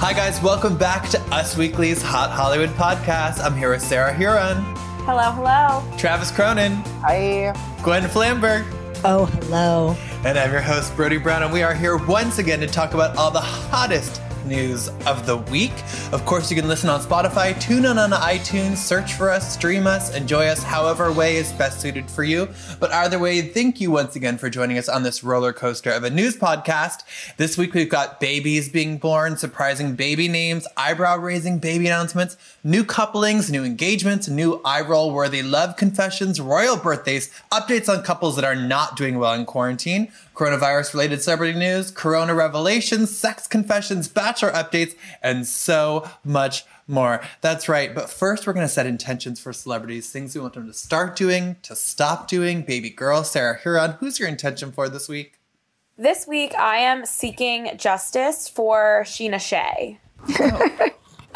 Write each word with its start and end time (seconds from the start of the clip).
Hi, 0.00 0.12
guys. 0.12 0.40
Welcome 0.42 0.76
back 0.76 1.08
to 1.10 1.20
Us 1.34 1.56
Weekly's 1.56 2.02
Hot 2.02 2.30
Hollywood 2.30 2.70
podcast. 2.70 3.40
I'm 3.42 3.56
here 3.56 3.70
with 3.70 3.82
Sarah 3.82 4.12
Hearon, 4.12 4.62
Hello, 5.06 5.30
hello. 5.32 5.96
Travis 5.98 6.30
Cronin, 6.30 6.72
Hi. 7.02 7.52
Gwen 7.82 8.02
Flamberg, 8.04 8.64
Oh, 9.04 9.26
hello. 9.26 9.96
and 10.24 10.38
I'm 10.38 10.50
your 10.50 10.60
host, 10.60 10.94
Brody 10.96 11.18
Brown. 11.18 11.42
And 11.42 11.52
we 11.52 11.62
are 11.62 11.74
here 11.74 11.96
once 11.96 12.38
again 12.38 12.60
to 12.60 12.66
talk 12.66 12.94
about 12.94 13.16
all 13.16 13.30
the 13.30 13.40
hottest 13.40 14.20
news 14.44 14.88
of 15.06 15.26
the 15.26 15.36
week. 15.36 15.72
Of 16.12 16.24
course, 16.24 16.50
you 16.50 16.56
can 16.56 16.68
listen 16.68 16.90
on 16.90 17.00
Spotify, 17.00 17.58
tune 17.60 17.84
in 17.84 17.98
on 17.98 18.10
iTunes, 18.10 18.76
search 18.76 19.14
for 19.14 19.30
us, 19.30 19.52
stream 19.52 19.86
us, 19.86 20.14
enjoy 20.14 20.46
us 20.46 20.62
however 20.62 21.12
way 21.12 21.36
is 21.36 21.52
best 21.52 21.80
suited 21.80 22.10
for 22.10 22.24
you. 22.24 22.48
But 22.80 22.92
either 22.92 23.18
way, 23.18 23.40
thank 23.42 23.80
you 23.80 23.90
once 23.90 24.16
again 24.16 24.38
for 24.38 24.50
joining 24.50 24.78
us 24.78 24.88
on 24.88 25.02
this 25.02 25.24
roller 25.24 25.52
coaster 25.52 25.90
of 25.90 26.04
a 26.04 26.10
news 26.10 26.36
podcast. 26.36 27.02
This 27.36 27.56
week 27.58 27.74
we've 27.74 27.88
got 27.88 28.20
babies 28.20 28.68
being 28.68 28.98
born, 28.98 29.36
surprising 29.36 29.94
baby 29.94 30.28
names, 30.28 30.66
eyebrow 30.76 31.18
raising 31.18 31.58
baby 31.58 31.86
announcements, 31.86 32.36
new 32.62 32.84
couplings, 32.84 33.50
new 33.50 33.64
engagements, 33.64 34.28
new 34.28 34.60
eye 34.64 34.80
roll 34.80 35.12
worthy 35.12 35.42
love 35.42 35.76
confessions, 35.76 36.40
royal 36.40 36.76
birthdays, 36.76 37.30
updates 37.52 37.88
on 37.88 38.02
couples 38.02 38.36
that 38.36 38.44
are 38.44 38.56
not 38.56 38.96
doing 38.96 39.18
well 39.18 39.34
in 39.34 39.44
quarantine, 39.44 40.10
coronavirus 40.34 40.92
related 40.94 41.22
celebrity 41.22 41.58
news, 41.58 41.90
corona 41.90 42.34
revelations, 42.34 43.16
sex 43.16 43.46
confessions, 43.46 44.08
bachelor 44.08 44.50
updates, 44.50 44.94
and 45.22 45.46
so 45.46 46.08
much 46.24 46.64
more. 46.86 47.22
That's 47.40 47.68
right. 47.68 47.94
But 47.94 48.10
first, 48.10 48.46
we're 48.46 48.52
going 48.52 48.66
to 48.66 48.72
set 48.72 48.86
intentions 48.86 49.40
for 49.40 49.52
celebrities, 49.52 50.10
things 50.10 50.34
we 50.34 50.40
want 50.40 50.54
them 50.54 50.66
to 50.66 50.72
start 50.72 51.16
doing, 51.16 51.56
to 51.62 51.74
stop 51.74 52.28
doing. 52.28 52.62
Baby 52.62 52.90
girl, 52.90 53.24
Sarah 53.24 53.58
Hearon, 53.58 53.96
who's 53.98 54.18
your 54.18 54.28
intention 54.28 54.72
for 54.72 54.88
this 54.88 55.08
week? 55.08 55.38
This 55.96 56.26
week 56.26 56.54
I 56.56 56.78
am 56.78 57.06
seeking 57.06 57.70
justice 57.76 58.48
for 58.48 59.04
Scheana 59.06 59.40
Shay. 59.40 60.00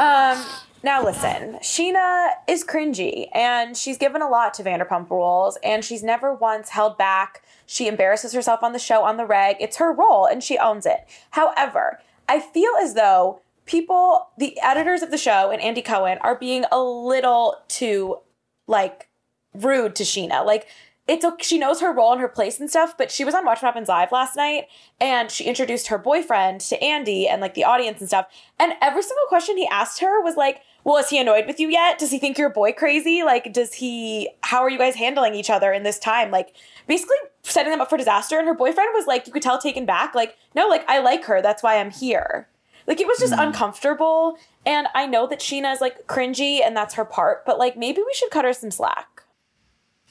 um, 0.00 0.44
now 0.82 1.04
listen, 1.04 1.58
Sheena 1.62 2.31
is 2.48 2.64
cringy 2.64 3.28
and 3.32 3.76
she's 3.76 3.98
given 3.98 4.20
a 4.20 4.28
lot 4.28 4.54
to 4.54 4.64
Vanderpump 4.64 5.10
Rules 5.10 5.58
and 5.62 5.84
she's 5.84 6.03
never 6.03 6.34
once 6.34 6.70
held 6.70 6.98
back. 6.98 7.42
She 7.71 7.87
embarrasses 7.87 8.33
herself 8.33 8.62
on 8.62 8.73
the 8.73 8.79
show 8.79 9.05
on 9.05 9.19
the 9.19 9.27
reg. 9.27 9.56
It's 9.61 9.77
her 9.77 9.93
role 9.93 10.25
and 10.25 10.43
she 10.43 10.56
owns 10.56 10.87
it. 10.87 11.06
However, 11.33 12.01
I 12.27 12.41
feel 12.41 12.73
as 12.81 12.95
though 12.95 13.43
people, 13.67 14.29
the 14.39 14.59
editors 14.62 15.03
of 15.03 15.11
the 15.11 15.19
show 15.19 15.51
and 15.51 15.61
Andy 15.61 15.83
Cohen 15.83 16.17
are 16.23 16.34
being 16.34 16.65
a 16.73 16.83
little 16.83 17.56
too 17.69 18.21
like 18.67 19.11
rude 19.53 19.95
to 19.97 20.03
Scheana. 20.03 20.47
Like 20.47 20.67
it's 21.06 21.27
she 21.47 21.59
knows 21.59 21.83
her 21.83 21.93
role 21.93 22.12
and 22.12 22.23
her 22.23 22.29
place 22.29 22.59
and 22.59 22.71
stuff, 22.71 22.97
but 22.97 23.11
she 23.11 23.25
was 23.25 23.34
on 23.34 23.45
Watch 23.45 23.61
What 23.61 23.69
Happens 23.69 23.89
Live 23.89 24.12
last 24.12 24.35
night 24.35 24.69
and 24.99 25.31
she 25.31 25.45
introduced 25.45 25.89
her 25.89 25.99
boyfriend 25.99 26.62
to 26.62 26.83
Andy 26.83 27.29
and 27.29 27.43
like 27.43 27.53
the 27.53 27.65
audience 27.65 28.00
and 28.00 28.09
stuff. 28.09 28.29
And 28.59 28.73
every 28.81 29.03
single 29.03 29.27
question 29.29 29.59
he 29.59 29.69
asked 29.69 30.00
her 30.00 30.23
was 30.23 30.37
like, 30.37 30.62
well, 30.85 30.97
is 30.97 31.11
he 31.11 31.21
annoyed 31.21 31.47
with 31.47 31.61
you 31.61 31.69
yet? 31.69 31.99
Does 31.99 32.11
he 32.11 32.19
think 32.19 32.39
you're 32.39 32.49
boy 32.49 32.73
crazy? 32.73 33.23
Like, 33.23 33.53
does 33.53 33.75
he, 33.75 34.31
how 34.43 34.62
are 34.62 34.71
you 34.71 34.79
guys 34.79 34.95
handling 34.95 35.35
each 35.35 35.50
other 35.50 35.71
in 35.71 35.83
this 35.83 35.99
time? 35.99 36.31
Like, 36.31 36.55
basically 36.88 37.16
setting 37.43 37.71
them 37.71 37.81
up 37.81 37.88
for 37.88 37.97
disaster. 37.97 38.38
And 38.38 38.49
her 38.49 38.54
boyfriend 38.54 38.91
was 38.94 39.06
like, 39.06 39.26
you 39.26 39.32
could 39.32 39.43
tell 39.43 39.59
taken 39.59 39.87
back, 39.87 40.15
like, 40.15 40.37
no, 40.54 40.66
like, 40.66 40.84
I 40.88 40.99
like 40.99 41.25
her. 41.26 41.41
That's 41.41 41.62
why 41.62 41.78
I'm 41.78 41.91
here. 41.91 42.49
Like, 42.88 43.00
it 43.00 43.06
was 43.06 43.19
just 43.19 43.34
uncomfortable. 43.34 44.38
And 44.66 44.88
I 44.94 45.06
know 45.06 45.26
that 45.28 45.41
Scheana 45.41 45.72
is 45.72 45.81
like 45.81 46.06
cringy 46.06 46.60
and 46.65 46.76
that's 46.76 46.94
her 46.94 47.04
part, 47.04 47.47
but 47.47 47.59
like, 47.59 47.76
maybe 47.76 48.03
we 48.04 48.15
should 48.15 48.31
cut 48.31 48.44
her 48.44 48.53
some 48.53 48.71
slack. 48.71 49.22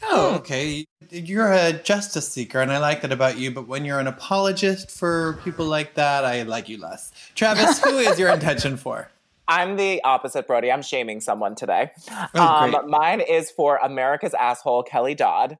Oh, 0.03 0.35
okay. 0.35 0.85
You're 1.09 1.51
a 1.51 1.73
justice 1.73 2.29
seeker, 2.29 2.61
and 2.61 2.71
I 2.71 2.77
like 2.77 3.01
that 3.01 3.11
about 3.11 3.37
you. 3.37 3.49
But 3.49 3.67
when 3.67 3.83
you're 3.83 3.99
an 3.99 4.05
apologist 4.07 4.91
for 4.91 5.39
people 5.43 5.65
like 5.65 5.95
that, 5.95 6.23
I 6.23 6.43
like 6.43 6.69
you 6.69 6.77
less. 6.77 7.11
Travis, 7.33 7.83
who 7.83 7.97
is 7.97 8.19
your 8.19 8.29
intention 8.33 8.77
for? 8.77 9.09
I'm 9.47 9.77
the 9.77 10.01
opposite, 10.03 10.45
Brody. 10.45 10.71
I'm 10.71 10.81
shaming 10.81 11.21
someone 11.21 11.55
today. 11.55 11.91
Oh, 12.35 12.41
um, 12.41 12.71
great. 12.71 12.85
mine 12.85 13.21
is 13.21 13.49
for 13.49 13.77
America's 13.77 14.33
asshole, 14.33 14.83
Kelly 14.83 15.15
Dodd. 15.15 15.57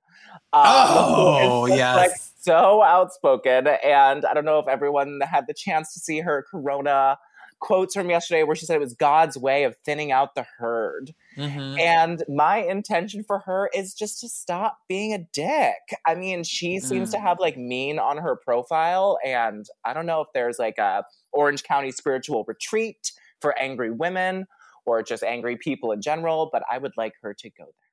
Um, 0.53 0.63
Oh, 0.63 1.65
yes. 1.67 1.95
Like 1.95 2.11
so 2.39 2.81
outspoken, 2.83 3.67
and 3.67 4.25
I 4.25 4.33
don't 4.33 4.45
know 4.45 4.59
if 4.59 4.67
everyone 4.67 5.19
had 5.21 5.45
the 5.47 5.53
chance 5.53 5.93
to 5.93 5.99
see 5.99 6.19
her 6.19 6.45
Corona 6.49 7.17
quotes 7.59 7.95
from 7.95 8.09
yesterday, 8.09 8.43
where 8.43 8.55
she 8.55 8.65
said 8.67 8.75
it 8.75 8.79
was 8.79 8.93
God's 8.93 9.35
way 9.35 9.63
of 9.63 9.75
thinning 9.83 10.11
out 10.11 10.35
the 10.35 10.45
herd. 10.59 11.13
Mhm. 11.35 11.79
And 11.79 12.23
my 12.29 12.57
intention 12.57 13.23
for 13.23 13.39
her 13.39 13.69
is 13.73 13.93
just 13.95 14.19
to 14.21 14.29
stop 14.29 14.77
being 14.87 15.11
a 15.13 15.17
dick. 15.33 15.73
I 16.05 16.13
mean, 16.15 16.43
she 16.43 16.79
seems 16.79 17.09
to 17.11 17.17
Mm. 17.17 17.21
have 17.21 17.39
like 17.39 17.57
mean 17.57 17.97
on 17.97 18.17
her 18.17 18.35
profile, 18.35 19.17
and 19.25 19.65
I 19.83 19.93
don't 19.93 20.05
know 20.05 20.21
if 20.21 20.27
there's 20.33 20.59
like 20.59 20.77
a 20.77 21.03
Orange 21.33 21.63
County 21.63 21.91
spiritual 21.91 22.43
retreat 22.47 23.11
for 23.41 23.57
angry 23.57 23.89
women 23.91 24.45
or 24.85 25.01
just 25.03 25.23
angry 25.23 25.57
people 25.57 25.91
in 25.91 26.01
general, 26.01 26.49
but 26.51 26.63
I 26.71 26.77
would 26.77 26.93
like 26.95 27.13
her 27.23 27.33
to 27.33 27.49
go 27.49 27.65
there. 27.65 27.86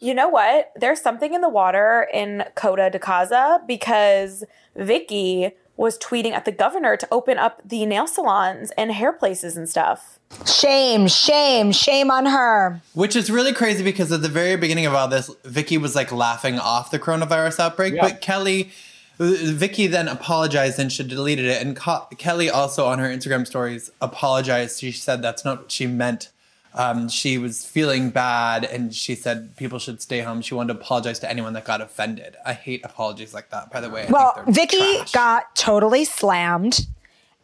You 0.00 0.14
know 0.14 0.28
what? 0.28 0.72
There's 0.76 1.00
something 1.00 1.34
in 1.34 1.40
the 1.42 1.48
water 1.48 2.08
in 2.12 2.44
Coto 2.56 2.90
de 2.90 2.98
Caza 2.98 3.66
because 3.66 4.44
Vicki 4.74 5.52
was 5.76 5.98
tweeting 5.98 6.32
at 6.32 6.44
the 6.44 6.52
governor 6.52 6.96
to 6.96 7.06
open 7.10 7.38
up 7.38 7.60
the 7.66 7.86
nail 7.86 8.06
salons 8.06 8.70
and 8.76 8.92
hair 8.92 9.12
places 9.12 9.56
and 9.56 9.68
stuff. 9.68 10.18
Shame, 10.46 11.06
shame, 11.08 11.72
shame 11.72 12.10
on 12.10 12.26
her. 12.26 12.80
Which 12.94 13.16
is 13.16 13.30
really 13.30 13.52
crazy 13.52 13.82
because 13.82 14.10
at 14.12 14.22
the 14.22 14.28
very 14.28 14.56
beginning 14.56 14.86
of 14.86 14.94
all 14.94 15.08
this, 15.08 15.30
Vicki 15.44 15.78
was 15.78 15.94
like 15.94 16.12
laughing 16.12 16.58
off 16.58 16.90
the 16.90 16.98
coronavirus 16.98 17.60
outbreak, 17.60 17.94
Yeah. 17.94 18.02
but 18.02 18.20
Kelly. 18.20 18.70
Uh, 19.18 19.32
Vicki 19.38 19.86
then 19.86 20.08
apologized 20.08 20.78
and 20.78 20.90
she 20.90 21.02
deleted 21.06 21.44
it. 21.44 21.60
And 21.60 21.76
Co- 21.76 22.06
Kelly 22.16 22.48
also 22.48 22.86
on 22.86 22.98
her 22.98 23.08
Instagram 23.08 23.46
stories 23.46 23.90
apologized. 24.00 24.80
She 24.80 24.92
said 24.92 25.20
that's 25.20 25.44
not 25.44 25.58
what 25.60 25.70
she 25.72 25.86
meant. 25.86 26.30
Um, 26.74 27.08
she 27.08 27.36
was 27.36 27.64
feeling 27.64 28.10
bad 28.10 28.64
and 28.64 28.94
she 28.94 29.14
said 29.16 29.56
people 29.56 29.78
should 29.80 30.00
stay 30.00 30.20
home. 30.20 30.40
She 30.40 30.54
wanted 30.54 30.74
to 30.74 30.80
apologize 30.80 31.18
to 31.20 31.30
anyone 31.30 31.52
that 31.54 31.64
got 31.64 31.80
offended. 31.80 32.36
I 32.46 32.52
hate 32.52 32.84
apologies 32.84 33.34
like 33.34 33.50
that, 33.50 33.72
by 33.72 33.80
the 33.80 33.90
way. 33.90 34.06
I 34.06 34.10
Well, 34.10 34.44
Vicki 34.46 34.78
trash. 34.98 35.12
got 35.12 35.56
totally 35.56 36.04
slammed. 36.04 36.86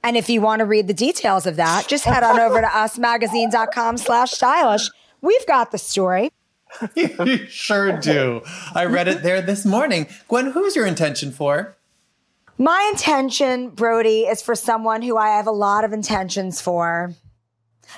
And 0.04 0.16
if 0.16 0.28
you 0.30 0.40
want 0.40 0.60
to 0.60 0.64
read 0.64 0.86
the 0.86 0.94
details 0.94 1.46
of 1.46 1.56
that, 1.56 1.88
just 1.88 2.04
head 2.04 2.22
on 2.22 2.38
over 2.38 2.60
to 2.60 2.66
usmagazine.com 2.68 3.96
slash 3.98 4.30
stylish. 4.30 4.88
We've 5.20 5.46
got 5.46 5.72
the 5.72 5.78
story. 5.78 6.30
you 6.94 7.46
sure 7.48 7.98
do. 7.98 8.42
I 8.74 8.84
read 8.84 9.08
it 9.08 9.22
there 9.24 9.42
this 9.42 9.64
morning. 9.64 10.06
Gwen, 10.28 10.46
who's 10.52 10.76
your 10.76 10.86
intention 10.86 11.32
for? 11.32 11.74
My 12.58 12.88
intention, 12.92 13.70
Brody, 13.70 14.20
is 14.22 14.40
for 14.42 14.54
someone 14.54 15.02
who 15.02 15.16
I 15.16 15.30
have 15.30 15.46
a 15.46 15.52
lot 15.52 15.84
of 15.84 15.92
intentions 15.92 16.60
for. 16.60 17.12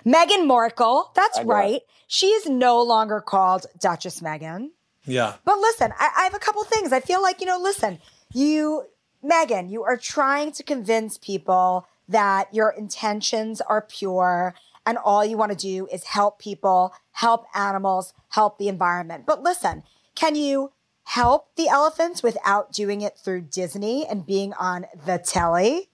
Meghan 0.05 0.47
Markle. 0.47 1.11
That's 1.15 1.41
right. 1.45 1.83
She 2.07 2.29
is 2.29 2.47
no 2.47 2.83
longer 2.83 3.21
called 3.21 3.67
Duchess 3.79 4.21
Meghan. 4.21 4.71
Yeah. 5.05 5.35
But 5.45 5.59
listen, 5.59 5.93
I, 5.99 6.11
I 6.19 6.25
have 6.25 6.35
a 6.35 6.39
couple 6.39 6.63
things. 6.65 6.93
I 6.93 7.01
feel 7.01 7.23
like, 7.23 7.41
you 7.41 7.47
know, 7.47 7.59
listen, 7.59 7.99
you, 8.33 8.85
Meghan, 9.25 9.71
you 9.71 9.83
are 9.83 9.97
trying 9.97 10.53
to 10.53 10.63
convince 10.63 11.19
people 11.19 11.87
that 12.09 12.53
your 12.53 12.71
intentions 12.71 13.61
are 13.61 13.83
pure 13.83 14.55
and 14.89 14.97
all 14.97 15.23
you 15.23 15.37
want 15.37 15.53
to 15.53 15.59
do 15.59 15.87
is 15.93 16.05
help 16.05 16.39
people, 16.39 16.95
help 17.13 17.45
animals, 17.55 18.15
help 18.31 18.59
the 18.59 18.69
environment. 18.69 19.25
But 19.27 19.43
listen, 19.43 19.83
can 20.15 20.35
you 20.35 20.73
help 21.05 21.55
the 21.57 21.69
elephants 21.69 22.23
without 22.23 22.73
doing 22.73 23.03
it 23.03 23.19
through 23.19 23.43
Disney 23.43 24.07
and 24.07 24.25
being 24.25 24.55
on 24.55 24.87
the 25.05 25.19
telly? 25.19 25.91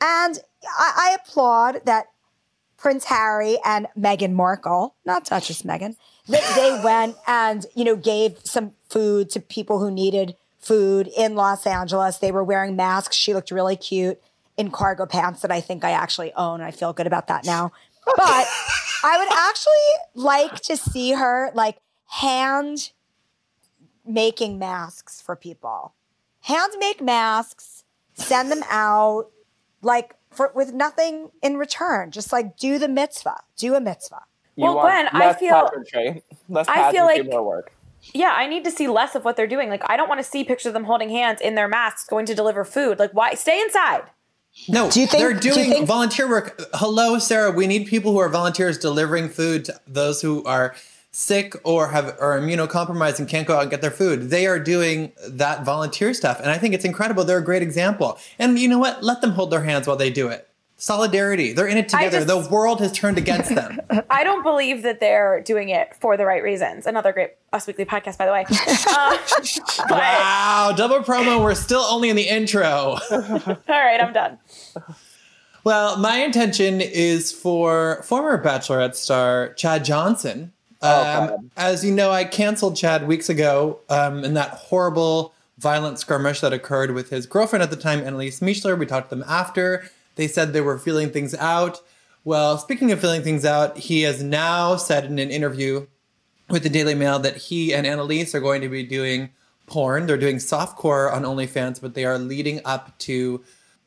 And 0.00 0.38
I, 0.78 0.92
I 1.10 1.16
applaud 1.20 1.86
that 1.86 2.06
Prince 2.76 3.04
Harry 3.04 3.58
and 3.64 3.86
Meghan 3.98 4.32
Markle, 4.32 4.94
not 5.04 5.24
Duchess 5.24 5.62
Meghan, 5.62 5.96
that 6.28 6.54
they 6.54 6.80
went 6.84 7.16
and, 7.26 7.66
you 7.74 7.84
know, 7.84 7.96
gave 7.96 8.38
some 8.44 8.72
food 8.88 9.30
to 9.30 9.40
people 9.40 9.78
who 9.78 9.90
needed 9.90 10.36
food 10.58 11.08
in 11.16 11.34
Los 11.34 11.66
Angeles. 11.66 12.18
They 12.18 12.32
were 12.32 12.44
wearing 12.44 12.76
masks. 12.76 13.16
She 13.16 13.32
looked 13.32 13.50
really 13.50 13.76
cute 13.76 14.20
in 14.56 14.70
cargo 14.70 15.06
pants 15.06 15.42
that 15.42 15.50
I 15.50 15.60
think 15.60 15.84
I 15.84 15.92
actually 15.92 16.32
own. 16.34 16.60
I 16.60 16.70
feel 16.70 16.92
good 16.92 17.06
about 17.06 17.28
that 17.28 17.44
now. 17.44 17.72
But 18.04 18.48
I 19.04 19.18
would 19.18 19.32
actually 19.32 20.24
like 20.24 20.60
to 20.62 20.76
see 20.76 21.12
her 21.12 21.50
like 21.54 21.78
hand 22.06 22.92
making 24.04 24.58
masks 24.58 25.20
for 25.20 25.36
people. 25.36 25.94
Hand 26.40 26.72
make 26.78 27.00
masks, 27.00 27.84
send 28.14 28.50
them 28.50 28.62
out 28.70 29.30
like 29.82 30.14
for 30.36 30.52
with 30.54 30.72
nothing 30.72 31.30
in 31.42 31.56
return. 31.56 32.10
Just 32.10 32.32
like 32.32 32.56
do 32.56 32.78
the 32.78 32.88
mitzvah. 32.88 33.40
Do 33.56 33.74
a 33.74 33.80
mitzvah. 33.80 34.22
You 34.54 34.64
Well, 34.64 34.76
want 34.76 35.10
Gwen, 35.12 35.22
I 35.22 35.32
feel- 35.34 35.68
pageantry, 35.68 36.22
less 36.48 36.66
I 36.68 36.90
feel 36.92 37.04
like- 37.04 37.26
more 37.26 37.42
work. 37.42 37.72
Yeah, 38.14 38.32
I 38.36 38.46
need 38.46 38.62
to 38.64 38.70
see 38.70 38.86
less 38.86 39.14
of 39.16 39.24
what 39.24 39.36
they're 39.36 39.48
doing. 39.48 39.68
Like, 39.68 39.82
I 39.90 39.96
don't 39.96 40.08
want 40.08 40.20
to 40.20 40.24
see 40.24 40.44
pictures 40.44 40.66
of 40.66 40.74
them 40.74 40.84
holding 40.84 41.08
hands 41.08 41.40
in 41.40 41.56
their 41.56 41.66
masks 41.66 42.04
going 42.08 42.24
to 42.26 42.34
deliver 42.36 42.64
food. 42.64 42.98
Like, 43.00 43.10
why? 43.12 43.34
Stay 43.34 43.60
inside. 43.60 44.02
No, 44.68 44.88
Do 44.90 45.00
you 45.00 45.06
think- 45.06 45.20
they're 45.22 45.32
do 45.34 45.48
you 45.48 45.54
doing 45.54 45.70
think- 45.70 45.86
volunteer 45.88 46.28
work. 46.28 46.60
Hello, 46.74 47.18
Sarah. 47.18 47.50
We 47.50 47.66
need 47.66 47.86
people 47.86 48.12
who 48.12 48.18
are 48.18 48.28
volunteers 48.28 48.78
delivering 48.78 49.28
food 49.28 49.64
to 49.66 49.80
those 49.88 50.22
who 50.22 50.44
are 50.44 50.74
sick 51.16 51.56
or 51.64 51.88
have 51.88 52.08
are 52.20 52.38
immunocompromised 52.38 53.18
and 53.18 53.26
can't 53.26 53.48
go 53.48 53.56
out 53.56 53.62
and 53.62 53.70
get 53.70 53.80
their 53.80 53.90
food. 53.90 54.28
They 54.28 54.46
are 54.46 54.58
doing 54.58 55.12
that 55.26 55.64
volunteer 55.64 56.12
stuff, 56.12 56.40
and 56.40 56.50
I 56.50 56.58
think 56.58 56.74
it's 56.74 56.84
incredible. 56.84 57.24
They're 57.24 57.38
a 57.38 57.44
great 57.44 57.62
example. 57.62 58.18
And 58.38 58.58
you 58.58 58.68
know 58.68 58.78
what? 58.78 59.02
Let 59.02 59.22
them 59.22 59.30
hold 59.30 59.50
their 59.50 59.62
hands 59.62 59.86
while 59.86 59.96
they 59.96 60.10
do 60.10 60.28
it. 60.28 60.46
Solidarity. 60.76 61.54
They're 61.54 61.66
in 61.68 61.78
it 61.78 61.88
together. 61.88 62.18
just- 62.22 62.26
the 62.28 62.50
world 62.54 62.80
has 62.80 62.92
turned 62.92 63.16
against 63.16 63.54
them. 63.54 63.80
I 64.10 64.24
don't 64.24 64.42
believe 64.42 64.82
that 64.82 65.00
they're 65.00 65.40
doing 65.40 65.70
it 65.70 65.96
for 65.96 66.18
the 66.18 66.26
right 66.26 66.42
reasons. 66.42 66.86
Another 66.86 67.14
great 67.14 67.30
Us 67.50 67.66
Weekly 67.66 67.86
podcast, 67.86 68.18
by 68.18 68.26
the 68.26 68.32
way. 68.32 68.44
Uh, 68.86 69.16
but- 69.88 69.98
wow, 69.98 70.74
double 70.76 70.98
promo. 70.98 71.42
We're 71.42 71.54
still 71.54 71.80
only 71.80 72.10
in 72.10 72.16
the 72.16 72.28
intro. 72.28 72.98
all 73.10 73.56
right, 73.68 74.00
I'm 74.02 74.12
done. 74.12 74.38
Well, 75.64 75.96
my 75.96 76.18
intention 76.18 76.82
is 76.82 77.32
for 77.32 78.02
former 78.02 78.40
Bachelorette 78.44 78.94
star 78.96 79.54
Chad 79.54 79.82
Johnson. 79.82 80.52
Oh, 80.86 81.20
Um, 81.22 81.28
God. 81.28 81.50
as 81.56 81.84
you 81.84 81.92
know, 81.92 82.10
I 82.10 82.24
canceled 82.24 82.76
Chad 82.76 83.06
weeks 83.06 83.28
ago 83.28 83.80
um, 83.88 84.24
in 84.24 84.34
that 84.34 84.50
horrible, 84.50 85.34
violent 85.58 85.98
skirmish 85.98 86.40
that 86.40 86.52
occurred 86.52 86.92
with 86.92 87.10
his 87.10 87.26
girlfriend 87.26 87.62
at 87.62 87.70
the 87.70 87.76
time, 87.76 88.00
Annalise 88.00 88.40
Mishler. 88.40 88.78
We 88.78 88.86
talked 88.86 89.10
to 89.10 89.16
them 89.16 89.24
after. 89.28 89.88
They 90.16 90.28
said 90.28 90.52
they 90.52 90.60
were 90.60 90.78
feeling 90.78 91.10
things 91.10 91.34
out. 91.34 91.80
Well, 92.24 92.58
speaking 92.58 92.90
of 92.92 93.00
feeling 93.00 93.22
things 93.22 93.44
out, 93.44 93.76
he 93.78 94.02
has 94.02 94.22
now 94.22 94.76
said 94.76 95.04
in 95.04 95.18
an 95.18 95.30
interview 95.30 95.86
with 96.48 96.62
the 96.62 96.68
Daily 96.68 96.94
Mail 96.94 97.18
that 97.20 97.36
he 97.36 97.72
and 97.74 97.86
Annalise 97.86 98.34
are 98.34 98.40
going 98.40 98.62
to 98.62 98.68
be 98.68 98.82
doing 98.82 99.30
porn. 99.66 100.06
They're 100.06 100.16
doing 100.16 100.36
softcore 100.36 101.12
on 101.12 101.22
OnlyFans, 101.22 101.80
but 101.80 101.94
they 101.94 102.04
are 102.04 102.18
leading 102.18 102.60
up 102.64 102.96
to 103.00 103.42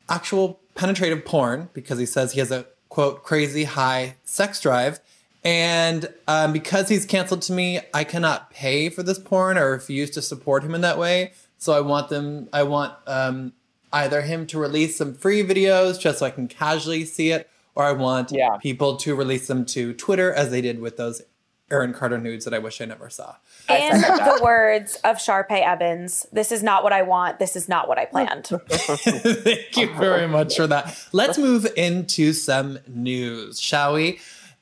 actual 0.08 0.60
penetrative 0.74 1.24
porn 1.24 1.68
because 1.72 1.98
he 1.98 2.06
says 2.06 2.32
he 2.32 2.40
has 2.40 2.50
a 2.50 2.66
quote 2.88 3.22
crazy 3.22 3.64
high 3.64 4.16
sex 4.24 4.60
drive. 4.60 5.00
And 5.42 6.12
um, 6.28 6.52
because 6.52 6.88
he's 6.88 7.06
canceled 7.06 7.42
to 7.42 7.52
me, 7.52 7.80
I 7.94 8.04
cannot 8.04 8.50
pay 8.50 8.88
for 8.90 9.02
this 9.02 9.18
porn 9.18 9.56
or 9.56 9.70
refuse 9.70 10.10
to 10.10 10.22
support 10.22 10.62
him 10.62 10.74
in 10.74 10.82
that 10.82 10.98
way. 10.98 11.32
So 11.58 11.72
I 11.72 11.80
want 11.80 12.08
them. 12.10 12.48
I 12.52 12.62
want 12.62 12.94
um, 13.06 13.52
either 13.92 14.22
him 14.22 14.46
to 14.48 14.58
release 14.58 14.96
some 14.96 15.14
free 15.14 15.42
videos 15.42 15.98
just 15.98 16.18
so 16.18 16.26
I 16.26 16.30
can 16.30 16.46
casually 16.48 17.04
see 17.04 17.30
it, 17.30 17.48
or 17.74 17.84
I 17.84 17.92
want 17.92 18.32
Yeah. 18.32 18.56
people 18.58 18.96
to 18.98 19.14
release 19.14 19.46
them 19.46 19.64
to 19.66 19.94
Twitter 19.94 20.32
as 20.32 20.50
they 20.50 20.60
did 20.60 20.80
with 20.80 20.96
those 20.96 21.22
Aaron 21.70 21.92
Carter 21.94 22.18
nudes 22.18 22.44
that 22.44 22.52
I 22.52 22.58
wish 22.58 22.80
I 22.80 22.84
never 22.84 23.08
saw. 23.08 23.36
In 23.68 24.00
the 24.00 24.40
words 24.42 24.96
of 25.04 25.18
Sharpay 25.18 25.64
Evans, 25.64 26.26
this 26.32 26.50
is 26.50 26.62
not 26.64 26.82
what 26.82 26.92
I 26.92 27.02
want. 27.02 27.38
This 27.38 27.54
is 27.54 27.68
not 27.68 27.86
what 27.86 27.96
I 27.96 28.06
planned. 28.06 28.46
Thank 28.68 29.76
you 29.76 29.94
very 29.94 30.26
much 30.26 30.56
for 30.56 30.66
that. 30.66 30.98
Let's 31.12 31.38
move 31.38 31.66
into 31.76 32.32
some 32.32 32.80
news, 32.88 33.60
shall 33.60 33.94
we? 33.94 34.18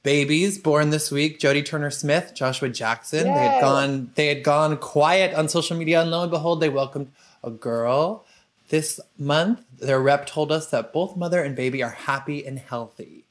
Babies 0.09 0.57
born 0.57 0.89
this 0.89 1.11
week: 1.11 1.39
Jodie 1.39 1.63
Turner 1.63 1.91
Smith, 1.91 2.33
Joshua 2.35 2.71
Jackson. 2.71 3.25
They 3.25 3.31
had 3.31 3.61
gone. 3.61 4.11
They 4.15 4.29
had 4.29 4.43
gone 4.43 4.79
quiet 4.79 5.35
on 5.35 5.51
social 5.51 5.77
media, 5.77 6.01
and 6.01 6.11
lo 6.11 6.23
and 6.23 6.31
behold, 6.31 6.61
they 6.63 6.71
welcomed 6.71 7.13
a 7.45 7.51
girl 7.51 8.25
this 8.71 8.99
month. 9.19 9.67
Their 9.79 10.01
rep 10.01 10.25
told 10.25 10.51
us 10.51 10.69
that 10.69 10.95
both 10.95 11.15
mother 11.15 11.43
and 11.43 11.55
baby 11.55 11.83
are 11.83 11.91
happy 11.91 12.47
and 12.47 12.59
healthy. 12.59 13.27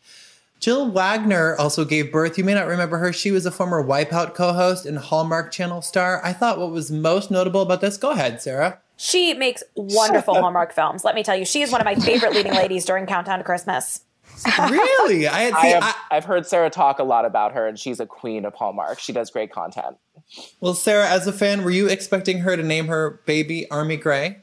Jill 0.60 0.92
Wagner 0.92 1.56
also 1.56 1.84
gave 1.84 2.12
birth. 2.12 2.38
You 2.38 2.44
may 2.44 2.54
not 2.54 2.68
remember 2.68 3.00
her. 3.00 3.12
She 3.12 3.32
was 3.32 3.48
a 3.48 3.52
former 3.52 3.84
Wipeout 3.84 4.36
co-host 4.36 4.86
and 4.86 5.00
Hallmark 5.00 5.52
Channel 5.52 5.82
star. 5.82 6.24
I 6.24 6.32
thought 6.32 6.60
what 6.60 6.70
was 6.70 6.92
most 6.92 7.32
notable 7.32 7.64
about 7.64 7.82
this. 7.82 7.98
Go 7.98 8.12
ahead, 8.12 8.40
Sarah. 8.40 8.78
She 8.98 9.34
makes 9.34 9.64
wonderful 9.74 10.36
Hallmark 10.40 10.74
films. 10.74 11.04
Let 11.04 11.16
me 11.16 11.24
tell 11.24 11.36
you, 11.36 11.46
she 11.46 11.64
is 11.64 11.72
one 11.72 11.82
of 11.82 11.86
my 11.86 11.96
favorite 11.96 12.34
leading 12.34 12.54
ladies 12.54 12.86
during 12.86 13.08
Countdown 13.08 13.40
to 13.40 13.44
Christmas. 13.44 14.02
really? 14.69 15.28
I, 15.28 15.42
had 15.42 15.54
I 15.54 15.66
have, 15.68 15.84
I, 15.84 15.95
I've 16.12 16.25
heard 16.25 16.45
Sarah 16.45 16.69
talk 16.69 17.00
a 17.00 17.04
lot 17.04 17.25
about 17.25 17.54
her, 17.54 17.68
and 17.68 17.78
she's 17.78 18.00
a 18.00 18.06
queen 18.06 18.45
of 18.45 18.54
Hallmark. 18.56 19.00
She 19.00 19.13
does 19.13 19.30
great 19.30 19.51
content. 19.51 19.98
Well, 20.60 20.74
Sarah, 20.74 21.07
as 21.10 21.28
a 21.28 21.34
fan, 21.34 21.63
were 21.63 21.72
you 21.72 21.88
expecting 21.88 22.39
her 22.39 22.57
to 22.57 22.63
name 22.63 22.88
her 22.88 23.22
baby 23.25 23.69
Army 23.72 23.98
Gray? 23.98 24.39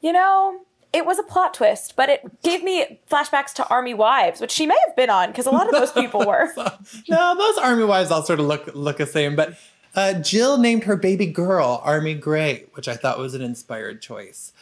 You 0.00 0.12
know, 0.12 0.60
it 0.92 1.04
was 1.04 1.18
a 1.18 1.22
plot 1.22 1.54
twist, 1.54 1.94
but 1.96 2.08
it 2.08 2.42
gave 2.42 2.62
me 2.62 3.00
flashbacks 3.10 3.52
to 3.54 3.68
Army 3.68 3.94
Wives, 3.94 4.40
which 4.40 4.50
she 4.50 4.66
may 4.66 4.76
have 4.86 4.96
been 4.96 5.10
on 5.10 5.30
because 5.30 5.46
a 5.46 5.50
lot 5.50 5.66
of 5.66 5.72
those 5.72 5.92
people 5.92 6.26
were. 6.26 6.48
No, 7.08 7.36
those 7.36 7.58
Army 7.58 7.84
wives 7.84 8.10
all 8.10 8.22
sort 8.22 8.40
of 8.40 8.46
look 8.46 8.70
look 8.74 8.98
the 8.98 9.06
same. 9.06 9.36
But 9.36 9.58
uh, 9.94 10.14
Jill 10.14 10.58
named 10.58 10.84
her 10.84 10.96
baby 10.96 11.26
girl 11.26 11.80
Army 11.84 12.14
Gray, 12.14 12.66
which 12.72 12.88
I 12.88 12.94
thought 12.94 13.18
was 13.18 13.34
an 13.34 13.42
inspired 13.42 14.00
choice. 14.00 14.52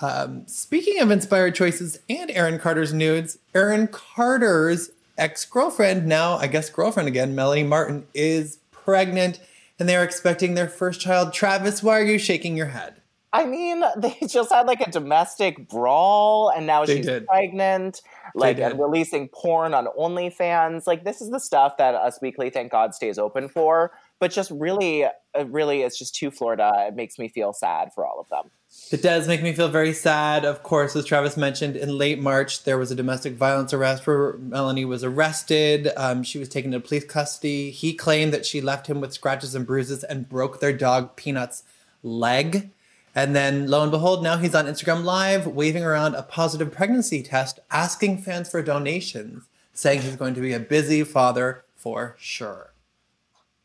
Um, 0.00 0.46
speaking 0.46 1.00
of 1.00 1.10
inspired 1.10 1.54
choices 1.54 1.98
and 2.08 2.30
Aaron 2.30 2.58
Carter's 2.58 2.92
nudes, 2.92 3.38
Aaron 3.54 3.86
Carter's 3.88 4.90
ex 5.18 5.44
girlfriend, 5.44 6.06
now 6.06 6.36
I 6.36 6.46
guess 6.46 6.70
girlfriend 6.70 7.08
again, 7.08 7.34
Melanie 7.34 7.62
Martin, 7.64 8.06
is 8.14 8.58
pregnant, 8.70 9.40
and 9.78 9.88
they 9.88 9.96
are 9.96 10.04
expecting 10.04 10.54
their 10.54 10.68
first 10.68 11.00
child. 11.00 11.32
Travis, 11.32 11.82
why 11.82 11.98
are 11.98 12.04
you 12.04 12.18
shaking 12.18 12.56
your 12.56 12.66
head? 12.66 12.94
I 13.32 13.46
mean, 13.46 13.82
they 13.96 14.16
just 14.26 14.52
had 14.52 14.66
like 14.66 14.80
a 14.80 14.90
domestic 14.90 15.68
brawl, 15.68 16.50
and 16.50 16.66
now 16.66 16.84
They 16.84 16.96
she's 16.96 17.06
did. 17.06 17.26
pregnant, 17.26 18.02
like 18.34 18.58
and 18.58 18.78
releasing 18.78 19.28
porn 19.28 19.74
on 19.74 19.86
OnlyFans. 19.98 20.86
Like 20.86 21.04
this 21.04 21.20
is 21.20 21.30
the 21.30 21.40
stuff 21.40 21.76
that 21.78 21.94
Us 21.94 22.18
Weekly, 22.20 22.50
thank 22.50 22.72
God, 22.72 22.94
stays 22.94 23.18
open 23.18 23.48
for. 23.48 23.92
But 24.18 24.30
just 24.30 24.50
really, 24.50 25.04
uh, 25.04 25.10
really, 25.46 25.82
it's 25.82 25.98
just 25.98 26.14
too 26.14 26.30
Florida. 26.30 26.72
It 26.88 26.94
makes 26.94 27.18
me 27.18 27.28
feel 27.28 27.52
sad 27.52 27.90
for 27.94 28.06
all 28.06 28.20
of 28.20 28.28
them. 28.28 28.50
It 28.90 29.02
does 29.02 29.26
make 29.26 29.42
me 29.42 29.54
feel 29.54 29.68
very 29.68 29.94
sad. 29.94 30.44
Of 30.44 30.62
course, 30.62 30.94
as 30.94 31.06
Travis 31.06 31.36
mentioned, 31.36 31.76
in 31.76 31.96
late 31.96 32.18
March, 32.18 32.64
there 32.64 32.76
was 32.76 32.90
a 32.90 32.94
domestic 32.94 33.34
violence 33.34 33.72
arrest 33.72 34.06
where 34.06 34.34
Melanie 34.34 34.84
was 34.84 35.02
arrested. 35.02 35.88
Um, 35.96 36.22
she 36.22 36.38
was 36.38 36.48
taken 36.48 36.74
into 36.74 36.86
police 36.86 37.04
custody. 37.04 37.70
He 37.70 37.94
claimed 37.94 38.34
that 38.34 38.44
she 38.44 38.60
left 38.60 38.88
him 38.88 39.00
with 39.00 39.14
scratches 39.14 39.54
and 39.54 39.66
bruises 39.66 40.04
and 40.04 40.28
broke 40.28 40.60
their 40.60 40.74
dog 40.74 41.16
Peanut's 41.16 41.64
leg. 42.02 42.70
And 43.14 43.34
then, 43.36 43.66
lo 43.68 43.82
and 43.82 43.90
behold, 43.90 44.22
now 44.22 44.36
he's 44.36 44.54
on 44.54 44.66
Instagram 44.66 45.04
Live 45.04 45.46
waving 45.46 45.84
around 45.84 46.14
a 46.14 46.22
positive 46.22 46.72
pregnancy 46.72 47.22
test, 47.22 47.60
asking 47.70 48.18
fans 48.18 48.50
for 48.50 48.62
donations, 48.62 49.44
saying 49.74 50.02
he's 50.02 50.16
going 50.16 50.34
to 50.34 50.40
be 50.40 50.52
a 50.52 50.60
busy 50.60 51.02
father 51.02 51.64
for 51.76 52.16
sure. 52.18 52.72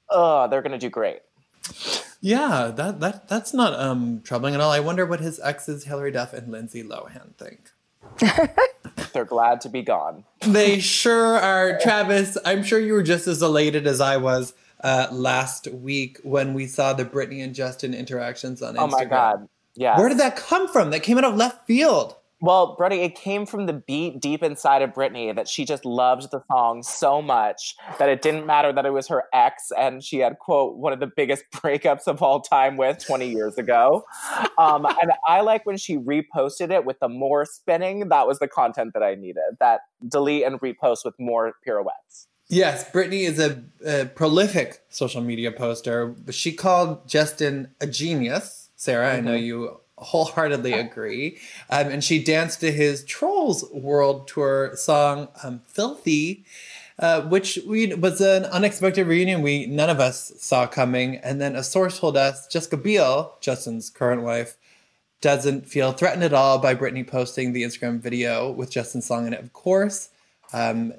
Oh, 0.09 0.47
they're 0.47 0.61
gonna 0.61 0.77
do 0.77 0.89
great. 0.89 1.19
Yeah, 2.19 2.71
that, 2.75 2.99
that 2.99 3.27
that's 3.27 3.53
not 3.53 3.73
um, 3.79 4.21
troubling 4.23 4.55
at 4.55 4.61
all. 4.61 4.71
I 4.71 4.79
wonder 4.79 5.05
what 5.05 5.19
his 5.19 5.39
exes, 5.39 5.83
Hilary 5.85 6.11
Duff 6.11 6.33
and 6.33 6.51
Lindsay 6.51 6.83
Lohan, 6.83 7.35
think. 7.35 7.71
They're 9.13 9.25
glad 9.25 9.61
to 9.61 9.69
be 9.69 9.81
gone. 9.83 10.23
They 10.41 10.79
sure 10.79 11.37
are. 11.37 11.77
Travis, 11.79 12.37
I'm 12.45 12.63
sure 12.63 12.79
you 12.79 12.93
were 12.93 13.03
just 13.03 13.27
as 13.27 13.41
elated 13.41 13.85
as 13.85 14.01
I 14.01 14.17
was 14.17 14.53
uh, 14.83 15.07
last 15.11 15.67
week 15.67 16.19
when 16.23 16.53
we 16.53 16.67
saw 16.67 16.93
the 16.93 17.05
Britney 17.05 17.43
and 17.43 17.53
Justin 17.53 17.93
interactions 17.93 18.61
on 18.61 18.75
Instagram. 18.75 18.79
Oh 18.79 18.87
my 18.87 19.05
god, 19.05 19.49
yeah. 19.75 19.97
Where 19.97 20.09
did 20.09 20.17
that 20.19 20.35
come 20.35 20.67
from? 20.67 20.89
That 20.89 21.03
came 21.03 21.17
out 21.17 21.23
of 21.23 21.35
left 21.35 21.67
field. 21.67 22.15
Well, 22.39 22.75
Brody, 22.75 22.97
it 22.97 23.15
came 23.15 23.47
from 23.47 23.65
the 23.65 23.73
beat 23.73 24.19
deep 24.19 24.43
inside 24.43 24.83
of 24.83 24.91
Britney 24.91 25.35
that 25.35 25.47
she 25.47 25.65
just 25.65 25.85
loved 25.85 26.29
the 26.31 26.43
song 26.51 26.83
so 26.83 27.19
much 27.19 27.75
that 27.97 28.09
it 28.09 28.21
didn't 28.21 28.45
matter 28.45 28.71
that 28.71 28.85
it 28.85 28.91
was 28.91 29.07
her 29.07 29.23
ex 29.33 29.71
and 29.75 30.03
she 30.03 30.19
had, 30.19 30.37
quote, 30.37 30.77
one 30.77 30.93
of 30.93 30.99
the 30.99 31.07
biggest 31.07 31.45
breakups 31.55 32.05
of 32.05 32.21
all 32.21 32.39
time 32.39 32.77
with 32.77 33.03
20 33.03 33.27
years 33.27 33.57
ago. 33.57 34.03
Um, 34.59 34.85
and 34.85 35.13
I 35.27 35.41
like 35.41 35.65
when 35.65 35.77
she 35.77 35.97
reposted 35.97 36.71
it 36.71 36.85
with 36.85 36.99
the 36.99 37.09
more 37.09 37.43
spinning. 37.45 38.09
That 38.09 38.27
was 38.27 38.37
the 38.37 38.47
content 38.47 38.93
that 38.93 39.01
I 39.01 39.15
needed. 39.15 39.57
That 39.59 39.81
delete 40.07 40.43
and 40.43 40.59
repost 40.61 41.05
with 41.05 41.15
more 41.19 41.53
pirouettes. 41.65 42.27
Yes, 42.49 42.89
Britney 42.91 43.27
is 43.27 43.39
a, 43.39 43.63
a 43.85 44.05
prolific 44.05 44.83
social 44.89 45.21
media 45.21 45.51
poster. 45.51 46.15
She 46.29 46.53
called 46.53 47.07
Justin 47.07 47.69
a 47.81 47.87
genius. 47.87 48.69
Sarah, 48.75 49.07
mm-hmm. 49.07 49.17
I 49.17 49.21
know 49.21 49.37
mm-hmm. 49.37 49.45
you 49.45 49.81
wholeheartedly 49.97 50.73
agree. 50.73 51.37
Um, 51.69 51.87
and 51.87 52.03
she 52.03 52.23
danced 52.23 52.59
to 52.61 52.71
his 52.71 53.03
Trolls 53.03 53.65
World 53.71 54.27
Tour 54.27 54.71
song, 54.75 55.29
um, 55.43 55.61
Filthy. 55.67 56.45
Uh, 56.99 57.21
which 57.21 57.59
we 57.67 57.93
was 57.93 58.19
an 58.21 58.43
unexpected 58.45 59.05
reunion 59.05 59.43
we 59.43 59.67
none 59.67 59.87
of 59.87 59.99
us 59.99 60.33
saw 60.39 60.65
coming. 60.65 61.17
And 61.17 61.39
then 61.39 61.55
a 61.55 61.61
source 61.61 61.99
told 61.99 62.17
us 62.17 62.47
Jessica 62.47 62.75
Biel, 62.75 63.35
Justin's 63.39 63.91
current 63.91 64.23
wife, 64.23 64.57
doesn't 65.21 65.67
feel 65.67 65.91
threatened 65.91 66.23
at 66.23 66.33
all 66.33 66.57
by 66.57 66.73
Britney 66.73 67.05
posting 67.05 67.53
the 67.53 67.63
Instagram 67.63 67.99
video 67.99 68.51
with 68.51 68.71
Justin's 68.71 69.05
song 69.05 69.27
in 69.27 69.33
it. 69.33 69.39
Of 69.39 69.53
course, 69.53 70.09
um, 70.53 70.93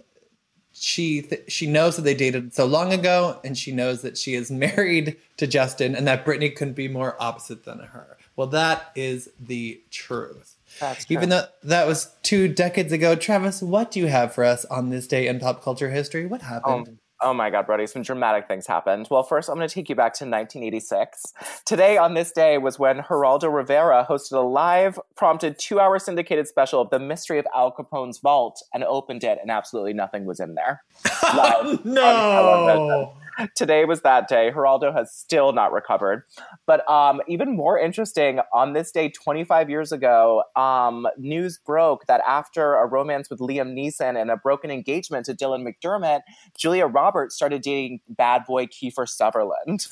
she 0.73 1.23
th- 1.23 1.51
she 1.51 1.67
knows 1.67 1.97
that 1.97 2.03
they 2.03 2.15
dated 2.15 2.55
so 2.55 2.67
long 2.67 2.93
ago, 2.93 3.41
and 3.45 3.57
she 3.57 3.73
knows 3.73 4.03
that 4.03 4.17
she 4.17 4.35
is 4.35 4.51
married 4.53 5.17
to 5.37 5.47
Justin, 5.47 5.95
and 5.95 6.07
that 6.07 6.25
Britney 6.25 6.55
couldn't 6.55 6.75
be 6.75 6.89
more 6.89 7.17
opposite 7.21 7.65
than 7.65 7.79
her. 7.81 8.18
Well, 8.39 8.47
that 8.47 8.93
is 8.95 9.31
the 9.41 9.83
truth. 9.91 10.55
That's 10.79 11.07
true. 11.07 11.17
Even 11.17 11.31
though 11.31 11.47
that 11.65 11.89
was 11.89 12.15
two 12.23 12.47
decades 12.47 12.93
ago, 12.93 13.17
Travis, 13.17 13.61
what 13.61 13.91
do 13.91 13.99
you 13.99 14.07
have 14.07 14.33
for 14.33 14.45
us 14.45 14.65
on 14.67 14.91
this 14.91 15.09
day 15.09 15.27
in 15.27 15.41
pop 15.41 15.61
culture 15.61 15.91
history? 15.91 16.25
What 16.25 16.43
happened? 16.43 16.89
Um, 16.89 16.99
Oh 17.21 17.35
my 17.35 17.51
God, 17.51 17.67
Brody, 17.67 17.89
some 17.89 18.03
dramatic 18.03 18.47
things 18.47 18.69
happened. 18.69 19.09
Well, 19.11 19.25
first, 19.25 19.49
I'm 19.49 19.57
going 19.57 19.67
to 19.67 19.75
take 19.75 19.89
you 19.89 19.97
back 19.97 20.13
to 20.15 20.25
1986. 20.25 21.33
Today, 21.67 21.99
on 21.99 22.15
this 22.15 22.31
day, 22.31 22.59
was 22.59 22.79
when 22.79 22.99
Geraldo 23.01 23.53
Rivera 23.53 24.07
hosted 24.09 24.35
a 24.35 24.39
live, 24.39 25.01
prompted 25.17 25.59
two 25.59 25.81
hour 25.81 25.99
syndicated 25.99 26.47
special 26.47 26.81
of 26.81 26.91
the 26.91 27.01
mystery 27.01 27.41
of 27.41 27.47
Al 27.57 27.73
Capone's 27.73 28.19
vault 28.19 28.63
and 28.73 28.85
opened 28.85 29.25
it, 29.25 29.39
and 29.43 29.51
absolutely 29.51 29.95
nothing 29.95 30.27
was 30.27 30.39
in 30.39 30.55
there. 30.55 30.85
Live 31.35 31.85
no 31.85 33.15
today 33.57 33.85
was 33.85 34.03
that 34.03 34.29
day. 34.29 34.51
Geraldo 34.55 34.95
has 34.95 35.13
still 35.13 35.53
not 35.53 35.73
recovered. 35.73 36.25
But 36.67 36.89
um, 36.91 37.21
even 37.29 37.57
more 37.57 37.79
interesting, 37.79 38.41
on 38.53 38.73
this 38.73 38.91
day 38.91 39.11
25 39.11 39.71
years 39.71 39.93
ago, 39.93 40.45
um, 40.57 41.07
news 41.17 41.59
broke 41.65 42.07
that 42.07 42.21
after 42.27 42.75
a 42.75 42.87
romance 42.87 43.31
with 43.31 43.41
Liam 43.41 43.75
Neeson 43.75 44.21
and 44.21 44.31
a 44.31 44.37
broken 44.37 44.71
engagement 44.71 45.27
to 45.27 45.35
Dylan 45.35 45.67
McDermott, 45.67 46.21
Julia 46.57 46.87
Roberts 46.87 47.35
started 47.35 47.63
dating 47.63 48.01
bad 48.09 48.45
boy 48.47 48.67
Kiefer 48.67 49.09
Sutherland. 49.09 49.87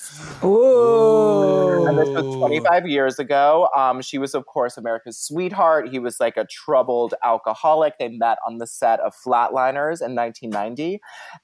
Ooh. 0.45 1.87
And 1.87 1.99
this 1.99 2.09
was 2.09 2.37
25 2.37 2.87
years 2.89 3.19
ago. 3.19 3.69
Um, 3.77 4.03
she 4.03 4.19
was, 4.19 4.35
of 4.35 4.47
course, 4.47 4.77
America's 4.77 5.19
sweetheart. 5.19 5.89
He 5.89 5.99
was 5.99 6.19
like 6.19 6.37
a 6.37 6.45
troubled 6.45 7.15
alcoholic. 7.23 7.99
They 7.99 8.09
met 8.09 8.39
on 8.47 8.59
the 8.59 8.67
set 8.67 9.01
of 9.01 9.15
Flatliners 9.15 10.03
in 10.03 10.15
1990. 10.15 11.01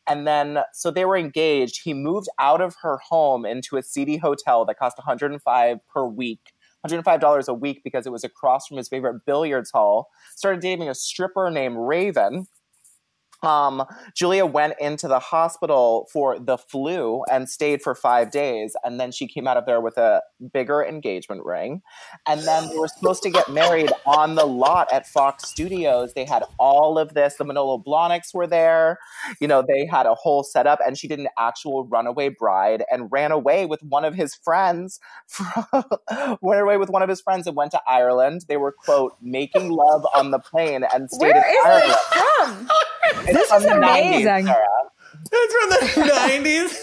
And 0.06 0.26
then, 0.26 0.58
so 0.72 0.90
they 0.90 1.04
were 1.04 1.16
engaged. 1.16 1.80
He 1.84 1.91
moved 1.94 2.28
out 2.38 2.60
of 2.60 2.76
her 2.82 2.98
home 2.98 3.44
into 3.44 3.76
a 3.76 3.82
seedy 3.82 4.16
hotel 4.16 4.64
that 4.64 4.78
cost 4.78 4.98
105 4.98 5.78
per 5.92 6.06
week. 6.06 6.52
$105 6.86 7.48
a 7.48 7.54
week 7.54 7.80
because 7.84 8.06
it 8.06 8.12
was 8.12 8.24
across 8.24 8.66
from 8.66 8.76
his 8.76 8.88
favorite 8.88 9.24
billiards 9.24 9.70
hall. 9.70 10.08
Started 10.34 10.60
dating 10.60 10.88
a 10.88 10.94
stripper 10.94 11.50
named 11.50 11.76
Raven, 11.78 12.46
um, 13.42 13.84
Julia 14.14 14.46
went 14.46 14.74
into 14.80 15.08
the 15.08 15.18
hospital 15.18 16.08
for 16.12 16.38
the 16.38 16.56
flu 16.56 17.22
and 17.30 17.48
stayed 17.48 17.82
for 17.82 17.94
five 17.94 18.30
days. 18.30 18.76
And 18.84 19.00
then 19.00 19.12
she 19.12 19.26
came 19.26 19.46
out 19.48 19.56
of 19.56 19.66
there 19.66 19.80
with 19.80 19.98
a 19.98 20.22
bigger 20.52 20.82
engagement 20.84 21.44
ring. 21.44 21.82
And 22.26 22.42
then 22.42 22.68
they 22.68 22.78
were 22.78 22.88
supposed 22.88 23.22
to 23.24 23.30
get 23.30 23.48
married 23.48 23.90
on 24.06 24.34
the 24.34 24.44
lot 24.44 24.92
at 24.92 25.06
Fox 25.06 25.48
Studios. 25.48 26.14
They 26.14 26.24
had 26.24 26.44
all 26.58 26.98
of 26.98 27.14
this. 27.14 27.36
The 27.36 27.44
Manolo 27.44 27.82
Blahniks 27.84 28.32
were 28.32 28.46
there. 28.46 28.98
You 29.40 29.48
know, 29.48 29.62
they 29.66 29.86
had 29.86 30.06
a 30.06 30.14
whole 30.14 30.44
setup. 30.44 30.78
And 30.84 30.96
she 30.96 31.08
did 31.08 31.18
an 31.18 31.28
actual 31.38 31.84
runaway 31.86 32.28
bride 32.28 32.84
and 32.90 33.10
ran 33.10 33.32
away 33.32 33.66
with 33.66 33.82
one 33.82 34.04
of 34.04 34.14
his 34.14 34.34
friends. 34.34 35.00
went 36.40 36.60
away 36.60 36.76
with 36.76 36.90
one 36.90 37.02
of 37.02 37.08
his 37.08 37.20
friends 37.20 37.46
and 37.46 37.56
went 37.56 37.72
to 37.72 37.80
Ireland. 37.88 38.44
They 38.48 38.56
were, 38.56 38.72
quote, 38.72 39.16
making 39.20 39.70
love 39.70 40.06
on 40.14 40.30
the 40.30 40.38
plane 40.38 40.84
and 40.92 41.10
stayed 41.10 41.34
Where 41.34 41.50
in 41.50 41.56
Ireland. 41.64 41.98
from? 42.12 42.68
This 43.26 43.50
is 43.50 43.64
amazing. 43.64 44.46
90s, 44.46 44.56
it's 45.32 45.94
from 45.94 46.06
the 46.06 46.12
90s. 46.12 46.76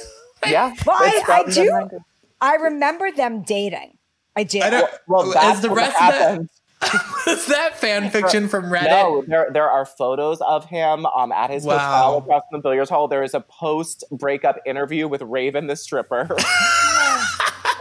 yeah. 0.47 0.73
Well, 0.85 0.97
I, 0.99 1.23
I 1.27 1.51
do. 1.51 1.89
I 2.41 2.55
remember 2.55 3.11
them 3.11 3.41
dating. 3.41 3.97
I 4.35 4.43
did. 4.43 4.63
I 4.63 4.69
well, 4.69 4.89
well 5.07 5.31
that's 5.31 5.59
the 5.59 5.69
rest 5.69 5.95
of 6.01 6.13
that. 6.13 6.39
Was 7.27 7.45
that 7.47 7.77
fan 7.77 8.09
fiction 8.09 8.47
from 8.47 8.65
Reddit? 8.65 8.87
No, 8.87 9.23
there, 9.27 9.49
there 9.51 9.69
are 9.69 9.85
photos 9.85 10.39
of 10.41 10.65
him 10.65 11.05
um, 11.07 11.31
at 11.31 11.49
his 11.49 11.65
wow. 11.65 11.77
hotel 11.77 12.17
across 12.19 12.43
from 12.49 12.59
the 12.59 12.63
billiards 12.63 12.89
hall. 12.89 13.07
There 13.07 13.23
is 13.23 13.33
a 13.33 13.41
post 13.41 14.05
breakup 14.11 14.59
interview 14.65 15.07
with 15.07 15.21
Raven 15.21 15.67
the 15.67 15.75
stripper. 15.75 16.29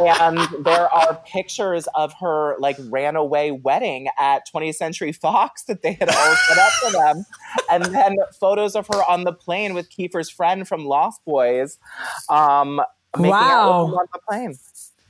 and 0.01 0.39
there 0.65 0.89
are 0.93 1.21
pictures 1.27 1.89
of 1.95 2.15
her 2.21 2.57
like 2.59 2.77
ran 2.89 3.17
away 3.17 3.51
wedding 3.51 4.09
at 4.19 4.43
20th 4.53 4.77
Century 4.77 5.13
Fox 5.13 5.65
that 5.65 5.83
they 5.83 5.93
had 5.93 6.09
all 6.09 6.35
set 6.49 6.59
up 6.59 6.73
for 6.73 6.93
them, 6.93 7.27
and 7.71 7.85
then 7.87 8.17
photos 8.39 8.75
of 8.75 8.87
her 8.89 9.03
on 9.09 9.25
the 9.25 9.33
plane 9.33 9.75
with 9.75 9.91
Kiefer's 9.91 10.31
friend 10.31 10.67
from 10.67 10.85
Lost 10.85 11.25
Boys, 11.25 11.79
um, 12.29 12.81
making 13.17 13.31
wow. 13.31 13.41
out 13.41 13.85
with 13.85 13.93
him 13.93 13.99
on 13.99 14.07
the 14.13 14.19
plane. 14.29 14.59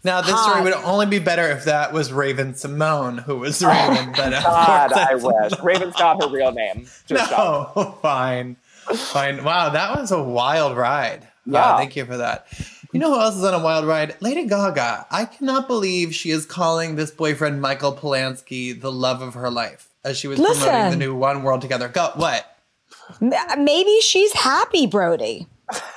Now, 0.04 0.21
this 0.21 0.40
story 0.40 0.62
would 0.62 0.75
only 0.75 1.07
be 1.07 1.18
better 1.18 1.49
if 1.50 1.64
that 1.64 1.92
was 1.92 2.12
Raven-Symoné 2.12 3.25
who 3.25 3.37
was 3.38 3.62
Raven. 3.64 4.12
But 4.12 4.30
God, 4.30 4.92
I 4.92 5.14
wish. 5.16 5.52
Raven's 5.61 5.99
not 5.99 6.23
her 6.23 6.30
real 6.30 6.52
name. 6.52 6.87
Just 7.07 7.30
no, 7.30 7.99
fine. 8.00 8.57
Fine. 8.95 9.45
Wow, 9.45 9.71
that 9.71 9.99
was 9.99 10.12
a 10.12 10.23
wild 10.23 10.76
ride. 10.76 11.26
Yeah. 11.45 11.76
thank 11.76 11.97
you 11.97 12.04
for 12.04 12.16
that. 12.18 12.47
You 12.92 13.00
know 13.00 13.12
who 13.12 13.21
else 13.21 13.37
is 13.37 13.45
on 13.45 13.52
a 13.52 13.62
wild 13.62 13.85
ride? 13.85 14.16
Lady 14.21 14.45
Gaga. 14.47 15.07
I 15.11 15.26
cannot 15.26 15.68
believe 15.68 16.14
she 16.14 16.30
is 16.30 16.47
calling 16.47 16.97
this 16.97 17.11
boyfriend 17.11 17.61
Michael 17.61 17.95
Polansky 17.95 18.78
the 18.78 18.90
love 18.90 19.21
of 19.21 19.35
her 19.35 19.50
life 19.50 19.90
as 20.04 20.16
she 20.16 20.26
was 20.26 20.38
Listen, 20.38 20.68
promoting 20.68 20.90
the 20.99 21.04
new 21.04 21.14
One 21.14 21.42
World 21.42 21.61
Together. 21.61 21.88
Go 21.88 22.11
what? 22.16 22.57
Maybe 23.21 24.00
she's 24.00 24.33
happy, 24.33 24.87
Brody. 24.87 25.47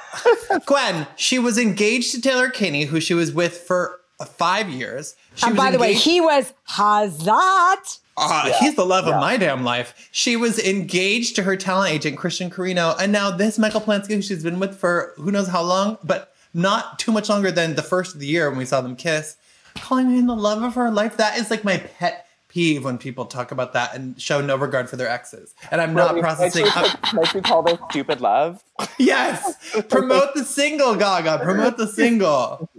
Gwen, 0.66 1.08
she 1.16 1.40
was 1.40 1.58
engaged 1.58 2.12
to 2.12 2.22
Taylor 2.22 2.50
Kinney, 2.50 2.84
who 2.84 3.00
she 3.00 3.14
was 3.14 3.32
with 3.32 3.58
for 3.58 4.00
five 4.26 4.70
years. 4.70 5.16
She 5.36 5.48
and 5.48 5.56
by 5.56 5.68
engaged- 5.68 5.76
the 5.76 5.82
way, 5.82 5.94
he 5.94 6.20
was 6.20 6.54
Hazat. 6.72 8.00
Uh, 8.18 8.44
yeah. 8.48 8.60
He's 8.60 8.76
the 8.76 8.86
love 8.86 9.08
yeah. 9.08 9.16
of 9.16 9.22
my 9.22 9.38
damn 9.38 9.64
life. 9.64 10.10
She 10.12 10.36
was 10.36 10.60
engaged 10.60 11.38
to 11.38 11.44
her 11.44 11.56
talent 11.56 11.94
agent, 11.94 12.18
Christian 12.18 12.50
Carino, 12.50 12.94
and 13.00 13.12
now 13.12 13.32
this 13.32 13.58
Michael 13.58 13.80
Polansky, 13.80 14.16
who 14.16 14.22
she's 14.22 14.44
been 14.44 14.60
with 14.60 14.78
for 14.78 15.14
who 15.16 15.32
knows 15.32 15.48
how 15.48 15.62
long, 15.62 15.98
but 16.04 16.31
not 16.53 17.00
too 17.00 17.12
much 17.12 17.29
longer 17.29 17.51
than 17.51 17.75
the 17.75 17.84
first 17.84 18.13
of 18.13 18.20
the 18.20 18.27
year 18.27 18.50
when 18.50 18.58
we 18.58 18.65
saw 18.65 18.81
them 18.81 18.96
kiss, 18.96 19.38
calling 19.75 20.10
him 20.10 20.27
the 20.27 20.36
love 20.36 20.63
of 20.63 20.75
her 20.75 20.91
life. 20.91 21.17
That 21.17 21.38
is 21.38 21.50
like 21.50 21.63
my 21.63 21.77
pet 21.77 22.27
peeve 22.51 22.84
when 22.84 22.98
people 22.98 23.25
talk 23.25 23.51
about 23.51 23.74
that 23.74 23.96
and 23.96 24.22
show 24.22 24.41
no 24.41 24.58
regard 24.58 24.89
for 24.89 24.98
their 24.98 25.08
exes. 25.08 25.53
And 25.72 25.79
I'm 25.79 25.93
not 25.93 26.17
processing. 26.17 26.65
Like 27.13 27.34
we 27.34 27.41
call 27.41 27.63
this 27.63 27.79
stupid 27.89 28.22
love. 28.22 28.63
yes, 29.00 29.81
promote 29.89 30.34
the 30.36 30.43
single, 30.43 30.96
Gaga. 30.96 31.39
Promote 31.43 31.77
the 31.77 31.88
single. 31.88 32.70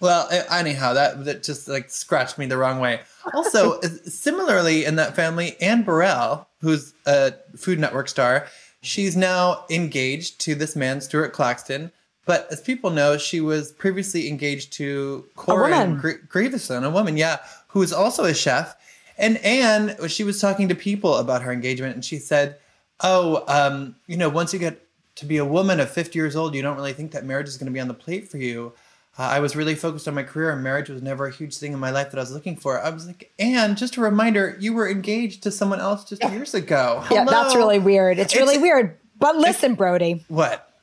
Well, 0.00 0.28
anyhow, 0.50 0.94
that 0.94 1.24
that 1.24 1.42
just 1.42 1.68
like 1.68 1.90
scratched 1.90 2.38
me 2.38 2.46
the 2.46 2.56
wrong 2.56 2.80
way. 2.80 3.00
Also, 3.34 3.80
similarly 4.04 4.84
in 4.84 4.96
that 4.96 5.14
family, 5.14 5.56
Anne 5.60 5.82
Burrell, 5.82 6.48
who's 6.60 6.94
a 7.06 7.34
Food 7.56 7.78
Network 7.78 8.08
star, 8.08 8.46
she's 8.82 9.16
now 9.16 9.64
engaged 9.70 10.40
to 10.42 10.54
this 10.54 10.74
man, 10.74 11.00
Stuart 11.00 11.32
Claxton 11.32 11.92
but 12.26 12.46
as 12.50 12.60
people 12.60 12.90
know, 12.90 13.18
she 13.18 13.40
was 13.40 13.72
previously 13.72 14.28
engaged 14.28 14.72
to 14.74 15.26
Koren 15.36 15.96
Gr- 15.96 16.22
Grieveson, 16.28 16.84
a 16.84 16.90
woman, 16.90 17.16
yeah, 17.16 17.38
who 17.68 17.82
is 17.82 17.92
also 17.92 18.24
a 18.24 18.34
chef. 18.34 18.76
And 19.18 19.36
Anne, 19.38 19.96
she 20.08 20.24
was 20.24 20.40
talking 20.40 20.68
to 20.68 20.74
people 20.74 21.16
about 21.16 21.42
her 21.42 21.52
engagement, 21.52 21.94
and 21.94 22.04
she 22.04 22.18
said, 22.18 22.56
"Oh, 23.00 23.44
um, 23.46 23.96
you 24.06 24.16
know, 24.16 24.28
once 24.28 24.52
you 24.52 24.58
get 24.58 24.86
to 25.16 25.26
be 25.26 25.36
a 25.36 25.44
woman 25.44 25.78
of 25.80 25.90
50 25.90 26.18
years 26.18 26.34
old, 26.34 26.54
you 26.54 26.62
don't 26.62 26.76
really 26.76 26.92
think 26.92 27.12
that 27.12 27.24
marriage 27.24 27.46
is 27.46 27.56
going 27.56 27.66
to 27.66 27.72
be 27.72 27.80
on 27.80 27.88
the 27.88 27.94
plate 27.94 28.28
for 28.28 28.38
you." 28.38 28.72
Uh, 29.16 29.22
I 29.22 29.38
was 29.38 29.54
really 29.54 29.76
focused 29.76 30.08
on 30.08 30.14
my 30.14 30.24
career, 30.24 30.50
and 30.50 30.62
marriage 30.64 30.88
was 30.88 31.00
never 31.00 31.26
a 31.26 31.30
huge 31.30 31.56
thing 31.56 31.72
in 31.72 31.78
my 31.78 31.90
life 31.90 32.10
that 32.10 32.18
I 32.18 32.20
was 32.20 32.32
looking 32.32 32.56
for. 32.56 32.82
I 32.82 32.90
was 32.90 33.06
like, 33.06 33.32
Anne, 33.38 33.76
just 33.76 33.96
a 33.96 34.00
reminder, 34.00 34.56
you 34.58 34.72
were 34.72 34.88
engaged 34.88 35.44
to 35.44 35.52
someone 35.52 35.78
else 35.78 36.04
just 36.04 36.24
years 36.32 36.52
ago. 36.52 37.00
Hello. 37.04 37.20
Yeah, 37.20 37.24
that's 37.24 37.54
really 37.54 37.78
weird. 37.78 38.18
It's, 38.18 38.34
it's 38.34 38.40
really 38.40 38.58
weird. 38.58 38.98
But 39.20 39.36
listen, 39.36 39.76
Brody. 39.76 40.24
What? 40.26 40.73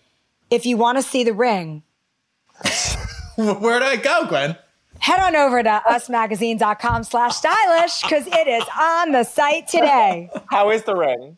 If 0.51 0.65
you 0.65 0.77
want 0.77 0.99
to 0.99 1.01
see 1.01 1.23
the 1.23 1.33
ring. 1.33 1.81
Where 3.35 3.79
do 3.79 3.85
I 3.85 3.95
go, 3.95 4.27
Gwen? 4.27 4.57
head 5.01 5.19
on 5.19 5.35
over 5.35 5.61
to 5.63 5.81
usmagazine.com 5.89 7.03
slash 7.03 7.35
stylish 7.35 8.01
because 8.03 8.27
it 8.27 8.47
is 8.47 8.63
on 8.79 9.11
the 9.11 9.23
site 9.23 9.67
today. 9.67 10.29
How 10.49 10.69
is 10.69 10.83
the 10.83 10.95
ring? 10.95 11.37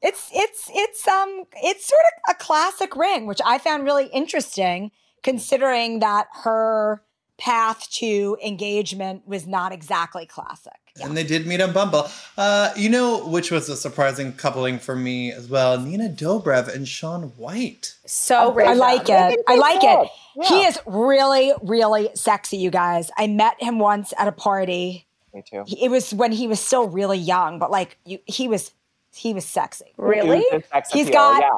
It's 0.00 0.30
it's 0.32 0.70
it's 0.72 1.06
um 1.06 1.44
it's 1.62 1.86
sort 1.86 2.00
of 2.16 2.34
a 2.34 2.38
classic 2.38 2.96
ring, 2.96 3.26
which 3.26 3.40
I 3.44 3.58
found 3.58 3.84
really 3.84 4.06
interesting 4.06 4.92
considering 5.22 5.98
that 5.98 6.28
her 6.44 7.02
path 7.40 7.90
to 7.90 8.36
engagement 8.44 9.26
was 9.26 9.46
not 9.46 9.72
exactly 9.72 10.26
classic. 10.26 10.72
And 11.02 11.16
they 11.16 11.24
did 11.24 11.46
meet 11.46 11.60
on 11.60 11.72
Bumble. 11.72 12.08
Uh, 12.36 12.72
you 12.76 12.90
know, 12.90 13.26
which 13.26 13.50
was 13.50 13.68
a 13.68 13.76
surprising 13.76 14.34
coupling 14.34 14.78
for 14.78 14.94
me 14.94 15.32
as 15.32 15.48
well. 15.48 15.80
Nina 15.80 16.10
Dobrev 16.10 16.72
and 16.72 16.86
Shaun 16.86 17.32
White. 17.36 17.94
So 18.04 18.58
I 18.60 18.74
like 18.74 19.08
it. 19.08 19.40
I 19.48 19.56
like 19.56 19.80
good. 19.80 20.08
it. 20.36 20.46
He 20.46 20.64
is 20.64 20.78
really, 20.86 21.52
really 21.62 22.10
sexy, 22.14 22.58
you 22.58 22.70
guys. 22.70 23.10
I 23.16 23.26
met 23.26 23.60
him 23.62 23.78
once 23.78 24.12
at 24.18 24.28
a 24.28 24.32
party. 24.32 25.06
Me 25.32 25.42
too. 25.48 25.64
It 25.80 25.90
was 25.90 26.12
when 26.12 26.32
he 26.32 26.46
was 26.46 26.60
still 26.60 26.88
really 26.88 27.18
young, 27.18 27.58
but 27.58 27.70
like 27.70 27.96
you, 28.04 28.18
he 28.26 28.46
was, 28.48 28.72
he 29.14 29.34
was 29.34 29.44
sexy. 29.44 29.92
Really? 29.96 30.44
Oozes 30.52 30.68
sex 30.72 30.90
He's 30.92 31.06
appeal, 31.08 31.18
got 31.20 31.40
yeah. 31.42 31.48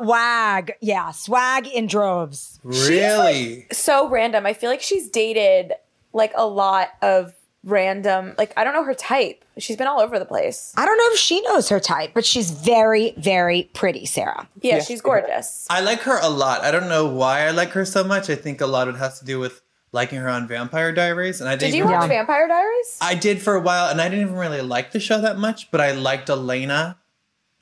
swag. 0.00 0.72
Yeah, 0.80 1.10
swag 1.10 1.66
in 1.66 1.86
droves. 1.86 2.60
Really? 2.62 3.66
so 3.72 4.08
random. 4.08 4.46
I 4.46 4.52
feel 4.52 4.70
like 4.70 4.82
she's 4.82 5.08
dated 5.08 5.72
like 6.12 6.32
a 6.34 6.46
lot 6.46 6.88
of 7.02 7.34
random. 7.64 8.34
Like 8.38 8.52
I 8.56 8.64
don't 8.64 8.74
know 8.74 8.84
her 8.84 8.94
type. 8.94 9.44
She's 9.58 9.76
been 9.76 9.86
all 9.86 10.00
over 10.00 10.18
the 10.18 10.24
place. 10.26 10.72
I 10.76 10.84
don't 10.84 10.98
know 10.98 11.08
if 11.12 11.18
she 11.18 11.40
knows 11.42 11.68
her 11.70 11.80
type, 11.80 12.10
but 12.14 12.24
she's 12.24 12.50
very, 12.50 13.14
very 13.16 13.70
pretty, 13.74 14.04
Sarah. 14.06 14.48
Yeah, 14.60 14.76
Yeah. 14.76 14.82
she's 14.82 15.00
gorgeous. 15.00 15.66
I 15.70 15.80
like 15.80 16.00
her 16.02 16.18
a 16.20 16.28
lot. 16.28 16.62
I 16.62 16.70
don't 16.70 16.88
know 16.88 17.06
why 17.06 17.46
I 17.46 17.50
like 17.50 17.70
her 17.70 17.84
so 17.84 18.04
much. 18.04 18.28
I 18.30 18.34
think 18.36 18.60
a 18.60 18.66
lot 18.66 18.86
of 18.88 18.96
it 18.96 18.98
has 18.98 19.18
to 19.20 19.24
do 19.24 19.38
with 19.40 19.62
liking 19.92 20.18
her 20.18 20.28
on 20.28 20.46
Vampire 20.48 20.92
Diaries. 20.92 21.40
And 21.40 21.48
I 21.48 21.52
Did 21.52 21.60
didn't 21.66 21.74
you 21.76 21.82
even- 21.84 21.92
watch 21.92 22.02
Yeah. 22.10 22.16
Vampire 22.18 22.48
Diaries? 22.48 22.98
I 23.00 23.14
did 23.14 23.40
for 23.42 23.54
a 23.54 23.60
while, 23.60 23.88
and 23.88 24.00
I 24.00 24.08
didn't 24.08 24.22
even 24.26 24.34
really 24.36 24.60
like 24.60 24.92
the 24.92 25.00
show 25.00 25.20
that 25.20 25.38
much, 25.38 25.70
but 25.70 25.80
I 25.80 25.92
liked 25.92 26.28
Elena. 26.28 26.98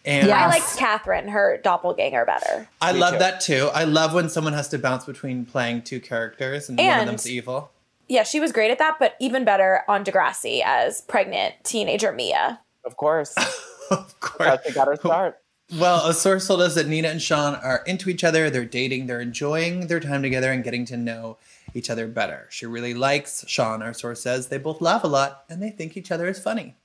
And 0.07 0.29
Yeah. 0.29 0.45
I 0.45 0.49
liked 0.49 0.77
Catherine, 0.77 1.29
her 1.29 1.59
doppelganger, 1.63 2.25
better. 2.27 2.69
I 2.83 2.93
Me 2.93 2.99
love 2.99 3.15
too. 3.15 3.19
that 3.21 3.41
too. 3.41 3.71
I 3.73 3.85
love 3.85 4.13
when 4.13 4.29
someone 4.29 4.53
has 4.53 4.69
to 4.69 4.79
bounce 4.79 5.05
between 5.07 5.47
playing 5.47 5.83
two 5.83 5.99
characters 6.01 6.69
and, 6.69 6.79
one 6.79 7.01
of 7.01 7.07
them's 7.07 7.29
evil. 7.29 7.71
Yeah, 8.07 8.23
she 8.23 8.39
was 8.39 8.53
great 8.53 8.71
at 8.71 8.79
that, 8.79 8.97
but 8.99 9.15
even 9.19 9.45
better 9.47 9.83
on 9.89 10.05
Degrassi 10.05 10.61
as 10.63 11.01
pregnant 11.03 11.55
teenager 11.65 12.13
Mia. 12.13 12.61
Of 12.85 12.99
course. 12.99 13.35
of 13.91 14.21
course. 14.21 14.47
That's 14.51 14.67
they 14.67 14.73
got 14.73 14.89
her 14.89 14.97
start. 14.97 15.39
Well, 15.79 16.07
a 16.07 16.13
source 16.13 16.47
told 16.47 16.61
us 16.61 16.75
that 16.75 16.87
Nina 16.87 17.09
and 17.09 17.23
Shaun 17.23 17.55
are 17.55 17.83
into 17.87 18.11
each 18.11 18.23
other. 18.23 18.51
They're 18.51 18.67
dating. 18.67 19.07
They're 19.07 19.23
enjoying 19.23 19.87
their 19.87 20.01
time 20.01 20.23
together 20.23 20.53
and 20.53 20.63
getting 20.63 20.85
to 20.87 20.99
know 20.99 21.39
each 21.75 21.91
other 21.91 22.07
better. 22.07 22.47
She 22.51 22.67
really 22.67 22.95
likes 22.95 23.45
Shaun, 23.49 23.83
our 23.83 23.93
source 23.93 24.23
says. 24.23 24.49
They 24.49 24.59
both 24.59 24.81
laugh 24.81 25.05
a 25.05 25.09
lot 25.09 25.45
and 25.49 25.63
they 25.63 25.71
think 25.71 25.97
each 25.97 26.11
other 26.11 26.27
is 26.29 26.39
funny. 26.39 26.77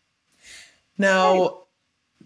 Now, 0.98 1.62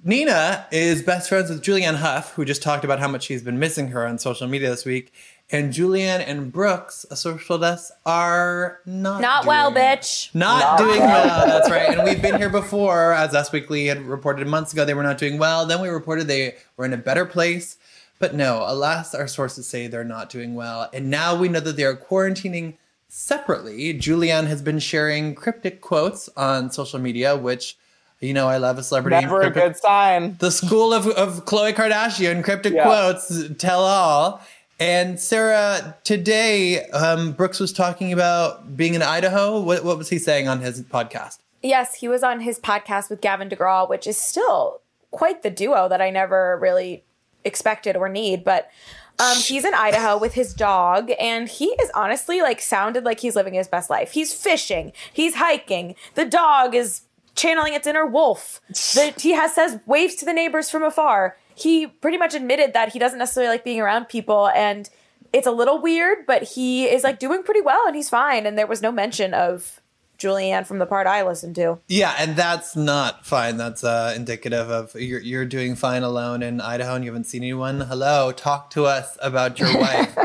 Nina 0.04 0.66
is 0.72 1.04
best 1.04 1.30
friends 1.30 1.50
with 1.50 1.64
Julianne 1.64 1.96
Hough, 1.98 2.34
who 2.34 2.44
just 2.44 2.64
talked 2.64 2.84
about 2.84 3.00
how 3.00 3.08
much 3.08 3.24
she's 3.24 3.44
been 3.44 3.60
missing 3.60 3.90
her 3.90 4.06
on 4.08 4.18
social 4.18 4.48
media 4.48 4.70
this 4.70 4.86
week. 4.86 5.14
And 5.52 5.72
Julianne 5.72 6.28
and 6.28 6.52
Brooks, 6.52 7.06
a 7.12 7.16
told 7.16 7.64
us, 7.64 7.92
are 8.06 8.80
not 8.86 9.22
Not 9.22 9.46
well, 9.46 9.72
bitch. 9.72 10.34
Not, 10.34 10.60
Not 10.60 10.78
doing 10.80 11.00
well. 11.00 11.26
well. 11.26 11.46
That's 11.46 11.70
right. 11.70 11.96
And 11.96 12.04
we've 12.04 12.22
been 12.22 12.38
here 12.38 12.50
before, 12.50 13.14
as 13.14 13.36
Us 13.36 13.52
Weekly 13.52 13.86
had 13.86 14.02
reported 14.02 14.48
months 14.48 14.74
ago, 14.74 14.84
they 14.84 14.96
were 14.96 15.04
not 15.04 15.20
doing 15.20 15.38
well. 15.38 15.66
Then 15.68 15.80
we 15.82 15.90
reported 15.90 16.28
they 16.28 16.56
were 16.76 16.86
in 16.86 16.94
a 16.94 16.98
better 16.98 17.26
place. 17.26 17.78
But 18.24 18.34
no, 18.34 18.64
alas, 18.66 19.14
our 19.14 19.28
sources 19.28 19.68
say 19.68 19.88
they're 19.88 20.06
not 20.06 20.30
doing 20.30 20.56
well. 20.56 20.90
And 20.94 21.10
now 21.10 21.36
we 21.36 21.50
know 21.50 21.60
that 21.60 21.76
they 21.76 21.84
are 21.84 21.94
quarantining 21.94 22.76
separately. 23.10 23.94
Julianne 24.00 24.48
has 24.48 24.62
been 24.62 24.80
sharing 24.80 25.36
cryptic 25.36 25.82
quotes 25.82 26.30
on 26.38 26.72
social 26.72 27.00
media, 27.00 27.36
which, 27.36 27.78
you 28.22 28.34
know, 28.34 28.48
I 28.48 28.56
love 28.56 28.78
a 28.78 28.84
celebrity. 28.84 29.20
Never 29.20 29.42
a 29.42 29.50
good 29.50 29.76
sign. 29.76 30.38
the 30.40 30.52
school 30.52 30.94
of, 30.94 31.06
of 31.08 31.44
Khloe 31.44 31.74
Kardashian, 31.74 32.46
cryptic 32.46 32.72
Yeah. 32.72 32.84
quotes 32.86 33.50
tell 33.58 33.82
all. 33.82 34.42
And 34.80 35.20
Sarah, 35.20 35.98
today, 36.06 36.86
um, 36.92 37.34
Brooks 37.34 37.60
was 37.60 37.74
talking 37.74 38.14
about 38.14 38.78
being 38.78 38.94
in 38.94 39.02
Idaho. 39.02 39.60
What, 39.60 39.84
what 39.84 39.98
was 39.98 40.08
he 40.08 40.18
saying 40.18 40.48
on 40.48 40.62
his 40.62 40.82
podcast? 40.84 41.40
Yes, 41.62 41.96
he 41.96 42.08
was 42.08 42.24
on 42.24 42.40
his 42.40 42.58
podcast 42.58 43.10
with 43.10 43.20
Gavin 43.20 43.50
DeGraw, 43.50 43.90
which 43.90 44.08
is 44.08 44.16
still 44.16 44.80
quite 45.12 45.44
the 45.44 45.50
duo 45.50 45.90
that 45.90 46.02
I 46.02 46.10
never 46.10 46.58
really 46.62 47.04
expected 47.46 47.96
or 47.96 48.10
need. 48.10 48.44
But 48.44 48.70
um, 49.20 49.38
he's 49.38 49.64
in 49.64 49.74
Idaho 49.74 50.18
with 50.18 50.34
his 50.34 50.54
dog, 50.54 51.12
and 51.20 51.48
he 51.48 51.66
is 51.66 51.92
honestly 51.94 52.42
like 52.42 52.62
sounded 52.62 53.04
like 53.04 53.20
he's 53.20 53.36
living 53.36 53.54
his 53.54 53.68
best 53.68 53.90
life. 53.90 54.12
He's 54.12 54.34
fishing, 54.34 54.92
he's 55.12 55.36
hiking. 55.36 55.96
The 56.16 56.26
dog 56.26 56.74
is 56.74 57.02
channeling 57.36 57.74
its 57.74 57.88
inner 57.88 58.06
wolf. 58.06 58.62
The, 58.70 59.14
he 59.18 59.32
has 59.32 59.54
says 59.54 59.80
waves 59.86 60.16
to 60.16 60.26
the 60.26 60.34
neighbors 60.34 60.70
from 60.70 60.84
afar. 60.84 61.38
He 61.56 61.86
pretty 61.86 62.18
much 62.18 62.34
admitted 62.34 62.74
that 62.74 62.94
he 62.94 63.00
doesn't 63.00 63.20
necessarily 63.20 63.52
like 63.52 63.64
being 63.64 63.80
around 63.80 64.06
people, 64.10 64.50
and 64.50 64.90
it's 65.32 65.48
a 65.48 65.52
little 65.52 65.80
weird, 65.80 66.26
but 66.26 66.44
he 66.44 66.86
is 66.86 67.04
like 67.04 67.20
doing 67.20 67.44
pretty 67.44 67.62
well, 67.62 67.86
and 67.86 67.96
he's 67.96 68.10
fine. 68.10 68.48
And 68.48 68.58
there 68.58 68.68
was 68.68 68.82
no 68.82 68.92
mention 68.92 69.36
of 69.36 69.80
Julianne 70.24 70.66
from 70.66 70.80
the 70.80 70.86
part 70.86 71.08
I 71.08 71.24
listened 71.24 71.56
to. 71.56 71.80
Yeah, 71.88 72.16
and 72.18 72.36
that's 72.36 72.76
not 72.76 73.26
fine. 73.26 73.58
That's 73.58 73.84
uh, 73.84 74.14
indicative 74.16 74.70
of 74.70 74.96
you're, 74.96 75.20
you're 75.20 75.46
doing 75.46 75.76
fine 75.76 76.04
alone 76.04 76.42
in 76.42 76.62
Idaho 76.62 76.96
and 76.96 77.04
you 77.04 77.12
haven't 77.12 77.26
seen 77.26 77.44
anyone. 77.44 77.82
Hello, 77.82 78.32
talk 78.32 78.70
to 78.72 78.86
us 78.86 79.18
about 79.22 79.60
your 79.60 79.78
wife. 79.80 80.18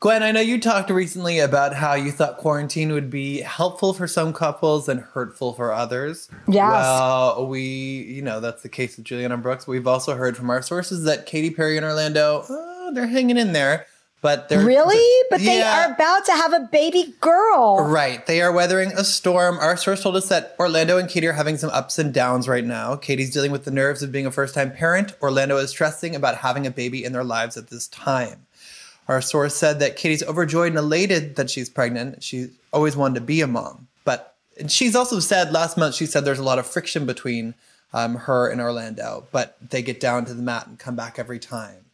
Gwen, 0.00 0.22
I 0.22 0.30
know 0.30 0.40
you 0.40 0.60
talked 0.60 0.90
recently 0.90 1.40
about 1.40 1.74
how 1.74 1.94
you 1.94 2.12
thought 2.12 2.36
quarantine 2.36 2.92
would 2.92 3.10
be 3.10 3.40
helpful 3.40 3.92
for 3.92 4.06
some 4.06 4.32
couples 4.32 4.88
and 4.88 5.00
hurtful 5.00 5.54
for 5.54 5.72
others. 5.72 6.30
Yes. 6.46 6.70
Well, 6.70 7.48
we, 7.48 7.62
you 7.62 8.22
know, 8.22 8.38
that's 8.38 8.62
the 8.62 8.68
case 8.68 8.96
with 8.96 9.06
Juliana 9.06 9.36
Brooks. 9.38 9.66
We've 9.66 9.88
also 9.88 10.14
heard 10.14 10.36
from 10.36 10.50
our 10.50 10.62
sources 10.62 11.02
that 11.02 11.26
Katy 11.26 11.50
Perry 11.50 11.76
and 11.76 11.84
Orlando, 11.84 12.44
uh, 12.48 12.92
they're 12.92 13.08
hanging 13.08 13.38
in 13.38 13.52
there, 13.52 13.86
but 14.20 14.48
they're 14.48 14.64
Really? 14.64 15.26
But 15.30 15.40
they 15.40 15.62
are 15.62 15.92
about 15.92 16.24
to 16.26 16.32
have 16.32 16.52
a 16.52 16.60
baby 16.60 17.14
girl. 17.20 17.84
Right. 17.88 18.26
They 18.26 18.40
are 18.42 18.50
weathering 18.50 18.92
a 18.92 19.04
storm. 19.04 19.58
Our 19.58 19.76
source 19.76 20.02
told 20.02 20.16
us 20.16 20.28
that 20.28 20.56
Orlando 20.58 20.98
and 20.98 21.08
Katy 21.08 21.26
are 21.28 21.32
having 21.32 21.56
some 21.56 21.70
ups 21.70 21.98
and 21.98 22.12
downs 22.12 22.48
right 22.48 22.64
now. 22.64 22.96
Katy's 22.96 23.30
dealing 23.30 23.52
with 23.52 23.64
the 23.64 23.70
nerves 23.70 24.02
of 24.02 24.10
being 24.10 24.26
a 24.26 24.32
first 24.32 24.54
time 24.54 24.72
parent. 24.72 25.14
Orlando 25.22 25.56
is 25.58 25.70
stressing 25.70 26.16
about 26.16 26.36
having 26.38 26.66
a 26.66 26.70
baby 26.70 27.04
in 27.04 27.12
their 27.12 27.24
lives 27.24 27.56
at 27.56 27.68
this 27.68 27.86
time. 27.88 28.46
Our 29.06 29.22
source 29.22 29.54
said 29.54 29.78
that 29.80 29.96
Katy's 29.96 30.22
overjoyed 30.22 30.70
and 30.70 30.78
elated 30.78 31.36
that 31.36 31.48
she's 31.48 31.70
pregnant. 31.70 32.22
She's 32.22 32.50
always 32.72 32.96
wanted 32.96 33.14
to 33.16 33.20
be 33.22 33.40
a 33.40 33.46
mom. 33.46 33.86
But 34.04 34.34
and 34.58 34.70
she's 34.70 34.96
also 34.96 35.20
said 35.20 35.52
last 35.52 35.78
month, 35.78 35.94
she 35.94 36.06
said 36.06 36.24
there's 36.24 36.38
a 36.38 36.44
lot 36.44 36.58
of 36.58 36.66
friction 36.66 37.06
between 37.06 37.54
um, 37.94 38.16
her 38.16 38.50
and 38.50 38.60
Orlando, 38.60 39.26
but 39.32 39.56
they 39.70 39.80
get 39.80 40.00
down 40.00 40.24
to 40.26 40.34
the 40.34 40.42
mat 40.42 40.66
and 40.66 40.78
come 40.78 40.96
back 40.96 41.18
every 41.18 41.38
time. 41.38 41.86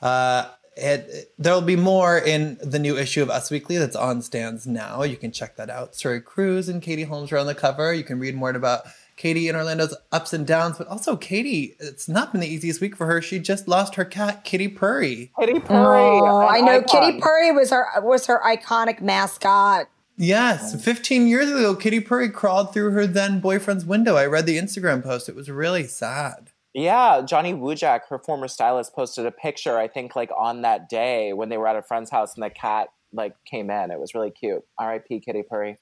Uh, 0.00 0.48
it, 0.76 1.32
there'll 1.38 1.60
be 1.60 1.76
more 1.76 2.18
in 2.18 2.58
the 2.62 2.78
new 2.78 2.96
issue 2.96 3.22
of 3.22 3.30
Us 3.30 3.50
Weekly 3.50 3.76
that's 3.76 3.96
on 3.96 4.22
stands 4.22 4.66
now. 4.66 5.02
You 5.02 5.16
can 5.16 5.30
check 5.30 5.56
that 5.56 5.68
out. 5.68 5.92
Suri 5.92 6.24
Cruise 6.24 6.68
and 6.68 6.80
Katie 6.80 7.04
Holmes 7.04 7.30
are 7.32 7.38
on 7.38 7.46
the 7.46 7.54
cover. 7.54 7.92
You 7.92 8.04
can 8.04 8.18
read 8.18 8.34
more 8.34 8.50
about 8.50 8.82
Katy 9.16 9.48
and 9.48 9.56
Orlando's 9.56 9.94
ups 10.10 10.32
and 10.32 10.46
downs, 10.46 10.78
but 10.78 10.86
also 10.86 11.16
Katy. 11.16 11.76
It's 11.78 12.08
not 12.08 12.32
been 12.32 12.40
the 12.40 12.48
easiest 12.48 12.80
week 12.80 12.96
for 12.96 13.06
her. 13.06 13.20
She 13.20 13.38
just 13.38 13.68
lost 13.68 13.96
her 13.96 14.04
cat, 14.04 14.44
Kitty 14.44 14.68
Purry. 14.68 15.30
Kitty 15.38 15.60
Purry. 15.60 16.00
Oh, 16.00 16.26
oh, 16.26 16.46
I 16.46 16.60
know 16.60 16.78
icon. 16.78 16.88
Kitty 16.88 17.20
Purry 17.20 17.52
was 17.52 17.70
her 17.70 17.86
was 18.00 18.26
her 18.26 18.40
iconic 18.44 19.00
mascot. 19.00 19.88
Yes, 20.16 20.82
15 20.82 21.26
years 21.26 21.50
ago, 21.50 21.74
Kitty 21.74 22.00
Purry 22.00 22.30
crawled 22.30 22.72
through 22.72 22.92
her 22.92 23.06
then 23.06 23.40
boyfriend's 23.40 23.84
window. 23.84 24.16
I 24.16 24.26
read 24.26 24.46
the 24.46 24.58
Instagram 24.58 25.02
post. 25.02 25.28
It 25.28 25.34
was 25.34 25.50
really 25.50 25.86
sad. 25.86 26.51
Yeah, 26.74 27.22
Johnny 27.26 27.52
Wujek, 27.52 28.02
her 28.08 28.18
former 28.18 28.48
stylist, 28.48 28.94
posted 28.94 29.26
a 29.26 29.30
picture. 29.30 29.76
I 29.78 29.88
think 29.88 30.16
like 30.16 30.30
on 30.36 30.62
that 30.62 30.88
day 30.88 31.32
when 31.32 31.48
they 31.48 31.58
were 31.58 31.68
at 31.68 31.76
a 31.76 31.82
friend's 31.82 32.10
house 32.10 32.34
and 32.34 32.42
the 32.42 32.50
cat 32.50 32.88
like 33.12 33.34
came 33.44 33.70
in. 33.70 33.90
It 33.90 34.00
was 34.00 34.14
really 34.14 34.30
cute. 34.30 34.64
R.I.P. 34.78 35.20
Kitty 35.20 35.42
Purry. 35.42 35.78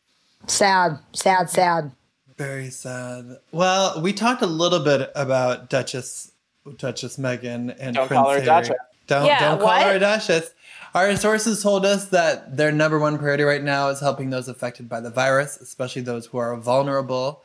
Sad, 0.47 0.99
sad, 1.13 1.51
sad. 1.51 1.93
Very 2.37 2.71
sad. 2.71 3.39
Well, 3.53 4.01
we 4.01 4.13
talked 4.13 4.43
a 4.43 4.47
little 4.47 4.81
bit 4.81 5.11
about 5.15 5.69
Duchess 5.71 6.33
Duchess 6.77 7.17
Meghan 7.17 7.75
and 7.79 7.95
Don't 7.95 8.09
Prince 8.09 8.23
call 8.23 8.31
her 8.31 8.35
Harry. 8.37 8.47
Duchess. 8.47 8.77
Don't 9.07 9.27
Yeah, 9.27 9.41
don't 9.41 9.59
call 9.59 9.67
what? 9.69 9.83
her 9.87 9.97
a 9.97 9.99
Duchess. 9.99 10.51
Our 10.95 11.15
sources 11.17 11.63
told 11.63 11.87
us 11.87 12.07
that 12.07 12.57
their 12.57 12.73
number 12.73 12.99
one 12.99 13.17
priority 13.19 13.45
right 13.45 13.63
now 13.63 13.89
is 13.89 14.01
helping 14.01 14.31
those 14.31 14.49
affected 14.49 14.89
by 14.89 15.01
the 15.01 15.11
virus, 15.11 15.57
especially 15.61 16.03
those 16.03 16.27
who 16.27 16.39
are 16.39 16.57
vulnerable. 16.57 17.43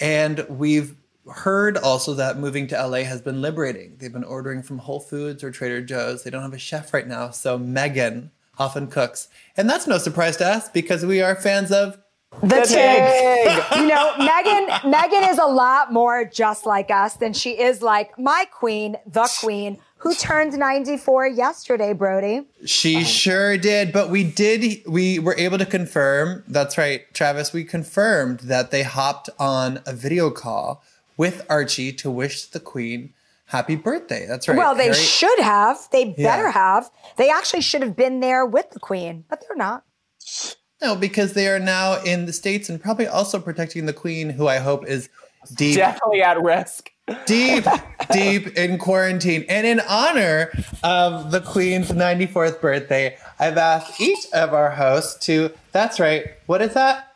And 0.00 0.44
we've 0.48 0.96
heard 1.30 1.76
also 1.76 2.14
that 2.14 2.38
moving 2.38 2.66
to 2.68 2.86
LA 2.86 3.04
has 3.04 3.20
been 3.20 3.40
liberating. 3.40 3.96
They've 3.98 4.12
been 4.12 4.24
ordering 4.24 4.62
from 4.62 4.78
Whole 4.78 5.00
Foods 5.00 5.44
or 5.44 5.50
Trader 5.50 5.82
Joe's. 5.82 6.24
They 6.24 6.30
don't 6.30 6.42
have 6.42 6.52
a 6.52 6.58
chef 6.58 6.92
right 6.92 7.06
now, 7.06 7.30
so 7.30 7.58
Meghan 7.58 8.30
often 8.58 8.86
cooks. 8.88 9.28
And 9.56 9.68
that's 9.68 9.86
no 9.86 9.98
surprise 9.98 10.36
to 10.38 10.46
us 10.46 10.68
because 10.68 11.04
we 11.04 11.22
are 11.22 11.34
fans 11.36 11.70
of 11.70 11.98
The, 12.42 12.62
Tig. 12.62 12.66
Tig. 12.66 13.64
you 13.80 13.86
know, 13.86 14.12
Meghan 14.16 14.68
Meghan 14.92 15.30
is 15.30 15.38
a 15.38 15.46
lot 15.46 15.92
more 15.92 16.24
just 16.24 16.66
like 16.66 16.90
us 16.90 17.14
than 17.14 17.32
she 17.32 17.60
is 17.60 17.82
like 17.82 18.18
my 18.18 18.46
queen, 18.50 18.96
the 19.06 19.28
queen, 19.40 19.78
who 19.98 20.14
turned 20.14 20.58
94 20.58 21.28
yesterday, 21.28 21.92
Brody. 21.92 22.48
She 22.66 23.04
sure 23.04 23.56
did, 23.56 23.92
but 23.92 24.10
we 24.10 24.24
did. 24.24 24.82
We 24.86 25.20
were 25.20 25.36
able 25.38 25.58
to 25.58 25.66
confirm. 25.66 26.42
That's 26.48 26.76
right, 26.76 27.02
Travis. 27.14 27.52
We 27.52 27.62
confirmed 27.62 28.40
that 28.40 28.72
they 28.72 28.82
hopped 28.82 29.30
on 29.38 29.80
a 29.86 29.92
video 29.92 30.30
call 30.30 30.82
with 31.16 31.44
Archie 31.48 31.92
to 31.94 32.10
wish 32.10 32.44
the 32.46 32.60
Queen 32.60 33.12
happy 33.46 33.76
birthday. 33.76 34.26
That's 34.26 34.48
right. 34.48 34.56
Well, 34.56 34.74
they 34.74 34.84
Harry- 34.84 34.96
should 34.96 35.38
have. 35.40 35.88
They 35.92 36.06
better 36.06 36.44
Yeah. 36.44 36.52
have. 36.52 36.90
They 37.16 37.28
actually 37.30 37.60
should 37.62 37.82
have 37.82 37.94
been 37.96 38.20
there 38.20 38.46
with 38.46 38.70
the 38.70 38.80
Queen, 38.80 39.24
but 39.28 39.40
they're 39.46 39.56
not. 39.56 39.84
no, 40.80 40.96
because 40.96 41.34
they 41.34 41.46
are 41.48 41.58
now 41.60 42.00
in 42.02 42.26
the 42.26 42.32
states 42.32 42.68
and 42.68 42.80
probably 42.80 43.06
also 43.06 43.38
protecting 43.38 43.86
the 43.86 43.92
Queen, 43.92 44.30
who 44.30 44.48
I 44.48 44.58
hope 44.58 44.86
is 44.86 45.08
deep, 45.54 45.76
Definitely 45.76 46.22
at 46.22 46.40
risk. 46.42 46.90
deep, 47.26 47.64
deep 48.12 48.56
in 48.56 48.78
quarantine. 48.78 49.44
And 49.48 49.66
in 49.66 49.80
honor 49.80 50.50
of 50.82 51.30
the 51.30 51.40
Queen's 51.40 51.90
94th 51.90 52.60
birthday, 52.60 53.16
I've 53.38 53.58
asked 53.58 54.00
each 54.00 54.26
of 54.32 54.54
our 54.54 54.70
hosts 54.70 55.24
to. 55.26 55.50
That's 55.72 56.00
right. 56.00 56.26
What 56.46 56.62
is 56.62 56.74
that? 56.74 57.11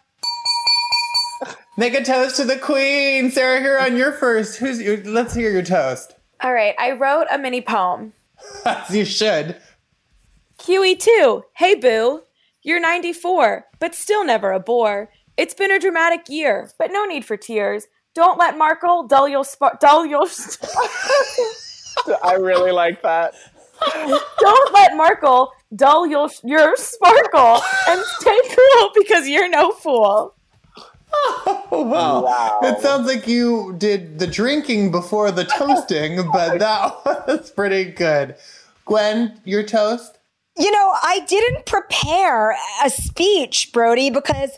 Make 1.78 1.92
a 1.94 2.02
toast 2.02 2.36
to 2.36 2.44
the 2.44 2.56
Queen. 2.56 3.30
Sarah, 3.30 3.60
here 3.60 3.78
on 3.78 3.96
your 3.98 4.12
first. 4.12 4.58
Who's 4.58 4.80
your, 4.80 4.96
let's 5.04 5.34
hear 5.34 5.50
your 5.50 5.62
toast. 5.62 6.14
All 6.42 6.54
right, 6.54 6.74
I 6.78 6.92
wrote 6.92 7.26
a 7.30 7.36
mini 7.36 7.60
poem. 7.60 8.14
As 8.64 8.94
you 8.94 9.04
should. 9.04 9.56
QE2, 10.58 11.42
hey 11.54 11.74
boo. 11.74 12.22
You're 12.62 12.80
94, 12.80 13.66
but 13.78 13.94
still 13.94 14.24
never 14.24 14.52
a 14.52 14.58
bore. 14.58 15.10
It's 15.36 15.52
been 15.52 15.70
a 15.70 15.78
dramatic 15.78 16.28
year, 16.28 16.70
but 16.78 16.90
no 16.90 17.04
need 17.04 17.26
for 17.26 17.36
tears. 17.36 17.86
Don't 18.14 18.38
let 18.38 18.56
Markle 18.56 19.06
dull 19.06 19.28
your 19.28 19.44
sp- 19.44 19.76
dull 19.78 20.06
your. 20.06 20.26
I 22.24 22.32
really 22.32 22.72
like 22.72 23.02
that. 23.02 23.34
Don't 24.40 24.72
let 24.72 24.96
Markle 24.96 25.52
dull 25.74 26.06
your 26.06 26.30
your 26.42 26.74
sparkle 26.76 27.60
and 27.88 28.02
stay 28.18 28.38
cool 28.56 28.90
because 28.94 29.28
you're 29.28 29.50
no 29.50 29.72
fool. 29.72 30.35
Oh, 31.72 31.82
wow. 31.82 32.24
Wow. 32.24 32.60
It 32.62 32.80
sounds 32.80 33.06
like 33.08 33.26
you 33.26 33.74
did 33.76 34.20
the 34.20 34.26
drinking 34.26 34.92
before 34.92 35.32
the 35.32 35.44
toasting, 35.58 36.16
but 36.32 36.58
that 36.60 37.04
was 37.26 37.50
pretty 37.50 37.84
good. 37.84 38.36
Gwen, 38.84 39.40
your 39.44 39.64
toast? 39.64 40.18
You 40.56 40.70
know, 40.70 40.94
I 41.02 41.20
didn't 41.28 41.66
prepare 41.66 42.56
a 42.84 42.88
speech, 42.88 43.72
Brody, 43.72 44.10
because 44.10 44.52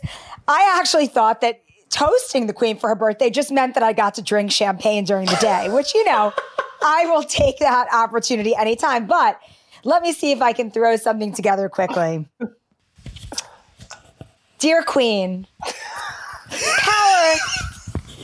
I 0.47 0.77
actually 0.79 1.07
thought 1.07 1.41
that 1.41 1.61
toasting 1.89 2.47
the 2.47 2.53
Queen 2.53 2.77
for 2.77 2.87
her 2.89 2.95
birthday 2.95 3.29
just 3.29 3.51
meant 3.51 3.73
that 3.73 3.83
I 3.83 3.91
got 3.91 4.13
to 4.13 4.21
drink 4.21 4.51
champagne 4.51 5.03
during 5.03 5.25
the 5.25 5.37
day, 5.41 5.67
which, 5.69 5.93
you 5.95 6.05
know, 6.05 6.31
I 6.83 7.05
will 7.07 7.23
take 7.23 7.59
that 7.59 7.87
opportunity 7.91 8.55
anytime. 8.55 9.07
But 9.07 9.41
let 9.83 10.03
me 10.03 10.13
see 10.13 10.31
if 10.31 10.41
I 10.41 10.53
can 10.53 10.71
throw 10.71 10.95
something 10.95 11.33
together 11.33 11.67
quickly. 11.69 12.27
Dear 14.59 14.83
Queen, 14.83 15.47
power 16.49 17.35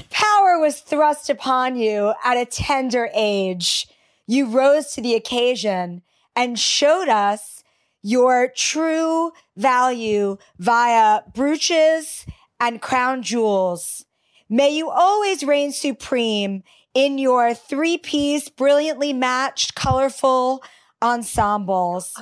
power 0.09 0.59
was 0.59 0.79
thrust 0.79 1.29
upon 1.29 1.75
you 1.75 2.13
at 2.23 2.37
a 2.37 2.45
tender 2.45 3.09
age. 3.13 3.87
You 4.27 4.47
rose 4.47 4.93
to 4.93 5.01
the 5.01 5.15
occasion 5.15 6.01
and 6.35 6.57
showed 6.57 7.09
us 7.09 7.63
your 8.01 8.47
true 8.55 9.31
value 9.57 10.37
via 10.57 11.21
brooches 11.33 12.25
and 12.59 12.81
crown 12.81 13.23
jewels. 13.23 14.05
May 14.49 14.69
you 14.69 14.89
always 14.89 15.43
reign 15.43 15.71
supreme 15.71 16.63
in 16.93 17.17
your 17.17 17.53
three 17.53 17.97
piece, 17.97 18.47
brilliantly 18.47 19.11
matched, 19.11 19.75
colorful 19.75 20.63
ensembles 21.01 22.13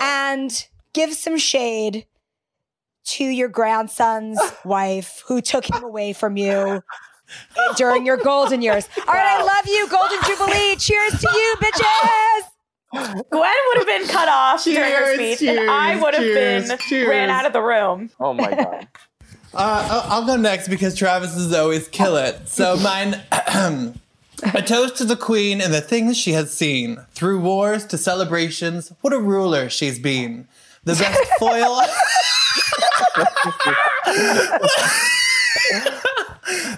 and 0.00 0.66
give 0.92 1.14
some 1.14 1.38
shade 1.38 2.06
to 3.04 3.24
your 3.24 3.48
grandson's 3.48 4.40
wife 4.64 5.22
who 5.26 5.40
took 5.40 5.68
him 5.68 5.82
away 5.82 6.12
from 6.12 6.36
you 6.36 6.82
during 7.76 8.04
your 8.06 8.16
golden 8.16 8.62
years. 8.62 8.88
All 8.98 9.14
right, 9.14 9.38
I 9.38 9.42
love 9.42 9.66
you. 9.66 9.88
Golden 9.88 10.18
Jubilee. 10.24 10.76
Cheers 10.76 11.20
to 11.20 11.28
you, 11.32 11.56
bitches. 11.60 12.48
Gwen 13.30 13.54
would 13.68 13.78
have 13.78 13.86
been 13.86 14.06
cut 14.06 14.28
off 14.28 14.62
during 14.64 14.78
her 14.92 15.16
Cheers, 15.16 15.38
speech, 15.38 15.48
and 15.48 15.70
I 15.70 15.96
would 16.00 16.12
have 16.14 16.22
cheers, 16.22 16.68
been 16.68 16.78
cheers. 16.78 17.08
ran 17.08 17.30
out 17.30 17.46
of 17.46 17.52
the 17.54 17.62
room. 17.62 18.10
Oh 18.20 18.32
my 18.34 18.50
god. 18.50 18.86
Uh, 19.54 19.86
I'll 19.90 20.10
I'll 20.22 20.26
go 20.26 20.36
next 20.36 20.68
because 20.68 20.94
Travis 20.96 21.36
is 21.36 21.52
always 21.52 21.86
kill 21.86 22.16
it. 22.16 22.48
So 22.48 22.74
mine, 22.78 23.20
a 24.54 24.62
toast 24.62 24.96
to 24.96 25.04
the 25.04 25.14
Queen 25.14 25.60
and 25.60 25.74
the 25.74 25.82
things 25.82 26.16
she 26.16 26.32
has 26.32 26.50
seen. 26.50 26.96
Through 27.10 27.40
wars 27.40 27.84
to 27.88 27.98
celebrations, 27.98 28.94
what 29.02 29.12
a 29.12 29.18
ruler 29.18 29.68
she's 29.68 29.98
been. 29.98 30.48
The 30.84 30.94
best 30.94 31.30
foil. 31.38 31.80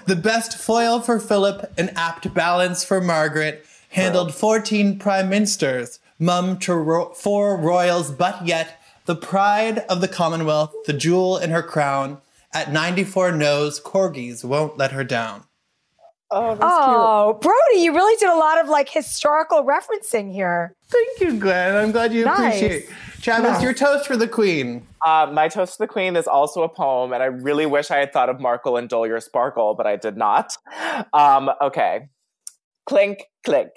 the 0.05 0.15
best 0.15 0.57
foil 0.57 0.99
for 1.01 1.19
Philip, 1.19 1.73
an 1.77 1.89
apt 1.95 2.31
balance 2.33 2.83
for 2.83 3.01
Margaret, 3.01 3.65
handled 3.89 4.35
14 4.35 4.99
prime 4.99 5.29
ministers, 5.29 5.99
mum 6.19 6.59
to 6.59 6.75
ro- 6.75 7.13
four 7.13 7.57
royals, 7.57 8.11
but 8.11 8.45
yet 8.45 8.79
the 9.05 9.15
pride 9.15 9.79
of 9.89 10.01
the 10.01 10.07
Commonwealth, 10.07 10.73
the 10.85 10.93
jewel 10.93 11.37
in 11.37 11.49
her 11.49 11.63
crown, 11.63 12.19
at 12.53 12.71
94 12.71 13.31
knows 13.31 13.79
corgis 13.81 14.43
won't 14.45 14.77
let 14.77 14.91
her 14.91 15.03
down. 15.03 15.45
Oh, 16.31 16.55
that's 16.55 16.63
Oh, 16.63 17.39
Brody, 17.41 17.83
you 17.83 17.93
really 17.93 18.17
did 18.17 18.29
a 18.29 18.35
lot 18.37 18.59
of 18.59 18.69
like 18.69 18.89
historical 18.89 19.63
referencing 19.63 20.31
here. 20.31 20.74
Thank 20.95 21.19
you, 21.33 21.39
Glenn. 21.39 21.75
I'm 21.75 21.91
glad 21.91 22.13
you 22.13 22.23
Nice. 22.25 22.61
appreciate. 22.61 22.89
Travis, 23.21 23.61
your 23.61 23.73
toast 23.73 24.05
for 24.07 24.15
the 24.15 24.27
Queen. 24.27 24.85
Uh, 25.03 25.29
my 25.31 25.47
toast 25.47 25.73
to 25.73 25.83
the 25.83 25.87
queen 25.87 26.15
is 26.15 26.27
also 26.27 26.61
a 26.63 26.69
poem, 26.69 27.11
and 27.11 27.21
I 27.21 27.27
really 27.27 27.65
wish 27.65 27.89
I 27.91 27.97
had 27.97 28.13
thought 28.13 28.29
of 28.29 28.39
Markle 28.39 28.77
and 28.77 28.87
Dole 28.87 29.07
Your 29.07 29.19
Sparkle, 29.19 29.73
but 29.75 29.85
I 29.87 29.95
did 29.95 30.15
not. 30.15 30.55
Um, 31.13 31.49
okay. 31.61 32.07
Clink, 32.87 33.23
clink. 33.43 33.69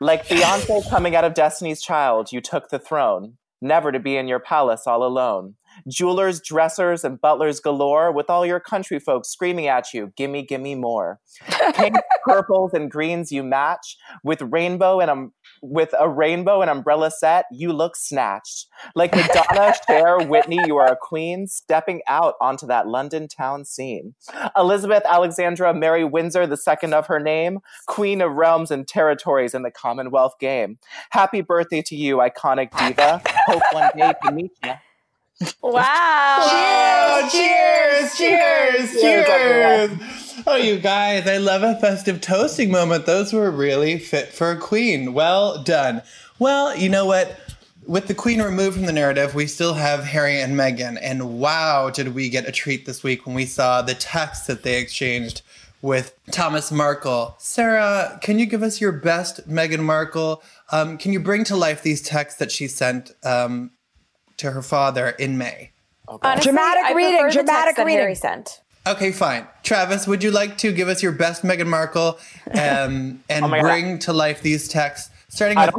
Like 0.00 0.26
Beyonce 0.26 0.88
coming 0.90 1.14
out 1.14 1.24
of 1.24 1.34
Destiny's 1.34 1.82
Child, 1.82 2.32
you 2.32 2.40
took 2.40 2.68
the 2.70 2.78
throne, 2.78 3.36
never 3.60 3.92
to 3.92 3.98
be 4.00 4.16
in 4.16 4.28
your 4.28 4.40
palace 4.40 4.86
all 4.86 5.02
alone. 5.02 5.56
Jewelers, 5.88 6.40
dressers, 6.40 7.04
and 7.04 7.20
butlers 7.20 7.60
galore, 7.60 8.12
with 8.12 8.28
all 8.28 8.44
your 8.44 8.60
country 8.60 8.98
folks 8.98 9.28
screaming 9.28 9.66
at 9.66 9.94
you, 9.94 10.12
gimme, 10.16 10.42
gimme 10.42 10.74
more. 10.74 11.20
Pink, 11.74 11.96
purples, 12.24 12.72
and 12.74 12.90
greens 12.90 13.30
you 13.30 13.42
match 13.42 13.96
with 14.24 14.42
rainbow 14.42 15.00
and 15.00 15.10
um, 15.10 15.32
with 15.62 15.94
a 15.98 16.08
rainbow 16.08 16.62
and 16.62 16.70
umbrella 16.70 17.10
set. 17.10 17.46
You 17.52 17.72
look 17.72 17.96
snatched 17.96 18.66
like 18.94 19.14
Madonna, 19.14 19.74
Cher, 19.86 20.20
Whitney. 20.20 20.58
You 20.66 20.76
are 20.76 20.90
a 20.90 20.96
queen 20.96 21.46
stepping 21.46 22.02
out 22.08 22.34
onto 22.40 22.66
that 22.66 22.86
London 22.86 23.28
town 23.28 23.64
scene. 23.64 24.14
Elizabeth 24.56 25.02
Alexandra 25.04 25.74
Mary 25.74 26.04
Windsor, 26.04 26.46
the 26.46 26.56
second 26.56 26.94
of 26.94 27.06
her 27.06 27.20
name, 27.20 27.60
queen 27.86 28.20
of 28.20 28.32
realms 28.32 28.70
and 28.70 28.86
territories 28.86 29.54
in 29.54 29.62
the 29.62 29.70
Commonwealth 29.70 30.38
game. 30.38 30.78
Happy 31.10 31.40
birthday 31.40 31.82
to 31.82 31.96
you, 31.96 32.16
iconic 32.16 32.76
diva. 32.78 33.22
Hope 33.46 33.62
one 33.72 33.90
day 33.96 34.12
to 34.24 34.32
meet 34.32 34.52
you. 34.64 34.72
Wow. 35.62 36.36
Oh, 36.42 37.28
cheers, 37.32 38.14
cheers, 38.14 39.00
Cheers, 39.00 39.26
cheers. 39.26 40.19
Oh, 40.46 40.56
you 40.56 40.78
guys, 40.78 41.26
I 41.26 41.38
love 41.38 41.62
a 41.62 41.78
festive 41.80 42.20
toasting 42.20 42.70
moment. 42.70 43.06
Those 43.06 43.32
were 43.32 43.50
really 43.50 43.98
fit 43.98 44.28
for 44.28 44.50
a 44.50 44.56
queen. 44.56 45.12
Well 45.12 45.62
done. 45.62 46.02
Well, 46.38 46.76
you 46.76 46.88
know 46.88 47.06
what? 47.06 47.38
With 47.86 48.06
the 48.06 48.14
queen 48.14 48.40
removed 48.40 48.76
from 48.76 48.86
the 48.86 48.92
narrative, 48.92 49.34
we 49.34 49.46
still 49.46 49.74
have 49.74 50.04
Harry 50.04 50.40
and 50.40 50.54
Meghan. 50.54 50.98
And 51.00 51.38
wow, 51.38 51.90
did 51.90 52.14
we 52.14 52.28
get 52.28 52.48
a 52.48 52.52
treat 52.52 52.86
this 52.86 53.02
week 53.02 53.26
when 53.26 53.34
we 53.34 53.46
saw 53.46 53.82
the 53.82 53.94
text 53.94 54.46
that 54.46 54.62
they 54.62 54.80
exchanged 54.80 55.42
with 55.82 56.14
Thomas 56.30 56.70
Markle. 56.70 57.34
Sarah, 57.38 58.18
can 58.22 58.38
you 58.38 58.46
give 58.46 58.62
us 58.62 58.80
your 58.80 58.92
best 58.92 59.48
Meghan 59.48 59.80
Markle? 59.80 60.42
Um, 60.70 60.98
can 60.98 61.12
you 61.12 61.20
bring 61.20 61.44
to 61.44 61.56
life 61.56 61.82
these 61.82 62.02
texts 62.02 62.38
that 62.38 62.52
she 62.52 62.68
sent 62.68 63.12
um, 63.24 63.70
to 64.36 64.52
her 64.52 64.62
father 64.62 65.10
in 65.10 65.38
May? 65.38 65.70
Honestly, 66.22 66.50
Dramatic 66.50 66.84
I 66.84 66.92
reading, 66.92 67.20
prefer 67.20 67.28
the 67.28 67.34
dramatic 67.34 67.64
text 67.64 67.76
that 67.76 67.86
reading. 67.86 68.00
Harry 68.00 68.14
sent. 68.14 68.60
Okay, 68.86 69.12
fine. 69.12 69.46
Travis, 69.62 70.06
would 70.06 70.22
you 70.22 70.30
like 70.30 70.56
to 70.58 70.72
give 70.72 70.88
us 70.88 71.02
your 71.02 71.12
best 71.12 71.42
Meghan 71.42 71.66
Markle 71.66 72.18
um, 72.52 73.22
and 73.28 73.44
Oh 73.44 73.48
my 73.48 73.60
God. 73.60 73.68
bring 73.68 73.98
to 74.00 74.12
life 74.12 74.42
these 74.42 74.68
texts? 74.68 75.10
Starting 75.28 75.58
with, 75.58 75.74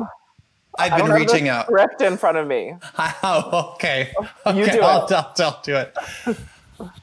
I've 0.78 0.92
been 0.92 1.00
don't 1.00 1.10
have 1.10 1.20
the 1.20 1.26
reaching 1.26 1.50
out. 1.50 1.66
Script 1.66 2.02
in 2.02 2.16
front 2.18 2.38
of 2.38 2.48
me. 2.48 2.74
Oh, 3.24 3.72
okay. 3.76 4.14
okay 4.46 4.60
You 4.60 4.72
do 4.72 4.82
I'll, 4.82 5.06
it. 5.06 5.12
I'll, 5.12 5.34
I'll 5.40 5.62
do 5.64 5.76
it. 5.76 5.96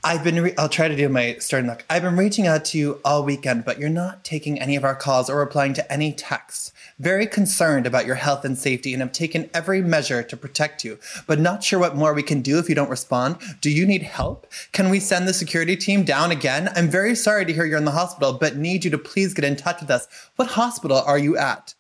I've 0.03 0.25
been. 0.25 0.43
Re- 0.43 0.55
I'll 0.59 0.69
try 0.69 0.89
to 0.89 0.97
do 0.97 1.09
my 1.09 1.37
starting 1.39 1.69
look. 1.71 1.85
I've 1.89 2.03
been 2.03 2.17
reaching 2.17 2.47
out 2.49 2.65
to 2.67 2.79
you 2.79 3.01
all 3.05 3.23
weekend, 3.23 3.65
but 3.65 3.79
you're 3.79 3.89
not 3.89 4.25
taking 4.25 4.61
any 4.61 4.75
of 4.75 4.85
our 4.85 4.97
calls 4.97 5.31
or 5.31 5.39
replying 5.39 5.73
to 5.75 5.93
any 5.93 6.13
texts. 6.13 6.73
Very 6.99 7.27
concerned 7.27 7.87
about 7.87 8.07
your 8.07 8.17
health 8.17 8.45
and 8.45 8.59
safety, 8.59 8.93
and 8.93 9.01
have 9.01 9.13
taken 9.13 9.49
every 9.55 9.83
measure 9.83 10.23
to 10.23 10.37
protect 10.37 10.85
you. 10.85 10.99
But 11.27 11.39
not 11.39 11.63
sure 11.63 11.79
what 11.79 11.97
more 11.97 12.13
we 12.13 12.25
can 12.25 12.43
do 12.43 12.59
if 12.59 12.69
you 12.69 12.75
don't 12.75 12.91
respond. 12.91 13.37
Do 13.61 13.71
you 13.71 13.87
need 13.87 14.03
help? 14.03 14.47
Can 14.73 14.91
we 14.91 14.99
send 14.99 15.29
the 15.29 15.33
security 15.33 15.77
team 15.77 16.03
down 16.03 16.33
again? 16.33 16.71
I'm 16.75 16.89
very 16.89 17.15
sorry 17.15 17.45
to 17.45 17.53
hear 17.53 17.65
you're 17.65 17.79
in 17.79 17.85
the 17.85 17.93
hospital, 17.93 18.33
but 18.33 18.57
need 18.57 18.85
you 18.85 18.91
to 18.91 18.99
please 18.99 19.33
get 19.33 19.45
in 19.45 19.55
touch 19.55 19.81
with 19.81 19.91
us. 19.91 20.09
What 20.37 20.49
hospital 20.49 20.99
are 20.99 21.19
you 21.19 21.37
at? 21.37 21.75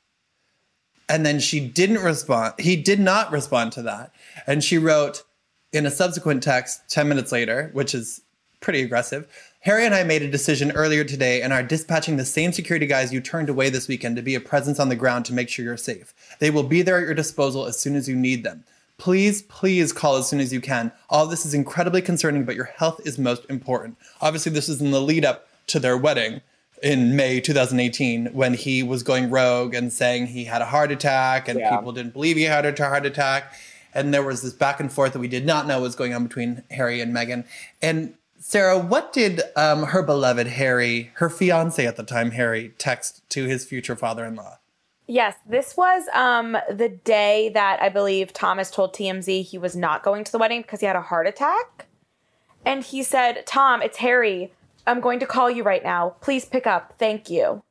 And 1.09 1.26
then 1.26 1.40
she 1.40 1.59
didn't 1.66 2.02
respond. 2.02 2.54
He 2.59 2.76
did 2.76 3.00
not 3.00 3.33
respond 3.33 3.72
to 3.72 3.83
that. 3.83 4.12
And 4.46 4.62
she 4.62 4.78
wrote 4.78 5.24
in 5.72 5.85
a 5.85 5.90
subsequent 5.90 6.42
text 6.42 6.88
10 6.90 7.09
minutes 7.09 7.33
later, 7.33 7.70
which 7.72 7.94
is 7.94 8.20
pretty 8.61 8.83
aggressive. 8.83 9.26
Harry 9.68 9.85
and 9.85 9.94
I 9.94 10.02
made 10.02 10.22
a 10.22 10.31
decision 10.31 10.70
earlier 10.70 11.04
today 11.04 11.42
and 11.42 11.52
are 11.52 11.62
dispatching 11.62 12.16
the 12.16 12.24
same 12.24 12.52
security 12.52 12.87
guys 12.87 13.12
you 13.12 13.20
turned 13.20 13.50
away 13.50 13.68
this 13.68 13.87
weekend 13.87 14.16
to 14.16 14.22
be 14.22 14.35
a 14.35 14.40
presence 14.40 14.81
on 14.81 14.88
the 14.88 14.96
ground 14.96 15.26
to 15.26 15.35
make 15.35 15.50
sure 15.50 15.62
you're 15.62 15.76
safe. 15.76 16.14
They 16.38 16.48
will 16.48 16.62
be 16.62 16.81
there 16.81 16.96
at 16.96 17.04
your 17.04 17.12
disposal 17.12 17.66
as 17.66 17.78
soon 17.78 17.94
as 17.94 18.09
you 18.09 18.16
need 18.16 18.44
them. 18.44 18.64
Please, 18.96 19.42
please 19.42 19.92
call 19.92 20.16
as 20.16 20.26
soon 20.26 20.40
as 20.40 20.54
you 20.54 20.62
can. 20.62 20.90
All 21.11 21.26
this 21.26 21.44
is 21.44 21.52
incredibly 21.52 22.00
concerning, 22.00 22.44
but 22.44 22.57
your 22.57 22.64
health 22.64 23.02
is 23.04 23.18
most 23.18 23.44
important. 23.50 23.98
Obviously, 24.22 24.52
this 24.52 24.70
is 24.70 24.81
in 24.81 24.90
the 24.90 25.02
lead 25.02 25.26
up 25.26 25.46
to 25.66 25.78
their 25.78 25.98
wedding 25.98 26.40
in 26.83 27.14
May 27.14 27.38
2018 27.38 28.28
when 28.33 28.54
he 28.54 28.83
was 28.83 29.02
going 29.02 29.28
rogue 29.28 29.74
and 29.74 29.92
saying 29.92 30.28
he 30.28 30.44
had 30.46 30.62
a 30.62 30.64
heart 30.64 30.90
attack 30.90 31.46
and 31.46 31.61
Yeah. 31.61 31.76
people 31.76 31.92
didn't 31.92 32.14
believe 32.14 32.38
he 32.38 32.44
had 32.44 32.64
a 32.64 32.88
heart 32.88 33.04
attack. 33.04 33.52
And 33.92 34.14
there 34.14 34.22
was 34.22 34.40
this 34.40 34.54
back 34.54 34.81
and 34.81 34.90
forth 34.90 35.12
that 35.12 35.18
we 35.18 35.28
did 35.28 35.44
not 35.44 35.66
know 35.66 35.83
was 35.83 35.94
going 35.94 36.14
on 36.14 36.24
between 36.24 36.62
Harry 36.70 37.02
and 37.02 37.14
Meghan. 37.14 37.44
And 37.83 38.14
Sarah, 38.38 38.79
what 38.79 39.12
did 39.12 39.42
um, 39.57 39.85
her 39.85 40.03
beloved 40.03 40.46
Harry, 40.46 41.11
her 41.14 41.29
fiance 41.29 41.85
at 41.85 41.96
the 41.96 42.03
time, 42.05 42.31
Harry, 42.33 42.72
text 42.79 43.29
to 43.31 43.44
his 43.46 43.64
future 43.64 43.96
father 43.96 44.24
in 44.24 44.37
law? 44.37 44.59
Yes, 45.11 45.37
this 45.48 45.74
was 45.74 46.05
um 46.14 46.57
the 46.70 46.90
day 46.90 47.51
that 47.55 47.81
I 47.81 47.88
believe 47.88 48.35
Thomas 48.35 48.70
told 48.70 48.94
TMZ 48.94 49.42
he 49.42 49.57
was 49.57 49.74
not 49.74 50.03
going 50.03 50.22
to 50.22 50.31
the 50.31 50.37
wedding 50.37 50.61
because 50.61 50.81
he 50.81 50.87
had 50.87 50.96
a 50.96 51.01
heart 51.01 51.27
attack. 51.27 51.87
And 52.64 52.85
he 52.85 53.03
said, 53.03 53.46
"Tom, 53.46 53.81
it's 53.81 53.96
Harry. 53.96 54.53
I'm 54.87 55.01
going 55.01 55.18
to 55.20 55.27
call 55.27 55.51
you 55.51 55.62
right 55.62 55.83
now. 55.83 56.16
Please 56.20 56.44
pick 56.44 56.66
up. 56.66 56.92
Thank 56.98 57.31
you." 57.31 57.62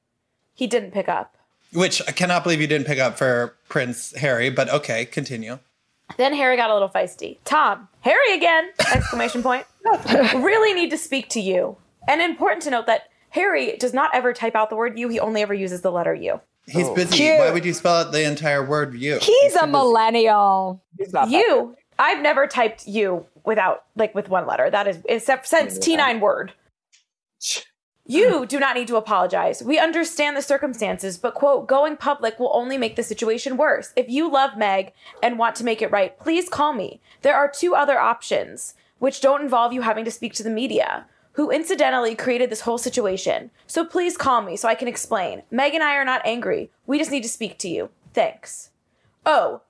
He 0.56 0.66
didn't 0.66 0.92
pick 0.92 1.08
up. 1.08 1.38
Which 1.72 2.02
I 2.08 2.12
cannot 2.12 2.42
believe 2.42 2.60
you 2.60 2.66
didn't 2.66 2.88
pick 2.88 2.98
up 2.98 3.20
for 3.20 3.56
Prince 3.70 4.16
Harry, 4.16 4.50
but 4.50 4.68
okay, 4.70 5.06
continue. 5.06 5.60
Then 6.16 6.34
Harry 6.34 6.56
got 6.56 6.70
a 6.70 6.74
little 6.74 6.90
feisty. 6.90 7.38
Tom, 7.44 7.90
Harry 8.02 8.34
again! 8.34 8.72
Exclamation 8.94 9.44
point. 9.44 9.66
really 10.36 10.74
need 10.74 10.90
to 10.92 10.98
speak 10.98 11.30
to 11.30 11.42
you. 11.42 11.78
And 12.08 12.22
important 12.22 12.64
to 12.64 12.72
note 12.72 12.86
that 12.86 13.10
Harry 13.32 13.76
does 13.78 13.94
not 13.94 14.16
ever 14.16 14.34
type 14.34 14.56
out 14.56 14.70
the 14.70 14.76
word 14.76 14.98
you, 14.98 15.10
he 15.10 15.20
only 15.20 15.42
ever 15.42 15.54
uses 15.54 15.82
the 15.82 15.92
letter 15.92 16.16
U. 16.16 16.40
He's 16.66 16.88
oh. 16.88 16.96
busy. 16.96 17.16
Cute. 17.16 17.40
Why 17.40 17.52
would 17.52 17.66
you 17.66 17.74
spell 17.74 17.96
out 17.96 18.12
the 18.12 18.24
entire 18.24 18.66
word 18.66 18.94
you? 18.94 19.20
He's 19.22 19.56
a 19.56 19.68
millennial. 19.68 20.84
He's 20.98 21.14
not 21.14 21.30
You. 21.30 21.76
I've 22.00 22.22
never 22.22 22.48
typed 22.48 22.88
you 22.88 23.26
without 23.46 23.86
like 23.96 24.14
with 24.14 24.30
one 24.30 24.46
letter. 24.46 24.70
That 24.70 24.88
is 24.88 25.00
except 25.06 25.48
since 25.48 25.78
T9 25.80 26.20
word. 26.20 26.54
You 28.10 28.46
do 28.46 28.58
not 28.58 28.76
need 28.76 28.88
to 28.88 28.96
apologize. 28.96 29.62
We 29.62 29.78
understand 29.78 30.38
the 30.38 30.42
circumstances, 30.42 31.18
but 31.18 31.34
quote, 31.34 31.68
going 31.68 31.98
public 31.98 32.40
will 32.40 32.52
only 32.54 32.78
make 32.78 32.96
the 32.96 33.04
situation 33.04 33.58
worse. 33.58 33.92
If 33.98 34.08
you 34.08 34.32
love 34.32 34.58
Meg 34.58 34.94
and 35.22 35.38
want 35.38 35.58
to 35.58 35.66
make 35.66 35.82
it 35.82 35.92
right, 35.92 36.18
please 36.18 36.48
call 36.48 36.72
me. 36.72 37.02
There 37.22 37.36
are 37.36 37.52
two 37.52 37.76
other 37.76 38.00
options, 38.00 38.76
which 39.00 39.20
don't 39.20 39.42
involve 39.42 39.74
you 39.74 39.82
having 39.82 40.06
to 40.06 40.12
speak 40.12 40.34
to 40.36 40.44
the 40.44 40.50
media, 40.50 41.06
who 41.34 41.52
incidentally 41.52 42.16
created 42.16 42.50
this 42.50 42.62
whole 42.62 42.78
situation. 42.78 43.52
So 43.68 43.84
please 43.84 44.16
call 44.16 44.42
me 44.42 44.56
so 44.56 44.70
I 44.70 44.76
can 44.76 44.88
explain. 44.88 45.44
Meg 45.52 45.74
and 45.74 45.84
I 45.84 45.96
are 45.98 46.06
not 46.06 46.26
angry. 46.26 46.72
We 46.86 46.98
just 46.98 47.12
need 47.12 47.24
to 47.24 47.30
speak 47.30 47.60
to 47.60 47.68
you. 47.68 47.90
Thanks. 48.14 48.70
Oh, 49.26 49.64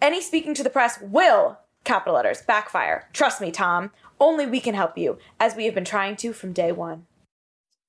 any 0.00 0.22
speaking 0.22 0.54
to 0.54 0.62
the 0.62 0.70
press 0.70 0.98
will, 1.00 1.58
capital 1.84 2.14
letters, 2.14 2.40
backfire. 2.40 3.08
Trust 3.12 3.42
me, 3.42 3.50
Tom. 3.50 3.90
Only 4.18 4.46
we 4.46 4.60
can 4.60 4.74
help 4.74 4.96
you, 4.96 5.18
as 5.38 5.54
we 5.54 5.66
have 5.66 5.74
been 5.74 5.84
trying 5.84 6.16
to 6.16 6.32
from 6.32 6.54
day 6.54 6.72
one. 6.72 7.04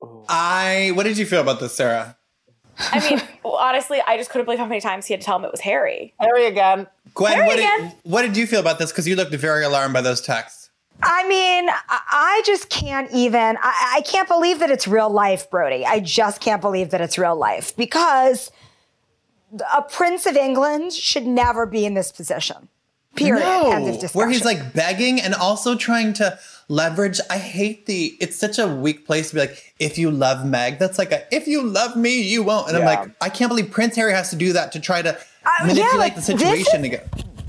Oh. 0.01 0.25
I. 0.29 0.91
What 0.93 1.03
did 1.03 1.17
you 1.17 1.25
feel 1.25 1.41
about 1.41 1.59
this, 1.59 1.75
Sarah? 1.75 2.17
I 2.79 2.99
mean, 3.09 3.21
honestly, 3.43 4.01
I 4.05 4.17
just 4.17 4.29
couldn't 4.29 4.45
believe 4.45 4.59
how 4.59 4.65
many 4.65 4.81
times 4.81 5.07
he 5.07 5.13
had 5.13 5.21
to 5.21 5.25
tell 5.25 5.37
him 5.37 5.45
it 5.45 5.51
was 5.51 5.61
Harry. 5.61 6.13
Harry 6.19 6.45
again. 6.45 6.87
Gwen, 7.15 7.33
Harry 7.33 7.47
what 7.47 7.57
again. 7.57 7.81
did, 7.81 7.93
what 8.03 8.21
did 8.21 8.37
you 8.37 8.45
feel 8.45 8.59
about 8.59 8.77
this? 8.77 8.91
Because 8.91 9.07
you 9.07 9.15
looked 9.15 9.33
very 9.33 9.63
alarmed 9.63 9.93
by 9.93 10.01
those 10.01 10.21
texts. 10.21 10.69
I 11.01 11.27
mean, 11.27 11.69
I 11.69 11.99
I 12.09 12.41
just 12.45 12.69
can't 12.69 13.11
even, 13.11 13.57
I, 13.61 13.95
I 13.97 14.01
can't 14.01 14.27
believe 14.27 14.59
that 14.59 14.71
it's 14.71 14.87
real 14.87 15.09
life, 15.09 15.49
Brody. 15.49 15.85
I 15.85 15.99
just 15.99 16.41
can't 16.41 16.61
believe 16.61 16.89
that 16.91 17.01
it's 17.01 17.17
real 17.17 17.35
life 17.35 17.75
because 17.75 18.51
a 19.75 19.81
Prince 19.81 20.25
of 20.25 20.35
England 20.35 20.93
should 20.93 21.25
never 21.25 21.65
be 21.65 21.85
in 21.85 21.93
this 21.93 22.11
position. 22.11 22.67
Period. 23.17 23.43
End 23.45 23.87
of 23.89 23.95
discussion. 23.95 24.17
where 24.17 24.29
he's 24.29 24.45
like 24.45 24.73
begging 24.73 25.19
and 25.19 25.33
also 25.33 25.75
trying 25.75 26.13
to 26.13 26.37
leverage. 26.69 27.19
I 27.29 27.37
hate 27.37 27.85
the. 27.85 28.15
It's 28.19 28.35
such 28.37 28.57
a 28.59 28.67
weak 28.67 29.05
place 29.05 29.29
to 29.29 29.35
be 29.35 29.41
like, 29.41 29.73
if 29.79 29.97
you 29.97 30.11
love 30.11 30.45
Meg, 30.45 30.79
that's 30.79 30.97
like 30.97 31.11
a, 31.11 31.23
if 31.35 31.47
you 31.47 31.61
love 31.63 31.95
me, 31.95 32.21
you 32.21 32.43
won't. 32.43 32.67
And 32.69 32.77
I'm 32.77 32.85
like, 32.85 33.09
I 33.21 33.29
can't 33.29 33.49
believe 33.49 33.71
Prince 33.71 33.95
Harry 33.95 34.13
has 34.13 34.29
to 34.29 34.35
do 34.35 34.53
that 34.53 34.71
to 34.73 34.79
try 34.79 35.01
to 35.01 35.15
Uh, 35.15 35.49
yeah, 35.61 35.65
manipulate 35.67 35.97
like, 35.99 36.15
the 36.15 36.21
situation 36.21 36.85
is- 36.85 36.91
to 36.91 36.97
go. 36.97 37.03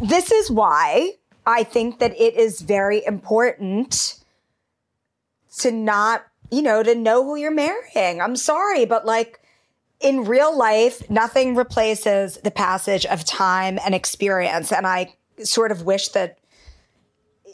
this 0.06 0.30
is 0.32 0.50
why 0.50 1.12
I 1.46 1.62
think 1.64 1.98
that 2.00 2.12
it 2.18 2.34
is 2.36 2.60
very 2.60 3.04
important 3.06 4.16
to 5.58 5.70
not, 5.72 6.24
you 6.50 6.62
know, 6.62 6.82
to 6.82 6.94
know 6.94 7.24
who 7.24 7.36
you're 7.36 7.50
marrying. 7.50 8.20
I'm 8.20 8.36
sorry, 8.36 8.84
but 8.84 9.04
like 9.06 9.40
in 10.00 10.24
real 10.24 10.56
life, 10.56 11.08
nothing 11.10 11.56
replaces 11.56 12.36
the 12.36 12.50
passage 12.52 13.04
of 13.06 13.24
time 13.24 13.78
and 13.84 13.94
experience. 13.94 14.70
And 14.72 14.86
I 14.86 15.12
sort 15.44 15.70
of 15.72 15.82
wish 15.82 16.08
that 16.08 16.38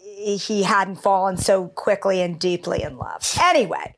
he 0.01 0.63
hadn't 0.63 0.97
fallen 0.97 1.37
so 1.37 1.69
quickly 1.69 2.21
and 2.23 2.39
deeply 2.39 2.83
in 2.83 2.97
love. 2.97 3.23
Anyway, 3.43 3.95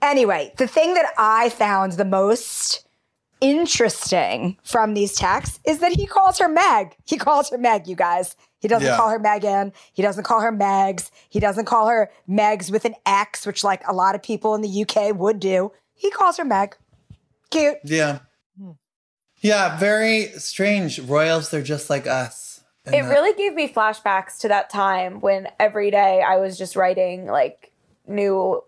anyway, 0.00 0.52
the 0.56 0.66
thing 0.66 0.94
that 0.94 1.12
I 1.18 1.48
found 1.50 1.92
the 1.92 2.04
most 2.04 2.86
interesting 3.40 4.56
from 4.64 4.94
these 4.94 5.14
texts 5.14 5.60
is 5.66 5.80
that 5.80 5.92
he 5.92 6.06
calls 6.06 6.38
her 6.38 6.48
Meg. 6.48 6.96
He 7.04 7.16
calls 7.18 7.50
her 7.50 7.58
Meg, 7.58 7.86
you 7.86 7.94
guys. 7.96 8.36
He 8.60 8.68
doesn't 8.68 8.86
Yeah. 8.88 8.96
call 8.96 9.10
her 9.10 9.20
Meghan. 9.20 9.72
He 9.92 10.00
doesn't 10.02 10.24
call 10.24 10.40
her 10.40 10.52
Megs. 10.52 11.10
He 11.28 11.40
doesn't 11.40 11.66
call 11.66 11.88
her 11.88 12.10
Megs 12.28 12.70
with 12.70 12.86
an 12.86 12.94
X, 13.04 13.44
which 13.46 13.62
like 13.62 13.86
a 13.86 13.92
lot 13.92 14.14
of 14.14 14.22
people 14.22 14.54
in 14.54 14.62
the 14.62 14.68
UK 14.68 15.12
would 15.12 15.38
do. 15.38 15.72
He 15.94 16.10
calls 16.10 16.38
her 16.38 16.44
Meg. 16.44 16.76
Cute. 17.50 17.76
Yeah. 17.84 18.20
Hmm. 18.58 18.70
Yeah, 19.40 19.76
very 19.78 20.28
strange. 20.38 20.98
Royals, 20.98 21.50
they're 21.50 21.60
just 21.62 21.90
like 21.90 22.06
us. 22.06 22.43
And 22.86 22.94
It 22.94 23.02
that- 23.02 23.10
really 23.10 23.32
gave 23.34 23.54
me 23.54 23.72
flashbacks 23.72 24.38
to 24.40 24.48
that 24.48 24.68
time 24.70 25.20
when 25.20 25.48
every 25.58 25.90
day 25.90 26.22
I 26.22 26.36
was 26.36 26.58
just 26.58 26.76
writing 26.76 27.26
like 27.26 27.72
new 28.06 28.62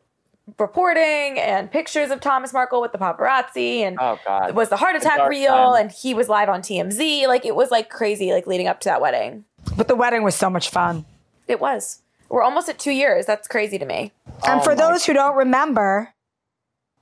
reporting 0.58 1.38
and 1.40 1.70
pictures 1.70 2.10
of 2.10 2.20
Thomas 2.20 2.52
Markle 2.52 2.80
with 2.80 2.92
the 2.92 2.98
paparazzi 2.98 3.80
and 3.80 3.98
Oh 4.00 4.18
God. 4.24 4.54
was 4.54 4.68
the 4.68 4.76
heart 4.76 4.94
attack 4.96 5.18
dark 5.18 5.28
real 5.30 5.52
time. 5.74 5.82
and 5.82 5.90
he 5.90 6.14
was 6.14 6.28
live 6.28 6.48
on 6.48 6.62
TMZ. 6.62 7.26
Like 7.26 7.44
it 7.44 7.54
was 7.54 7.70
like 7.70 7.90
crazy 7.90 8.32
like 8.32 8.46
leading 8.46 8.68
up 8.68 8.80
to 8.80 8.88
that 8.88 9.00
wedding. 9.00 9.44
But 9.76 9.88
the 9.88 9.96
wedding 9.96 10.22
was 10.22 10.34
so 10.36 10.48
much 10.48 10.70
fun. 10.70 11.04
It 11.48 11.60
was. 11.60 12.00
We're 12.28 12.42
almost 12.42 12.68
at 12.68 12.78
two 12.78 12.92
years. 12.92 13.26
That's 13.26 13.48
crazy 13.48 13.78
to 13.78 13.84
me. 13.84 14.12
And 14.46 14.60
Oh 14.60 14.64
for 14.64 14.70
my 14.70 14.76
those 14.76 15.04
who 15.04 15.12
don't 15.12 15.36
remember, 15.36 16.14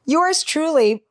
yours 0.07 0.42
truly 0.42 1.05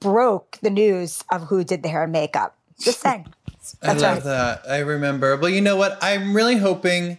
broke 0.00 0.58
the 0.62 0.70
news 0.70 1.22
of 1.30 1.44
who 1.44 1.64
did 1.64 1.82
the 1.82 1.88
hair 1.90 2.02
and 2.04 2.12
makeup. 2.12 2.56
Just 2.80 3.00
saying. 3.00 3.26
That's 3.72 4.02
I 4.02 4.06
love 4.06 4.16
right. 4.18 4.24
that. 4.24 4.62
I 4.68 4.78
remember. 4.78 5.36
But 5.36 5.52
you 5.52 5.60
know 5.60 5.76
what? 5.76 5.98
I'm 6.02 6.34
really 6.34 6.56
hoping. 6.56 7.18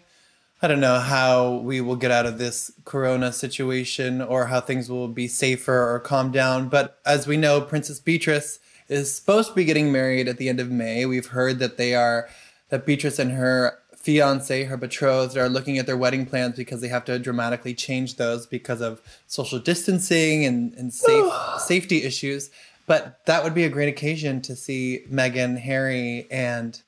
I 0.62 0.68
don't 0.68 0.80
know 0.80 1.00
how 1.00 1.56
we 1.58 1.82
will 1.82 1.96
get 1.96 2.12
out 2.12 2.26
of 2.26 2.38
this 2.38 2.72
corona 2.86 3.32
situation 3.32 4.22
or 4.22 4.48
how 4.48 4.62
things 4.62 4.90
will 4.90 5.08
be 5.08 5.28
safer 5.28 5.94
or 5.94 6.00
calm 6.00 6.32
down. 6.32 6.70
But 6.70 7.00
as 7.06 7.28
we 7.28 7.38
know, 7.38 7.62
Princess 7.62 8.00
Beatrice 8.00 8.60
is 8.88 9.14
supposed 9.14 9.50
to 9.50 9.56
be 9.56 9.66
getting 9.66 9.92
married 9.92 10.28
at 10.28 10.38
the 10.38 10.50
end 10.50 10.60
of 10.60 10.72
May. 10.72 11.06
We've 11.06 11.28
heard 11.28 11.60
that 11.60 11.78
they 11.78 11.94
are, 11.94 12.30
that 12.70 12.86
Beatrice 12.86 13.20
and 13.20 13.32
her 13.32 13.78
fiance, 13.96 14.64
her 14.66 14.78
betrothed, 14.78 15.36
are 15.36 15.50
looking 15.50 15.78
at 15.78 15.88
their 15.88 15.98
wedding 15.98 16.26
plans 16.26 16.56
because 16.56 16.80
they 16.80 16.88
have 16.88 17.06
to 17.06 17.18
dramatically 17.20 17.74
change 17.74 18.16
those 18.16 18.46
because 18.46 18.80
of 18.80 19.02
social 19.28 19.60
distancing 19.60 20.46
and, 20.46 20.74
and 20.76 20.94
safe, 20.94 21.32
safety 21.60 22.04
issues. 22.04 22.50
But 22.86 23.26
that 23.26 23.44
would 23.44 23.54
be 23.54 23.64
a 23.64 23.70
great 23.70 23.90
occasion 23.90 24.42
to 24.42 24.56
see 24.56 25.04
Meghan, 25.12 25.60
Harry, 25.60 26.28
and 26.30 26.80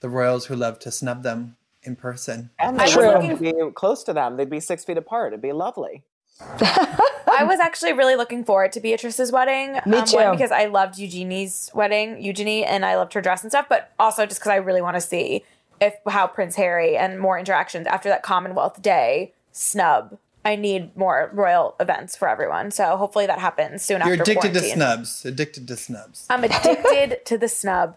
the 0.00 0.08
royals 0.08 0.46
who 0.46 0.56
love 0.56 0.78
to 0.80 0.90
snub 0.90 1.22
them 1.22 1.56
in 1.82 1.96
person. 1.96 2.50
and 2.58 2.78
they 2.78 2.86
True. 2.86 3.18
wouldn't 3.18 3.40
be 3.40 3.52
close 3.74 4.02
to 4.04 4.12
them. 4.12 4.36
They'd 4.36 4.48
be 4.48 4.60
six 4.60 4.84
feet 4.84 4.96
apart. 4.96 5.32
It'd 5.32 5.42
be 5.42 5.52
lovely. 5.52 6.02
I 6.40 7.44
was 7.44 7.60
actually 7.60 7.92
really 7.92 8.16
looking 8.16 8.44
forward 8.44 8.72
to 8.72 8.80
Beatrice's 8.80 9.32
wedding. 9.32 9.78
Me 9.86 9.98
um, 9.98 10.04
too. 10.04 10.16
one, 10.16 10.32
because 10.32 10.50
I 10.50 10.66
loved 10.66 10.98
Eugenie's 10.98 11.70
wedding, 11.74 12.22
Eugenie, 12.22 12.64
and 12.64 12.84
I 12.84 12.96
loved 12.96 13.14
her 13.14 13.20
dress 13.20 13.42
and 13.42 13.50
stuff, 13.50 13.66
but 13.68 13.92
also 13.98 14.26
just 14.26 14.40
because 14.40 14.50
I 14.50 14.56
really 14.56 14.82
want 14.82 14.96
to 14.96 15.00
see 15.00 15.44
if 15.80 15.94
how 16.06 16.26
Prince 16.26 16.56
Harry 16.56 16.96
and 16.96 17.18
more 17.18 17.38
interactions 17.38 17.86
after 17.86 18.08
that 18.08 18.22
Commonwealth 18.22 18.82
Day 18.82 19.32
snub. 19.50 20.18
I 20.44 20.56
need 20.56 20.96
more 20.96 21.30
royal 21.32 21.76
events 21.78 22.16
for 22.16 22.28
everyone. 22.28 22.70
So 22.72 22.96
hopefully 22.96 23.26
that 23.26 23.38
happens 23.38 23.82
soon 23.82 24.00
after. 24.02 24.12
You're 24.12 24.20
after 24.20 24.32
addicted 24.32 24.54
to 24.54 24.60
snubs. 24.60 25.24
Addicted 25.24 25.68
to 25.68 25.76
snubs. 25.76 26.26
I'm 26.30 26.42
addicted 26.44 27.24
to 27.26 27.38
the 27.38 27.48
snub. 27.48 27.96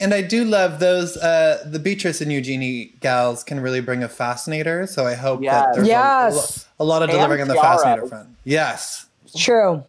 And 0.00 0.12
I 0.12 0.20
do 0.20 0.44
love 0.44 0.80
those. 0.80 1.16
Uh, 1.16 1.62
the 1.64 1.78
Beatrice 1.78 2.20
and 2.20 2.32
Eugenie 2.32 2.92
gals 3.00 3.44
can 3.44 3.60
really 3.60 3.80
bring 3.80 4.02
a 4.02 4.08
fascinator. 4.08 4.86
So 4.88 5.06
I 5.06 5.14
hope 5.14 5.42
Yes. 5.42 5.54
that 5.64 5.74
there's 5.74 5.86
a- 5.86 5.90
Yes. 5.90 6.66
a, 6.78 6.82
a 6.82 6.84
lot 6.84 7.02
of 7.02 7.08
And 7.10 7.16
delivering 7.18 7.42
on 7.42 7.48
the 7.48 7.54
tiaras. 7.54 7.82
fascinator 7.82 8.06
front. 8.08 8.28
Yes. 8.44 9.06
True. 9.36 9.84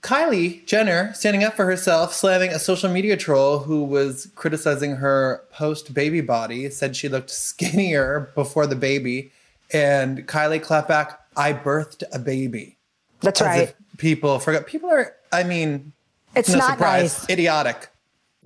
Kylie 0.00 0.64
Jenner 0.66 1.12
standing 1.14 1.42
up 1.44 1.54
for 1.54 1.66
herself, 1.66 2.14
slamming 2.14 2.50
a 2.50 2.58
social 2.58 2.88
media 2.90 3.16
troll 3.16 3.58
who 3.60 3.82
was 3.84 4.28
criticizing 4.36 4.96
her 4.96 5.42
post 5.52 5.92
baby 5.92 6.20
body, 6.20 6.70
said 6.70 6.94
she 6.96 7.08
looked 7.08 7.30
skinnier 7.30 8.30
before 8.34 8.66
the 8.66 8.76
baby. 8.76 9.32
And 9.72 10.26
Kylie 10.26 10.62
clapped 10.62 10.88
back, 10.88 11.20
I 11.36 11.52
birthed 11.52 12.02
a 12.12 12.18
baby. 12.18 12.78
That's 13.20 13.40
As 13.40 13.46
right. 13.46 13.74
people 13.98 14.38
forgot. 14.38 14.66
People 14.66 14.90
are, 14.90 15.14
I 15.32 15.42
mean, 15.42 15.92
It's 16.34 16.48
no 16.50 16.58
not 16.58 16.70
surprise, 16.72 17.18
nice. 17.20 17.30
idiotic. 17.30 17.88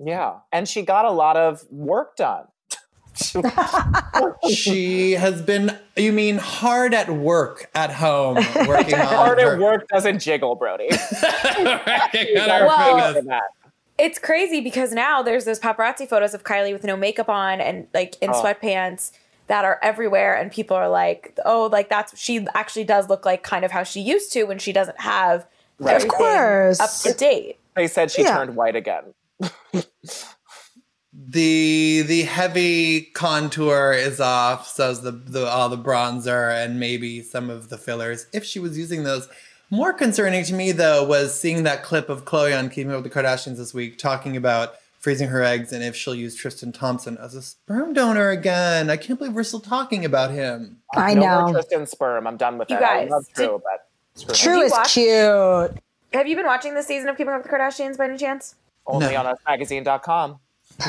Yeah. 0.03 0.39
And 0.51 0.67
she 0.67 0.81
got 0.81 1.05
a 1.05 1.11
lot 1.11 1.37
of 1.37 1.63
work 1.71 2.15
done. 2.15 2.45
She 4.49 5.11
has 5.11 5.41
been, 5.41 5.77
you 5.95 6.11
mean, 6.11 6.37
hard 6.37 6.93
at 6.93 7.09
work 7.09 7.69
at 7.75 7.91
home, 7.91 8.35
working 8.67 8.95
on 8.99 9.05
Hard 9.05 9.39
her, 9.39 9.53
at 9.55 9.59
work 9.59 9.87
doesn't 9.89 10.19
jiggle, 10.19 10.55
Brody. 10.55 10.87
working 10.89 12.35
Well. 12.35 13.21
It's 13.97 14.17
crazy 14.17 14.61
because 14.61 14.91
now 14.93 15.21
there's 15.21 15.45
those 15.45 15.59
paparazzi 15.59 16.07
photos 16.09 16.33
of 16.33 16.43
Kylie 16.43 16.73
with 16.73 16.83
no 16.83 16.97
makeup 16.97 17.29
on 17.29 17.61
and 17.61 17.87
like 17.93 18.15
in 18.21 18.31
Oh. 18.31 18.41
sweatpants 18.41 19.11
that 19.51 19.65
are 19.65 19.77
everywhere, 19.83 20.33
and 20.33 20.49
people 20.49 20.77
are 20.77 20.87
like, 20.89 21.37
"Oh, 21.45 21.67
like 21.71 21.89
that's 21.89 22.17
she 22.17 22.47
actually 22.55 22.85
does 22.85 23.09
look 23.09 23.25
like 23.25 23.43
kind 23.43 23.65
of 23.65 23.71
how 23.71 23.83
she 23.83 23.99
used 23.99 24.31
to 24.31 24.45
when 24.45 24.57
she 24.59 24.71
doesn't 24.71 24.99
have 25.01 25.45
Right. 25.77 25.97
Of 25.97 26.03
everything 26.03 26.17
course. 26.17 26.79
up 26.79 26.89
to 27.03 27.13
date." 27.13 27.59
They 27.75 27.87
said 27.87 28.11
she 28.11 28.21
Yeah. 28.23 28.37
turned 28.37 28.55
white 28.55 28.75
again. 28.77 29.13
the 31.13 32.01
the 32.07 32.21
heavy 32.23 33.01
contour 33.01 33.91
is 33.91 34.21
off 34.21 34.65
so 34.67 34.91
is 34.91 35.01
the, 35.01 35.11
the 35.11 35.45
all 35.45 35.67
the 35.67 35.77
bronzer 35.77 36.53
and 36.63 36.79
maybe 36.79 37.21
some 37.21 37.49
of 37.49 37.67
the 37.67 37.77
fillers 37.77 38.27
if 38.31 38.45
she 38.45 38.59
was 38.59 38.77
using 38.77 39.03
those 39.03 39.27
more 39.69 39.91
concerning 39.91 40.43
to 40.45 40.53
me 40.53 40.71
though 40.71 41.03
was 41.05 41.37
seeing 41.37 41.63
that 41.63 41.83
clip 41.83 42.07
of 42.07 42.23
Khloé 42.23 42.57
on 42.57 42.69
keeping 42.69 42.93
up 42.93 43.03
with 43.03 43.11
the 43.11 43.19
kardashians 43.21 43.57
this 43.57 43.73
week 43.73 43.97
talking 43.97 44.37
about 44.37 44.75
freezing 45.01 45.27
her 45.29 45.43
eggs 45.43 45.73
and 45.73 45.83
if 45.83 45.95
she'll 45.95 46.15
use 46.15 46.35
tristan 46.35 46.71
thompson 46.71 47.17
as 47.17 47.35
a 47.35 47.41
sperm 47.41 47.91
donor 47.93 48.29
again 48.29 48.89
i 48.89 48.95
can't 48.95 49.17
believe 49.19 49.33
we're 49.33 49.43
still 49.43 49.59
talking 49.59 50.05
about 50.05 50.31
him 50.31 50.77
I 50.95 51.13
no 51.15 51.21
know. 51.21 51.41
more 51.43 51.53
Tristan 51.53 51.85
sperm. 51.87 52.27
I'm 52.27 52.37
done 52.37 52.57
with 52.57 52.69
You 52.69 52.75
it. 52.77 52.79
guys, 52.81 53.07
I 53.07 53.11
love 53.11 53.25
did- 53.27 53.35
True, 53.35 53.61
but 53.63 54.25
True. 54.25 54.33
True 54.35 54.57
you 54.59 54.63
is 54.65 54.71
watched- 54.71 54.93
cute. 54.93 55.77
Have 56.13 56.27
you 56.27 56.35
been 56.35 56.45
watching 56.45 56.73
this 56.73 56.85
season 56.87 57.07
of 57.09 57.15
Keeping 57.17 57.31
Up 57.33 57.41
with 57.41 57.49
the 57.49 57.57
Kardashians 57.57 57.97
by 57.97 58.05
any 58.09 58.17
chance? 58.17 58.55
only 58.85 59.13
No. 59.13 59.23
on 59.23 59.35
usmagazine.com. 59.37 60.39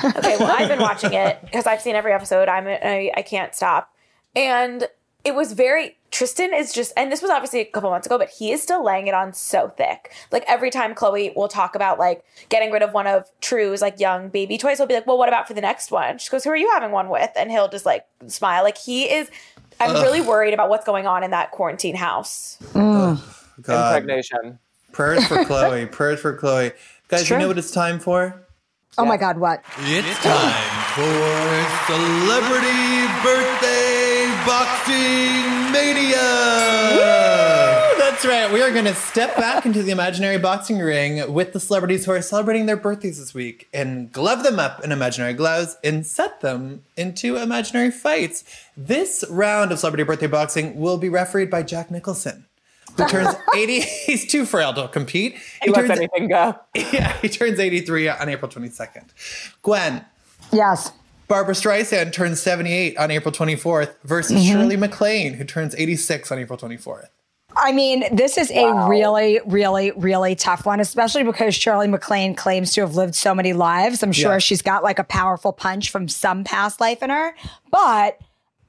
Okay, 0.04 0.36
well, 0.38 0.50
I've 0.50 0.68
been 0.68 0.80
watching 0.80 1.12
it 1.12 1.38
because 1.42 1.66
I've 1.68 1.80
seen 1.80 1.94
every 1.94 2.12
episode. 2.12 2.48
I'm 2.48 2.66
I, 2.66 3.12
I 3.16 3.22
can't 3.22 3.54
stop, 3.54 3.94
and 4.34 4.88
it 5.24 5.34
was 5.36 5.52
very 5.52 5.96
Tristan 6.12 6.52
is 6.52 6.74
just, 6.74 6.92
and 6.94 7.10
this 7.10 7.22
was 7.22 7.30
obviously 7.30 7.60
a 7.60 7.64
couple 7.64 7.90
months 7.90 8.06
ago, 8.06 8.18
but 8.18 8.28
he 8.28 8.52
is 8.52 8.62
still 8.62 8.84
laying 8.84 9.06
it 9.06 9.14
on 9.14 9.32
so 9.32 9.68
thick. 9.68 10.12
Like 10.30 10.44
every 10.46 10.70
time 10.70 10.94
Khloé 10.94 11.34
will 11.34 11.48
talk 11.48 11.74
about 11.74 11.98
like 11.98 12.22
getting 12.50 12.70
rid 12.70 12.82
of 12.82 12.92
one 12.92 13.06
of 13.06 13.28
True's 13.40 13.80
like 13.80 13.98
young 13.98 14.28
baby 14.28 14.58
toys, 14.58 14.76
he'll 14.76 14.86
be 14.86 14.92
like, 14.94 15.06
"Well, 15.06 15.16
what 15.16 15.28
about 15.28 15.48
for 15.48 15.54
the 15.54 15.62
next 15.62 15.90
one?" 15.90 16.18
She 16.18 16.28
goes, 16.28 16.44
"Who 16.44 16.50
are 16.50 16.56
you 16.56 16.70
having 16.70 16.90
one 16.90 17.08
with?" 17.08 17.30
And 17.34 17.50
he'll 17.50 17.68
just 17.68 17.86
like 17.86 18.04
smile. 18.26 18.62
Like 18.62 18.76
he 18.76 19.04
is. 19.04 19.30
I'm 19.80 19.94
really 19.94 20.20
worried 20.20 20.54
about 20.54 20.68
what's 20.68 20.84
going 20.84 21.06
on 21.06 21.24
in 21.24 21.30
that 21.32 21.50
quarantine 21.50 21.96
house. 21.96 22.58
Mm. 22.72 23.18
God. 23.62 23.96
Impregnation. 23.96 24.58
prayers 24.92 25.26
for 25.26 25.36
Khloé 25.44 25.90
prayers 25.90 26.20
for 26.20 26.36
Khloé 26.36 26.74
guys 27.08 27.28
you 27.30 27.38
know 27.38 27.48
what 27.48 27.58
it's 27.58 27.70
time 27.70 27.98
for 27.98 28.46
Oh 28.98 29.06
my 29.06 29.16
God, 29.16 29.38
what? 29.38 29.64
It's 29.78 30.22
time 30.22 30.52
for 30.92 31.88
Celebrity 31.88 33.08
Birthday 33.24 33.81
Boxing 34.46 35.72
Mania! 35.72 36.18
That's 37.98 38.24
right. 38.24 38.50
We 38.52 38.60
are 38.60 38.72
going 38.72 38.86
to 38.86 38.94
step 38.94 39.36
back 39.36 39.64
into 39.66 39.82
the 39.82 39.90
imaginary 39.92 40.38
boxing 40.38 40.78
ring 40.78 41.32
with 41.32 41.52
the 41.52 41.60
celebrities 41.60 42.04
who 42.04 42.12
are 42.12 42.20
celebrating 42.22 42.66
their 42.66 42.76
birthdays 42.76 43.18
this 43.18 43.32
week 43.34 43.68
and 43.72 44.10
glove 44.12 44.42
them 44.42 44.58
up 44.58 44.82
in 44.84 44.90
imaginary 44.92 45.32
gloves 45.34 45.76
and 45.84 46.04
set 46.06 46.40
them 46.40 46.82
into 46.96 47.36
imaginary 47.36 47.90
fights. 47.90 48.44
This 48.76 49.24
round 49.30 49.70
of 49.72 49.78
celebrity 49.78 50.02
birthday 50.04 50.26
boxing 50.26 50.78
will 50.78 50.98
be 50.98 51.08
refereed 51.08 51.48
by 51.50 51.62
Jack 51.62 51.90
Nicholson. 51.90 52.46
Who 52.96 53.06
turns 53.08 53.34
80? 53.56 53.80
He's 53.80 54.26
too 54.30 54.44
frail 54.44 54.74
to 54.74 54.88
compete. 54.88 55.36
He 55.62 55.70
lets 55.70 55.86
turns 55.86 55.98
anything 55.98 56.28
go. 56.28 56.58
yeah, 56.74 57.12
he 57.22 57.28
turns 57.28 57.58
83 57.60 58.08
on 58.08 58.28
April 58.28 58.50
22nd. 58.50 59.04
Gwen, 59.62 60.04
Yes. 60.52 60.90
Barbra 61.28 61.54
Streisand 61.54 62.12
turns 62.12 62.40
78 62.40 62.96
on 62.98 63.10
April 63.10 63.32
24th 63.32 63.94
versus 64.04 64.40
mm-hmm. 64.42 64.52
Shirley 64.52 64.76
MacLaine, 64.76 65.34
who 65.34 65.44
turns 65.44 65.74
86 65.74 66.30
on 66.30 66.38
April 66.38 66.58
24th. 66.58 67.08
I 67.56 67.72
mean, 67.72 68.04
this 68.14 68.38
is 68.38 68.50
a 68.50 68.88
really, 68.88 69.40
really, 69.46 69.90
really 69.92 70.34
tough 70.34 70.64
one, 70.64 70.80
especially 70.80 71.22
because 71.22 71.54
Shirley 71.54 71.86
MacLaine 71.86 72.34
claims 72.34 72.72
to 72.74 72.80
have 72.80 72.94
lived 72.94 73.14
so 73.14 73.34
many 73.34 73.52
lives. 73.52 74.02
I'm 74.02 74.12
sure 74.12 74.32
Yeah. 74.32 74.38
she's 74.38 74.62
got 74.62 74.82
like 74.82 74.98
a 74.98 75.04
powerful 75.04 75.52
punch 75.52 75.90
from 75.90 76.08
some 76.08 76.44
past 76.44 76.80
life 76.80 77.02
in 77.02 77.10
her. 77.10 77.34
But 77.70 78.18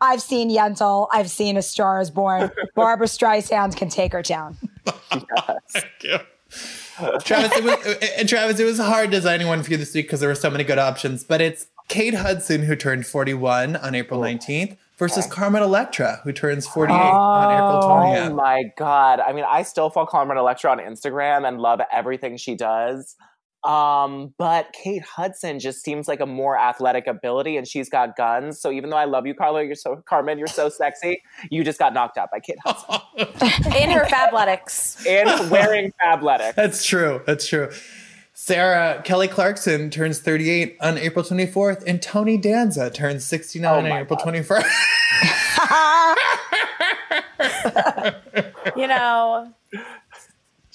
I've 0.02 0.22
seen 0.22 0.50
Yentl, 0.50 1.08
I've 1.12 1.30
seen 1.30 1.56
A 1.56 1.62
Star 1.62 2.02
is 2.02 2.12
Born. 2.12 2.52
Barbra 2.76 3.08
Streisand 3.08 3.78
can 3.78 3.90
take 3.90 4.12
her 4.12 4.22
down. 4.22 4.58
Travis, 7.24 7.58
it 7.58 7.64
was, 7.64 7.98
and 8.18 8.28
Travis, 8.30 8.60
it 8.60 8.66
was 8.66 8.80
hard 8.80 9.10
designing 9.10 9.48
one 9.48 9.64
for 9.64 9.72
you 9.72 9.78
this 9.78 9.94
week 9.96 10.06
because 10.08 10.20
there 10.20 10.30
were 10.30 10.36
so 10.36 10.50
many 10.50 10.64
good 10.64 10.78
options, 10.78 11.24
but 11.24 11.42
it's 11.42 11.68
Kate 11.88 12.14
Hudson, 12.14 12.64
who 12.64 12.76
turned 12.76 13.06
41 13.06 13.76
on 13.76 13.96
April 13.96 14.20
19th, 14.20 14.78
versus 14.98 15.26
Carmen 15.28 15.62
Electra, 15.64 16.22
who 16.24 16.32
turns 16.32 16.68
48 16.68 16.96
on 16.96 17.54
April 17.54 17.82
20th. 17.90 18.30
Oh 18.30 18.36
my 18.36 18.64
god! 18.78 19.20
I 19.20 19.34
mean, 19.34 19.46
I 19.48 19.64
still 19.64 19.90
follow 19.90 20.06
Carmen 20.06 20.38
Electra 20.38 20.72
on 20.72 20.80
Instagram 20.80 21.48
and 21.48 21.60
love 21.60 21.82
everything 21.92 22.38
she 22.38 22.56
does. 22.56 23.16
Um, 23.64 24.34
but 24.38 24.74
Kate 24.74 25.04
Hudson 25.04 25.58
just 25.60 25.84
seems 25.86 26.08
like 26.10 26.20
a 26.20 26.26
more 26.26 26.58
athletic 26.60 27.08
ability, 27.08 27.56
and 27.56 27.66
she's 27.66 27.90
got 27.90 28.18
guns. 28.18 28.60
So 28.60 28.72
even 28.72 28.90
though 28.90 28.98
I 28.98 29.06
love 29.06 29.26
you, 29.26 29.34
Carla, 29.34 29.64
you're 29.64 29.76
so 29.76 30.04
Carmen, 30.06 30.38
you're 30.38 30.48
so 30.48 30.68
sexy. 30.68 31.22
You 31.50 31.64
just 31.64 31.80
got 31.80 31.94
knocked 31.94 32.18
out 32.18 32.30
by 32.30 32.40
Kate 32.40 32.58
Hudson 32.66 33.00
In 33.82 33.90
her 33.90 34.04
fabletics. 34.06 35.06
and 35.08 35.50
wearing 35.50 35.94
Fabletics. 36.04 36.56
That's 36.56 36.86
true. 36.86 37.22
That's 37.26 37.48
true. 37.48 37.70
Sarah 38.34 39.02
Kelly 39.04 39.28
Clarkson 39.28 39.90
turns 39.92 40.20
38 40.20 40.78
on 40.82 40.98
April 40.98 41.24
24th, 41.24 41.84
and 41.86 42.02
Tony 42.02 42.38
Danza 42.38 42.90
turns 42.90 43.24
69 43.26 43.72
Oh 43.72 43.78
on 43.80 43.86
April 44.02 44.18
God. 44.24 44.34
21st. 44.34 44.66
you 48.76 48.88
know, 48.88 49.54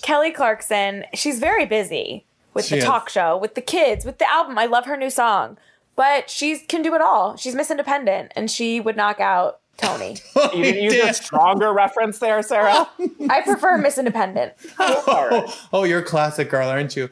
Kelly 0.03 0.31
Clarkson, 0.31 1.05
she's 1.15 1.39
very 1.41 1.67
busy 1.67 2.25
with 2.55 2.65
She 2.67 2.77
the 2.77 2.79
is. 2.79 2.85
talk 2.85 3.09
show, 3.09 3.37
with 3.37 3.55
the 3.55 3.61
kids, 3.61 4.05
with 4.05 4.19
the 4.19 4.31
album. 4.31 4.59
I 4.59 4.67
love 4.67 4.87
her 4.87 4.97
new 4.97 5.11
song, 5.11 5.59
but 5.97 6.31
she 6.31 6.59
can 6.59 6.83
do 6.83 6.95
it 6.95 7.01
all. 7.01 7.37
She's 7.37 7.55
Miss 7.55 7.71
Independent, 7.71 8.33
and 8.37 8.51
she 8.51 8.81
would 8.81 8.97
knock 8.97 9.21
out 9.21 9.61
Tony. 9.83 10.17
You 10.55 10.63
didn't 10.65 10.83
use 10.83 10.95
a 11.05 11.15
stronger 11.15 11.73
reference 11.73 12.19
there, 12.19 12.43
Sarah. 12.43 12.89
I 13.31 13.43
prefer 13.43 13.79
Miss 13.79 13.97
Independent. 13.97 14.55
oh, 14.81 15.55
oh, 15.73 15.85
you're 15.85 16.01
a 16.01 16.05
classic 16.05 16.51
girl, 16.51 16.69
aren't 16.69 16.97
you? 16.97 17.09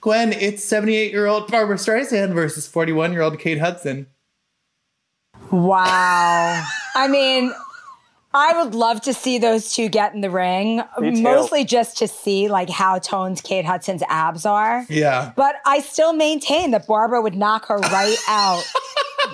Gwen, 0.00 0.32
it's 0.32 0.62
78 0.62 1.10
year 1.10 1.26
old 1.26 1.50
Barbra 1.50 1.74
Streisand 1.76 2.32
versus 2.32 2.68
41 2.68 3.12
year 3.12 3.22
old 3.22 3.40
Kate 3.40 3.58
Hudson. 3.58 4.06
Wow. 5.50 6.64
I 6.94 7.08
mean, 7.08 7.52
I 8.32 8.62
would 8.62 8.76
love 8.76 9.00
to 9.02 9.12
see 9.12 9.38
those 9.38 9.72
two 9.72 9.88
get 9.88 10.14
in 10.14 10.20
the 10.20 10.30
ring, 10.30 10.82
mostly 10.98 11.64
just 11.64 11.98
to 11.98 12.06
see 12.06 12.48
like 12.48 12.70
how 12.70 13.00
toned 13.00 13.42
Kate 13.42 13.64
Hudson's 13.64 14.02
abs 14.08 14.46
are. 14.46 14.86
Yeah. 14.88 15.32
But 15.34 15.56
I 15.66 15.80
still 15.80 16.12
maintain 16.12 16.70
that 16.70 16.86
Barbra 16.86 17.20
would 17.20 17.36
knock 17.36 17.66
her 17.66 17.78
right 17.78 18.16
out. 18.28 18.64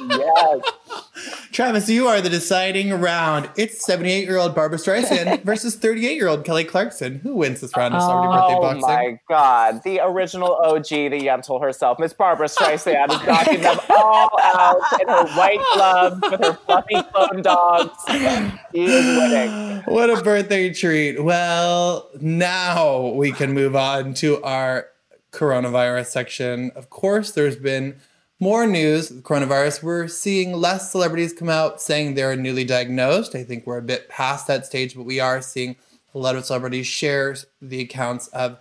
Yes. 0.08 0.60
Travis, 1.52 1.88
you 1.88 2.06
are 2.06 2.20
the 2.20 2.28
deciding 2.28 2.92
round. 3.00 3.50
It's 3.56 3.84
78 3.84 4.24
year 4.24 4.38
old 4.38 4.54
Barbra 4.54 4.78
Streisand 4.78 5.42
versus 5.44 5.76
38 5.76 6.14
year 6.14 6.28
old 6.28 6.44
Kelly 6.44 6.64
Clarkson. 6.64 7.16
Who 7.20 7.34
wins 7.34 7.60
this 7.60 7.76
round 7.76 7.94
of 7.94 8.02
celebrity 8.02 8.38
birthday 8.38 8.54
oh, 8.54 8.60
boxing? 8.60 8.84
Oh 8.84 8.88
my 8.88 9.20
God. 9.28 9.82
The 9.84 10.00
original 10.00 10.54
OG, 10.54 10.88
the 10.88 11.20
Yentl 11.20 11.60
herself, 11.60 11.98
Miss 11.98 12.12
Barbra 12.12 12.46
Streisand, 12.46 13.12
is 13.12 13.26
knocking 13.26 13.60
them 13.62 13.78
all 13.90 14.30
out 14.40 14.80
in 15.00 15.08
her 15.08 15.26
white 15.36 15.60
gloves 15.74 16.20
with 16.22 16.40
her 16.40 16.54
fluffy 16.66 17.02
clone 17.12 17.42
dogs. 17.42 17.96
She 18.08 18.80
is 18.80 19.18
winning. 19.18 19.82
What 19.86 20.10
a 20.10 20.22
birthday 20.22 20.72
treat. 20.72 21.22
Well, 21.22 22.08
now 22.20 23.08
we 23.08 23.32
can 23.32 23.52
move 23.52 23.76
on 23.76 24.14
to 24.14 24.42
our 24.42 24.86
coronavirus 25.32 26.06
section. 26.06 26.70
Of 26.74 26.90
course, 26.90 27.32
there's 27.32 27.56
been 27.56 27.96
more 28.40 28.66
news 28.66 29.10
with 29.10 29.22
coronavirus. 29.22 29.82
We're 29.82 30.08
seeing 30.08 30.54
less 30.54 30.90
celebrities 30.90 31.34
come 31.34 31.50
out 31.50 31.80
saying 31.80 32.14
they're 32.14 32.34
newly 32.34 32.64
diagnosed. 32.64 33.34
I 33.34 33.44
think 33.44 33.66
we're 33.66 33.78
a 33.78 33.82
bit 33.82 34.08
past 34.08 34.46
that 34.46 34.64
stage, 34.64 34.96
but 34.96 35.04
we 35.04 35.20
are 35.20 35.42
seeing 35.42 35.76
a 36.14 36.18
lot 36.18 36.34
of 36.34 36.46
celebrities 36.46 36.86
share 36.86 37.36
the 37.60 37.82
accounts 37.82 38.28
of 38.28 38.58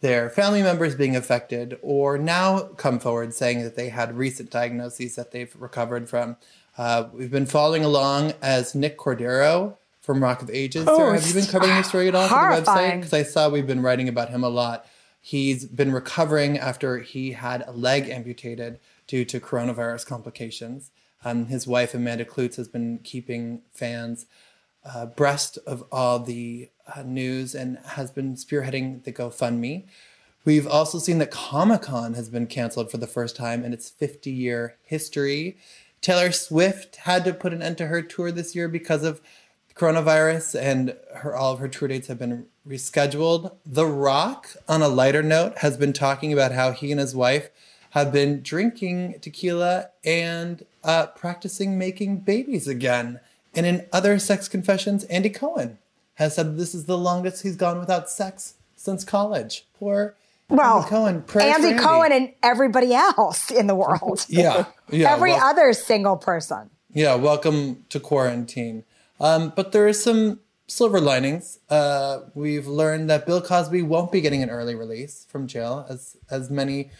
their 0.00 0.30
family 0.30 0.62
members 0.62 0.94
being 0.94 1.14
affected 1.14 1.78
or 1.82 2.16
now 2.18 2.60
come 2.60 2.98
forward 2.98 3.34
saying 3.34 3.62
that 3.62 3.76
they 3.76 3.90
had 3.90 4.16
recent 4.16 4.50
diagnoses 4.50 5.16
that 5.16 5.30
they've 5.30 5.54
recovered 5.56 6.08
from. 6.08 6.36
Uh, 6.78 7.08
we've 7.12 7.30
been 7.30 7.46
following 7.46 7.84
along 7.84 8.32
as 8.40 8.74
Nick 8.74 8.96
Cordero 8.96 9.76
from 10.00 10.22
Rock 10.22 10.40
of 10.40 10.48
Ages. 10.48 10.86
Oh, 10.88 10.96
Sarah, 10.96 11.20
have 11.20 11.26
you 11.26 11.34
been 11.34 11.46
covering 11.46 11.74
this 11.74 11.88
story 11.88 12.08
at 12.08 12.14
all 12.14 12.28
for 12.28 12.34
the 12.34 12.62
website? 12.62 12.96
Because 12.96 13.12
I 13.12 13.24
saw 13.24 13.50
we've 13.50 13.66
been 13.66 13.82
writing 13.82 14.08
about 14.08 14.30
him 14.30 14.42
a 14.42 14.48
lot. 14.48 14.86
He's 15.20 15.66
been 15.66 15.92
recovering 15.92 16.58
after 16.58 17.00
he 17.00 17.32
had 17.32 17.64
a 17.66 17.72
leg 17.72 18.08
amputated 18.08 18.78
due 19.08 19.24
to 19.24 19.40
coronavirus 19.40 20.06
complications. 20.06 20.92
Um, 21.24 21.46
his 21.46 21.66
wife, 21.66 21.94
Amanda 21.94 22.24
Kloots, 22.24 22.54
has 22.56 22.68
been 22.68 23.00
keeping 23.02 23.62
fans 23.72 24.26
uh, 24.84 25.06
breast 25.06 25.58
of 25.66 25.84
all 25.90 26.20
the 26.20 26.70
uh, 26.94 27.02
news 27.02 27.54
and 27.54 27.78
has 27.78 28.12
been 28.12 28.34
spearheading 28.34 29.02
the 29.02 29.12
GoFundMe. 29.12 29.86
We've 30.44 30.68
also 30.68 30.98
seen 30.98 31.18
that 31.18 31.30
Comic 31.30 31.82
Con 31.82 32.14
has 32.14 32.28
been 32.28 32.46
canceled 32.46 32.90
for 32.90 32.98
the 32.98 33.06
first 33.06 33.34
time 33.34 33.64
in 33.64 33.72
its 33.72 33.90
50 33.90 34.30
year 34.30 34.76
history. 34.84 35.58
Taylor 36.00 36.30
Swift 36.30 36.96
had 36.96 37.24
to 37.24 37.34
put 37.34 37.52
an 37.52 37.60
end 37.60 37.76
to 37.78 37.88
her 37.88 38.02
tour 38.02 38.30
this 38.30 38.54
year 38.54 38.68
because 38.68 39.02
of 39.02 39.20
coronavirus, 39.74 40.60
and 40.60 40.96
her 41.16 41.34
all 41.34 41.52
of 41.52 41.58
her 41.58 41.68
tour 41.68 41.88
dates 41.88 42.08
have 42.08 42.18
been 42.18 42.46
rescheduled. 42.66 43.54
The 43.66 43.86
Rock, 43.86 44.56
on 44.68 44.80
a 44.80 44.88
lighter 44.88 45.22
note, 45.22 45.58
has 45.58 45.76
been 45.76 45.92
talking 45.92 46.32
about 46.32 46.52
how 46.52 46.72
he 46.72 46.90
and 46.90 47.00
his 47.00 47.14
wife 47.14 47.50
have 47.90 48.12
been 48.12 48.42
drinking 48.42 49.16
tequila 49.20 49.88
and 50.04 50.64
uh, 50.84 51.06
practicing 51.06 51.78
making 51.78 52.18
babies 52.18 52.68
again. 52.68 53.20
And 53.54 53.66
in 53.66 53.86
other 53.92 54.18
sex 54.18 54.48
confessions, 54.48 55.04
Andy 55.04 55.30
Cohen 55.30 55.78
has 56.14 56.34
said 56.34 56.56
this 56.56 56.74
is 56.74 56.84
the 56.84 56.98
longest 56.98 57.42
he's 57.42 57.56
gone 57.56 57.78
without 57.78 58.10
sex 58.10 58.54
since 58.76 59.04
college. 59.04 59.66
Poor 59.78 60.14
Well, 60.48 60.78
Andy 60.78 60.88
Cohen. 60.88 61.24
Andy 61.40 61.68
Andy. 61.68 61.82
Cohen 61.82 62.12
and 62.12 62.32
everybody 62.42 62.94
else 62.94 63.50
in 63.50 63.66
the 63.66 63.74
world. 63.74 64.26
Yeah, 64.28 64.66
yeah. 64.90 65.10
Every 65.12 65.32
well- 65.32 65.44
other 65.44 65.72
single 65.72 66.16
person. 66.16 66.70
Yeah, 66.92 67.14
welcome 67.16 67.84
to 67.90 68.00
quarantine. 68.00 68.84
Um, 69.20 69.52
but 69.54 69.72
there 69.72 69.86
is 69.88 70.02
some 70.02 70.40
silver 70.68 71.00
linings. 71.00 71.58
Uh, 71.68 72.20
we've 72.34 72.66
learned 72.66 73.10
that 73.10 73.26
Bill 73.26 73.40
Cosby 73.42 73.82
won't 73.82 74.10
be 74.12 74.20
getting 74.20 74.42
an 74.42 74.50
early 74.50 74.74
release 74.74 75.26
from 75.28 75.46
jail, 75.46 75.86
as 75.88 76.16
as 76.30 76.50
many 76.50 76.90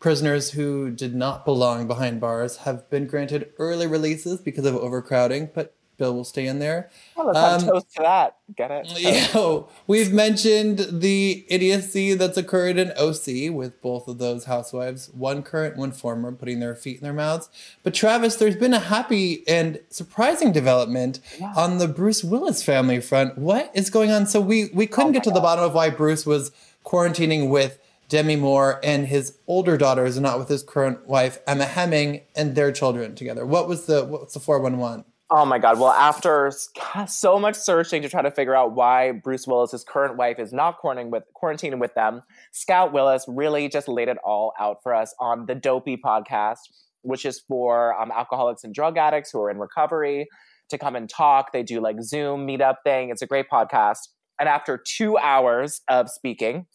prisoners 0.00 0.50
who 0.52 0.90
did 0.90 1.14
not 1.14 1.44
belong 1.44 1.86
behind 1.86 2.20
bars 2.20 2.58
have 2.58 2.88
been 2.90 3.06
granted 3.06 3.50
early 3.58 3.86
releases 3.86 4.40
because 4.40 4.64
of 4.64 4.74
overcrowding. 4.74 5.50
But 5.54 5.74
Bill 5.98 6.14
will 6.14 6.24
stay 6.24 6.46
in 6.46 6.60
there. 6.60 6.88
Well, 7.14 7.26
let's 7.26 7.62
Um, 7.62 7.68
toast 7.68 7.94
to 7.96 8.02
that. 8.02 8.36
Get 8.56 8.70
it? 8.70 9.32
Yo, 9.34 9.68
we've 9.86 10.10
mentioned 10.10 10.78
the 10.90 11.44
idiocy 11.50 12.14
that's 12.14 12.38
occurred 12.38 12.78
in 12.78 12.92
OC 12.92 13.52
with 13.54 13.78
both 13.82 14.08
of 14.08 14.16
those 14.16 14.46
housewives, 14.46 15.10
one 15.12 15.42
current, 15.42 15.76
one 15.76 15.92
former, 15.92 16.32
putting 16.32 16.58
their 16.58 16.74
feet 16.74 16.96
in 16.96 17.04
their 17.04 17.12
mouths. 17.12 17.50
But 17.82 17.92
Travis, 17.92 18.36
there's 18.36 18.56
been 18.56 18.72
a 18.72 18.78
happy 18.78 19.46
and 19.46 19.78
surprising 19.90 20.52
development 20.52 21.20
on 21.54 21.76
the 21.76 21.86
Bruce 21.86 22.24
Willis 22.24 22.62
family 22.62 23.02
front. 23.02 23.36
What 23.36 23.70
is 23.74 23.90
going 23.90 24.10
on? 24.10 24.24
So 24.24 24.40
we 24.40 24.70
we 24.72 24.86
couldn't 24.86 25.12
get 25.12 25.24
to 25.24 25.30
the 25.30 25.40
bottom 25.40 25.64
of 25.64 25.74
why 25.74 25.90
Bruce 25.90 26.24
was 26.24 26.50
quarantining 26.82 27.50
with 27.50 27.78
Demi 28.10 28.36
Moore 28.36 28.80
and 28.82 29.06
his 29.06 29.38
older 29.46 29.78
daughters, 29.78 30.16
and 30.16 30.24
not 30.24 30.38
with 30.38 30.48
his 30.48 30.62
current 30.62 31.06
wife 31.06 31.38
Emma 31.46 31.64
Heming 31.64 32.22
and 32.36 32.54
their 32.54 32.72
children 32.72 33.14
together. 33.14 33.46
What 33.46 33.66
was 33.66 33.86
the 33.86 34.04
what's 34.04 34.34
the 34.34 34.40
four 34.40 34.60
one 34.60 34.76
one? 34.76 35.04
Oh 35.32 35.46
my 35.46 35.60
God. 35.60 35.78
Well, 35.78 35.92
after 35.92 36.50
so 37.06 37.38
much 37.38 37.54
searching 37.54 38.02
to 38.02 38.08
try 38.08 38.20
to 38.20 38.32
figure 38.32 38.54
out 38.54 38.72
why 38.72 39.12
Bruce 39.12 39.46
Willis's 39.46 39.84
current 39.84 40.16
wife 40.16 40.40
is 40.40 40.52
not 40.52 40.82
quarantining 40.82 41.10
with, 41.10 41.22
quarantining 41.40 41.78
with 41.78 41.94
them, 41.94 42.22
Scout 42.50 42.92
Willis 42.92 43.24
really 43.28 43.68
just 43.68 43.86
laid 43.86 44.08
it 44.08 44.18
all 44.24 44.52
out 44.58 44.82
for 44.82 44.92
us 44.92 45.14
on 45.20 45.46
the 45.46 45.54
Dopey 45.54 45.96
podcast, 45.96 46.58
which 47.02 47.24
is 47.24 47.38
for 47.46 47.98
um, 48.00 48.10
alcoholics 48.10 48.64
and 48.64 48.74
drug 48.74 48.98
addicts 48.98 49.30
who 49.30 49.40
are 49.40 49.50
in 49.50 49.58
recovery 49.58 50.26
to 50.68 50.78
come 50.78 50.96
and 50.96 51.08
talk. 51.08 51.52
They 51.52 51.62
do 51.62 51.80
like 51.80 52.02
Zoom 52.02 52.44
meetup 52.44 52.76
thing. 52.82 53.10
It's 53.10 53.22
a 53.22 53.26
great 53.26 53.48
podcast. 53.48 54.08
And 54.40 54.48
after 54.48 54.82
two 54.84 55.16
hours 55.16 55.82
of 55.86 56.10
speaking, 56.10 56.66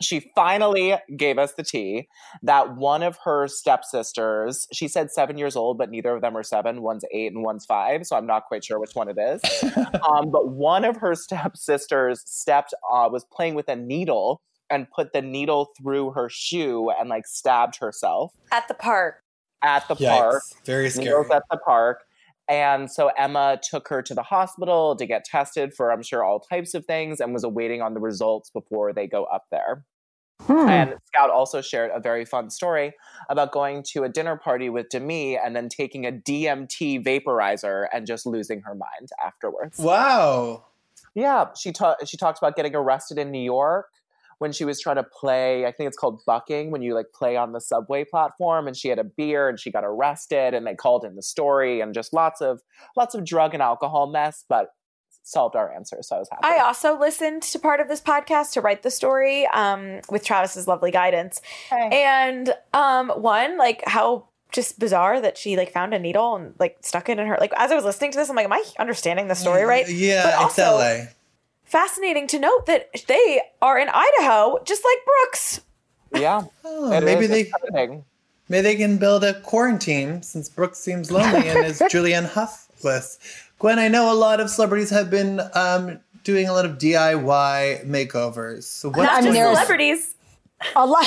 she 0.00 0.30
finally 0.34 0.96
gave 1.16 1.38
us 1.38 1.54
the 1.54 1.62
tea 1.62 2.08
that 2.42 2.76
one 2.76 3.02
of 3.02 3.18
her 3.24 3.48
stepsisters, 3.48 4.66
she 4.72 4.88
said 4.88 5.10
seven 5.10 5.38
years 5.38 5.56
old, 5.56 5.78
but 5.78 5.90
neither 5.90 6.14
of 6.14 6.22
them 6.22 6.36
are 6.36 6.42
seven. 6.42 6.82
One's 6.82 7.04
eight 7.12 7.32
and 7.32 7.42
one's 7.42 7.64
five. 7.64 8.06
So 8.06 8.16
I'm 8.16 8.26
not 8.26 8.44
quite 8.46 8.64
sure 8.64 8.78
which 8.78 8.94
one 8.94 9.08
it 9.08 9.18
is. 9.18 9.40
um, 10.08 10.30
but 10.30 10.50
one 10.50 10.84
of 10.84 10.96
her 10.98 11.14
stepsisters 11.14 12.22
stepped, 12.24 12.74
uh, 12.92 13.08
was 13.10 13.24
playing 13.24 13.54
with 13.54 13.68
a 13.68 13.76
needle 13.76 14.40
and 14.70 14.86
put 14.90 15.12
the 15.12 15.22
needle 15.22 15.70
through 15.80 16.10
her 16.12 16.28
shoe 16.28 16.90
and 16.90 17.08
like 17.08 17.26
stabbed 17.26 17.76
herself 17.76 18.32
At 18.52 18.68
the 18.68 18.74
park. 18.74 19.22
at 19.62 19.88
the 19.88 19.96
park. 19.96 20.42
Very 20.64 20.90
scary. 20.90 21.06
Needles 21.06 21.30
at 21.30 21.42
the 21.50 21.58
park. 21.58 22.02
And 22.48 22.90
so 22.90 23.10
Emma 23.16 23.60
took 23.62 23.88
her 23.88 24.02
to 24.02 24.14
the 24.14 24.22
hospital 24.22 24.96
to 24.96 25.06
get 25.06 25.24
tested 25.24 25.74
for, 25.74 25.92
I'm 25.92 26.02
sure, 26.02 26.24
all 26.24 26.40
types 26.40 26.74
of 26.74 26.86
things 26.86 27.20
and 27.20 27.34
was 27.34 27.44
awaiting 27.44 27.82
on 27.82 27.94
the 27.94 28.00
results 28.00 28.50
before 28.50 28.92
they 28.92 29.06
go 29.06 29.24
up 29.24 29.46
there. 29.50 29.84
Hmm. 30.42 30.68
And 30.68 30.94
Scout 31.06 31.30
also 31.30 31.60
shared 31.60 31.90
a 31.92 32.00
very 32.00 32.24
fun 32.24 32.50
story 32.50 32.92
about 33.28 33.52
going 33.52 33.82
to 33.92 34.04
a 34.04 34.08
dinner 34.08 34.36
party 34.36 34.70
with 34.70 34.88
Demi 34.88 35.36
and 35.36 35.54
then 35.54 35.68
taking 35.68 36.06
a 36.06 36.12
DMT 36.12 37.04
vaporizer 37.04 37.86
and 37.92 38.06
just 38.06 38.24
losing 38.24 38.62
her 38.62 38.74
mind 38.74 39.10
afterwards. 39.22 39.78
Wow. 39.78 40.64
Yeah, 41.14 41.46
she 41.58 41.72
ta- 41.72 41.96
she 42.06 42.16
talked 42.16 42.38
about 42.38 42.54
getting 42.54 42.76
arrested 42.76 43.18
in 43.18 43.32
New 43.32 43.42
York 43.42 43.88
when 44.38 44.52
she 44.52 44.64
was 44.64 44.80
trying 44.80 44.96
to 44.96 45.04
play. 45.04 45.66
I 45.66 45.72
think 45.72 45.88
it's 45.88 45.96
called 45.96 46.20
bucking 46.26 46.70
when 46.70 46.82
you 46.82 46.94
like 46.94 47.12
play 47.14 47.36
on 47.36 47.52
the 47.52 47.60
subway 47.60 48.04
platform, 48.04 48.66
and 48.66 48.76
she 48.76 48.88
had 48.88 48.98
a 48.98 49.04
beer 49.04 49.48
and 49.48 49.58
she 49.58 49.70
got 49.70 49.84
arrested, 49.84 50.54
and 50.54 50.66
they 50.66 50.74
called 50.74 51.04
in 51.04 51.16
the 51.16 51.22
story, 51.22 51.80
and 51.80 51.94
just 51.94 52.12
lots 52.12 52.40
of 52.40 52.60
lots 52.96 53.14
of 53.14 53.24
drug 53.24 53.54
and 53.54 53.62
alcohol 53.62 54.06
mess, 54.06 54.44
but 54.48 54.70
solved 55.28 55.56
our 55.56 55.72
answer, 55.74 55.98
so 56.00 56.16
I 56.16 56.18
was 56.20 56.28
happy. 56.30 56.42
I 56.44 56.58
also 56.58 56.98
listened 56.98 57.42
to 57.42 57.58
part 57.58 57.80
of 57.80 57.88
this 57.88 58.00
podcast 58.00 58.52
to 58.52 58.60
write 58.60 58.82
the 58.82 58.90
story 58.90 59.46
um, 59.48 60.00
with 60.10 60.24
Travis's 60.24 60.66
lovely 60.66 60.90
guidance. 60.90 61.42
And 61.92 62.54
um, 62.72 63.10
one, 63.10 63.58
like 63.58 63.82
how 63.86 64.28
just 64.50 64.78
bizarre 64.78 65.20
that 65.20 65.36
she 65.36 65.56
like 65.56 65.72
found 65.72 65.92
a 65.92 65.98
needle 65.98 66.34
and 66.34 66.54
like 66.58 66.78
stuck 66.80 67.08
it 67.08 67.18
in 67.18 67.26
her. 67.26 67.36
Like 67.38 67.52
as 67.56 67.70
I 67.70 67.74
was 67.74 67.84
listening 67.84 68.12
to 68.12 68.18
this, 68.18 68.30
I'm 68.30 68.36
like, 68.36 68.46
am 68.46 68.52
I 68.52 68.64
understanding 68.78 69.28
the 69.28 69.34
story 69.34 69.64
right? 69.64 69.84
But 69.84 69.94
Yeah, 69.94 70.46
it's 70.46 70.58
LA. 70.58 71.06
Fascinating 71.68 72.26
to 72.28 72.38
note 72.38 72.66
that 72.66 72.88
they 73.06 73.40
are 73.60 73.78
in 73.78 73.88
Idaho, 73.92 74.58
just 74.64 74.82
like 74.84 74.98
Brooks. 75.04 75.60
yeah, 76.14 76.42
Oh, 76.64 76.90
it 76.92 77.04
maybe 77.04 77.24
is 77.24 77.30
they 77.30 77.40
exciting. 77.42 78.04
maybe 78.48 78.62
they 78.62 78.76
can 78.76 78.96
build 78.96 79.22
a 79.24 79.40
quarantine 79.40 80.22
since 80.22 80.48
Brooks 80.48 80.78
seems 80.78 81.10
lonely 81.10 81.48
and 81.48 81.66
is 81.66 81.78
Julianne 81.90 82.28
Houghless. 82.28 83.18
Gwen, 83.58 83.78
I 83.78 83.88
know 83.88 84.12
a 84.12 84.14
lot 84.14 84.40
of 84.40 84.48
celebrities 84.50 84.90
have 84.90 85.10
been 85.10 85.40
um, 85.54 85.98
doing 86.24 86.48
a 86.48 86.52
lot 86.52 86.64
of 86.64 86.78
DIY 86.78 87.84
makeovers. 87.86 88.62
So 88.64 88.88
what? 88.90 89.02
Not 89.04 89.22
just 89.22 89.34
there's- 89.34 89.56
celebrities. 89.56 90.14
a 90.74 90.86
lot, 90.86 91.04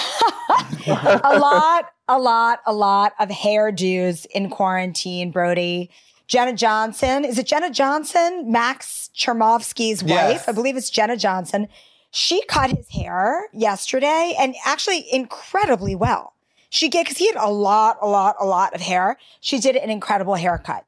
a 0.88 1.38
lot, 1.40 1.86
a 2.08 2.20
lot, 2.20 2.60
a 2.66 2.74
lot 2.74 3.14
of 3.20 3.30
hairdos 3.30 4.26
in 4.34 4.50
quarantine. 4.50 5.32
Brody, 5.32 5.90
Jenna 6.32 6.54
Johnson. 6.54 7.26
Is 7.26 7.38
it 7.38 7.46
Jenna 7.46 7.70
Johnson? 7.70 8.50
Max 8.50 9.10
Chmerkovskiy's 9.14 10.02
wife. 10.02 10.10
Yes. 10.12 10.48
I 10.48 10.54
believe 10.54 10.78
it's 10.78 10.90
Jenna 10.90 11.18
Johnson. 11.18 11.68
She 12.10 12.42
cut 12.46 12.70
his 12.72 12.88
hair 12.88 13.48
yesterday, 13.52 14.34
and 14.40 14.56
actually 14.66 15.06
incredibly 15.12 15.94
well. 15.94 16.34
She 16.70 16.88
did 16.88 17.04
because 17.04 17.18
he 17.18 17.28
had 17.28 17.36
a 17.36 17.50
lot, 17.50 17.98
a 18.02 18.08
lot, 18.08 18.38
a 18.40 18.46
lot 18.46 18.74
of 18.74 18.80
hair. 18.80 19.18
She 19.42 19.60
did 19.60 19.76
an 19.76 19.90
incredible 19.90 20.36
haircut. 20.36 20.86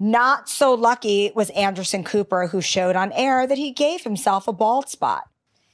Not 0.00 0.48
so 0.48 0.72
lucky 0.72 1.30
was 1.34 1.50
Anderson 1.50 2.02
Cooper, 2.02 2.46
who 2.46 2.62
showed 2.62 2.96
on 2.96 3.12
air 3.12 3.46
that 3.46 3.58
he 3.58 3.72
gave 3.72 4.02
himself 4.02 4.48
a 4.48 4.52
bald 4.54 4.88
spot. 4.88 5.24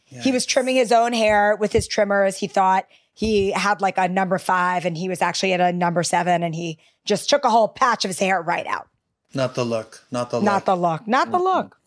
He 0.07 0.33
was 0.33 0.45
trimming 0.45 0.75
his 0.75 0.91
own 0.91 1.13
hair 1.13 1.55
with 1.55 1.73
his 1.73 1.87
trimmers. 1.87 2.39
He 2.39 2.49
thought 2.49 2.89
he 3.15 3.53
had 3.53 3.81
like 3.81 3.99
a 3.99 4.09
number 4.09 4.39
five 4.39 4.85
and 4.85 4.99
he 4.99 5.09
was 5.09 5.23
actually 5.23 5.53
at 5.53 5.61
a 5.61 5.73
number 5.73 6.03
seven 6.03 6.43
and 6.43 6.57
he 6.57 6.79
just 7.05 7.31
took 7.31 7.45
a 7.45 7.51
whole 7.51 7.69
patch 7.69 8.05
of 8.05 8.09
his 8.09 8.19
hair 8.19 8.43
right 8.43 8.67
out. 8.67 8.89
Not 9.35 9.55
the 9.55 9.65
look. 9.65 10.05
Not 10.11 10.31
the 10.31 10.39
look. 10.39 10.45
Not 10.45 10.65
the 10.65 10.77
look. 10.77 11.07
Not 11.09 11.31
the 11.31 11.39
look. 11.39 11.79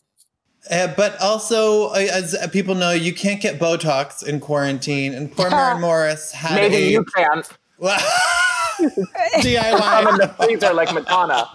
Uh, 0.70 0.88
but 0.96 1.20
also, 1.22 1.90
uh, 1.90 2.08
as 2.12 2.36
people 2.52 2.74
know, 2.74 2.92
you 2.92 3.14
can't 3.14 3.40
get 3.40 3.60
Botox 3.60 4.26
in 4.26 4.40
quarantine. 4.40 5.14
And 5.14 5.32
poor 5.32 5.50
Maren 5.50 5.80
Morris 5.80 6.32
had 6.32 6.56
Maybe 6.56 6.76
a 6.76 6.90
you 6.90 7.04
can. 7.04 7.44
I'm 7.84 8.00
in 8.84 8.90
DIY. 9.42 10.18
the 10.18 10.28
freezer 10.38 10.74
like 10.74 10.94
Madonna. 10.94 11.48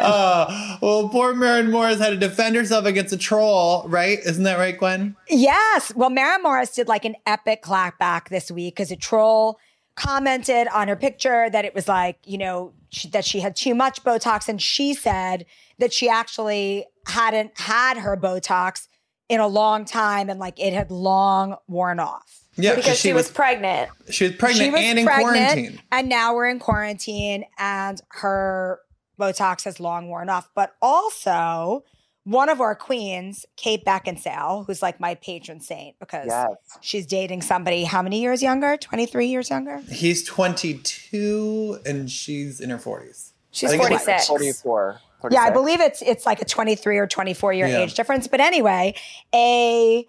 uh, 0.00 0.76
well, 0.80 1.08
poor 1.08 1.34
Maren 1.34 1.70
Morris 1.70 1.98
had 1.98 2.10
to 2.10 2.16
defend 2.16 2.54
herself 2.56 2.84
against 2.84 3.12
a 3.12 3.16
troll, 3.16 3.84
right? 3.88 4.18
Isn't 4.18 4.44
that 4.44 4.58
right, 4.58 4.76
Gwen? 4.78 5.16
Yes. 5.28 5.92
Well, 5.94 6.10
Mara 6.10 6.38
Morris 6.40 6.74
did 6.74 6.88
like 6.88 7.04
an 7.04 7.16
epic 7.26 7.62
clapback 7.62 8.28
this 8.28 8.50
week 8.50 8.74
because 8.74 8.90
a 8.90 8.96
troll 8.96 9.58
commented 9.94 10.68
on 10.68 10.88
her 10.88 10.96
picture 10.96 11.48
that 11.50 11.64
it 11.64 11.74
was 11.74 11.88
like, 11.88 12.18
you 12.24 12.38
know, 12.38 12.72
she, 12.90 13.08
that 13.08 13.24
she 13.24 13.40
had 13.40 13.54
too 13.56 13.74
much 13.74 14.02
Botox. 14.04 14.48
And 14.48 14.60
she 14.60 14.94
said 14.94 15.46
that 15.78 15.92
she 15.92 16.08
actually 16.08 16.86
hadn't 17.06 17.58
had 17.58 17.98
her 17.98 18.16
Botox 18.16 18.88
in 19.28 19.40
a 19.40 19.46
long 19.46 19.84
time 19.84 20.28
and 20.28 20.38
like 20.40 20.58
it 20.60 20.72
had 20.72 20.90
long 20.90 21.56
worn 21.68 21.98
off. 22.00 22.40
Yeah, 22.56 22.74
Because 22.74 22.98
she, 22.98 23.12
was, 23.14 23.30
pregnant. 23.30 23.90
she 24.10 24.24
was 24.24 24.36
pregnant 24.36 24.64
she 24.66 24.70
was 24.70 24.80
and 24.82 24.98
in 24.98 25.06
pregnant, 25.06 25.34
quarantine. 25.36 25.80
and 25.90 26.08
now 26.10 26.34
we're 26.34 26.48
in 26.50 26.58
quarantine, 26.58 27.46
and 27.58 27.98
her 28.08 28.80
Botox 29.18 29.64
has 29.64 29.80
long 29.80 30.08
worn 30.10 30.28
off. 30.28 30.50
But 30.54 30.74
also, 30.82 31.82
one 32.24 32.48
of 32.48 32.60
our 32.60 32.74
queens, 32.74 33.44
Kate 33.56 33.84
Beckinsale, 33.84 34.64
who's 34.66 34.80
like 34.82 35.00
my 35.00 35.14
patron 35.16 35.60
saint 35.60 35.96
because 35.98 36.26
Yes. 36.28 36.50
she's 36.80 37.06
dating 37.06 37.42
somebody 37.42 37.84
how 37.84 38.00
many 38.02 38.20
years 38.20 38.42
younger? 38.42 38.76
23 38.76 39.26
years 39.26 39.50
younger? 39.50 39.78
He's 39.90 40.22
22 40.24 41.80
and 41.84 42.10
she's 42.10 42.60
in 42.60 42.70
her 42.70 42.78
40s. 42.78 43.30
She's 43.50 43.70
I 43.72 43.76
think 43.78 43.90
it's 43.90 44.04
46. 44.04 44.62
44. 44.62 45.00
Yeah, 45.30 45.40
I 45.42 45.50
believe 45.50 45.80
it's 45.80 46.02
it's 46.02 46.26
like 46.26 46.40
a 46.40 46.44
23 46.44 46.98
or 46.98 47.06
24 47.06 47.52
year 47.52 47.66
Yeah. 47.66 47.78
age 47.80 47.94
difference. 47.94 48.26
But 48.28 48.40
anyway, 48.40 48.94
a 49.34 50.06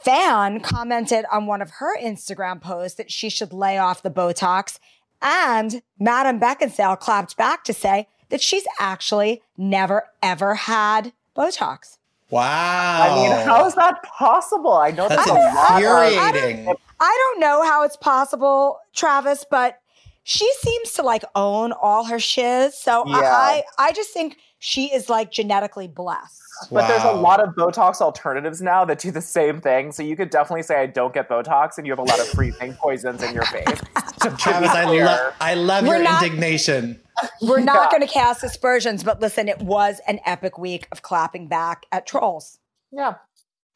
fan 0.00 0.60
commented 0.60 1.24
on 1.30 1.46
one 1.46 1.62
of 1.62 1.70
her 1.78 1.96
Instagram 1.98 2.60
posts 2.60 2.96
that 2.96 3.10
she 3.10 3.28
should 3.30 3.52
lay 3.52 3.78
off 3.78 4.02
the 4.02 4.10
Botox. 4.10 4.78
And 5.20 5.82
Madame 5.98 6.40
Beckinsale 6.40 6.98
clapped 6.98 7.36
back 7.36 7.62
to 7.64 7.72
say 7.72 8.08
that 8.30 8.40
she's 8.40 8.64
actually 8.80 9.42
never 9.56 10.08
ever 10.22 10.54
had 10.54 11.12
Botox. 11.36 11.98
Wow. 12.30 12.42
I 13.02 13.14
mean, 13.14 13.46
how 13.46 13.66
is 13.66 13.74
that 13.74 14.02
possible? 14.04 14.72
I 14.72 14.90
know 14.90 15.06
That's 15.08 15.26
that's 15.26 15.30
a 15.30 15.34
lot 15.34 15.82
of. 15.82 16.34
infuriating. 16.34 16.74
I 16.98 17.18
don't 17.30 17.40
know 17.40 17.62
how 17.62 17.82
it's 17.84 17.96
possible, 17.96 18.78
Travis, 18.94 19.44
but 19.50 19.78
she 20.22 20.50
seems 20.60 20.92
to 20.94 21.02
like 21.02 21.24
own 21.34 21.72
all 21.72 22.04
her 22.04 22.18
shiz. 22.18 22.74
So 22.78 23.04
Yeah. 23.06 23.16
I, 23.20 23.64
I 23.78 23.92
just 23.92 24.10
think 24.12 24.38
she 24.64 24.92
is 24.94 25.10
like 25.10 25.32
genetically 25.32 25.88
blessed. 25.88 26.38
But 26.70 26.86
there's 26.86 27.02
a 27.02 27.10
lot 27.12 27.40
of 27.40 27.56
Botox 27.56 28.00
alternatives 28.00 28.62
now 28.62 28.84
that 28.84 29.00
do 29.00 29.10
the 29.10 29.20
same 29.20 29.60
thing. 29.60 29.90
So 29.90 30.04
you 30.04 30.14
could 30.14 30.30
definitely 30.30 30.62
say 30.62 30.76
I 30.80 30.86
don't 30.86 31.12
get 31.12 31.28
Botox, 31.28 31.78
and 31.78 31.86
you 31.86 31.92
have 31.92 31.98
a 31.98 32.04
lot 32.04 32.20
of 32.20 32.28
freezing 32.28 32.74
poisons 32.80 33.24
in 33.24 33.34
your 33.34 33.44
face. 33.46 33.66
Travis, 34.38 34.70
I, 34.70 34.84
clear. 34.84 35.04
lo- 35.06 35.30
I 35.40 35.54
love 35.54 35.84
We're 35.84 35.96
your 35.96 36.04
not- 36.04 36.22
indignation. 36.22 37.00
We're 37.40 37.58
not 37.60 37.88
Yeah. 37.90 37.98
going 37.98 38.06
to 38.06 38.12
cast 38.12 38.44
aspersions, 38.44 39.02
but 39.02 39.20
listen, 39.20 39.48
it 39.48 39.60
was 39.62 40.00
an 40.06 40.20
epic 40.24 40.58
week 40.58 40.86
of 40.92 41.02
clapping 41.02 41.48
back 41.48 41.84
at 41.90 42.06
trolls. 42.06 42.58
yeah. 42.92 43.14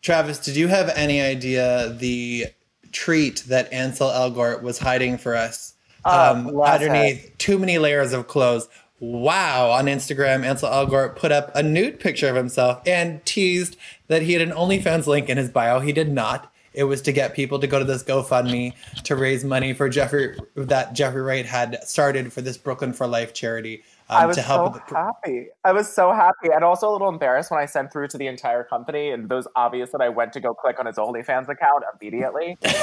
Travis, 0.02 0.38
did 0.38 0.54
you 0.54 0.68
have 0.68 0.88
any 0.90 1.20
idea 1.20 1.88
the 1.98 2.46
treat 2.92 3.42
that 3.48 3.72
Ansel 3.72 4.08
Elgort 4.10 4.62
was 4.62 4.78
hiding 4.78 5.18
for 5.18 5.34
us 5.34 5.74
Oh, 6.04 6.32
um, 6.32 6.44
bless 6.44 6.80
underneath 6.80 7.34
too 7.38 7.58
many 7.58 7.78
layers 7.78 8.12
of 8.12 8.28
clothes? 8.28 8.68
Wow. 8.98 9.70
On 9.70 9.86
Instagram, 9.86 10.44
Ansel 10.44 10.70
Elgort 10.70 11.16
put 11.16 11.32
up 11.32 11.54
a 11.54 11.62
nude 11.62 12.00
picture 12.00 12.28
of 12.28 12.36
himself 12.36 12.80
and 12.86 13.24
teased 13.24 13.76
that 14.08 14.22
he 14.22 14.32
had 14.32 14.42
an 14.42 14.52
OnlyFans 14.54 15.06
link 15.06 15.28
in 15.28 15.36
his 15.36 15.50
bio. 15.50 15.80
He 15.80 15.92
did 15.92 16.10
not. 16.10 16.52
It 16.72 16.84
was 16.84 17.00
to 17.02 17.12
get 17.12 17.34
people 17.34 17.58
to 17.58 17.66
go 17.66 17.78
to 17.78 17.84
this 17.86 18.04
GoFundMe 18.04 18.74
to 19.04 19.16
raise 19.16 19.44
money 19.44 19.72
for 19.72 19.88
Jeffrey 19.88 20.38
that 20.54 20.92
Jeffrey 20.92 21.22
Wright 21.22 21.46
had 21.46 21.82
started 21.84 22.32
for 22.32 22.42
this 22.42 22.58
Brooklyn 22.58 22.92
for 22.92 23.06
Life 23.06 23.32
charity 23.32 23.82
um, 24.08 24.16
I 24.18 24.26
was 24.26 24.36
to 24.36 24.42
help 24.42 24.74
so 24.74 24.78
the 24.78 24.84
pr- 24.84 24.94
happy. 24.96 25.46
I 25.64 25.72
was 25.72 25.92
so 25.92 26.12
happy, 26.12 26.48
and 26.54 26.62
also 26.62 26.88
a 26.88 26.92
little 26.92 27.08
embarrassed 27.08 27.50
when 27.50 27.60
I 27.60 27.66
sent 27.66 27.92
through 27.92 28.08
to 28.08 28.18
the 28.18 28.26
entire 28.28 28.62
company, 28.64 29.10
and 29.10 29.28
those 29.28 29.46
obvious 29.56 29.90
that 29.90 30.00
I 30.00 30.08
went 30.08 30.32
to 30.34 30.40
go 30.40 30.54
click 30.54 30.78
on 30.78 30.86
his 30.86 30.96
OnlyFans 30.96 31.48
account 31.48 31.84
immediately. 32.00 32.56
but 32.62 32.76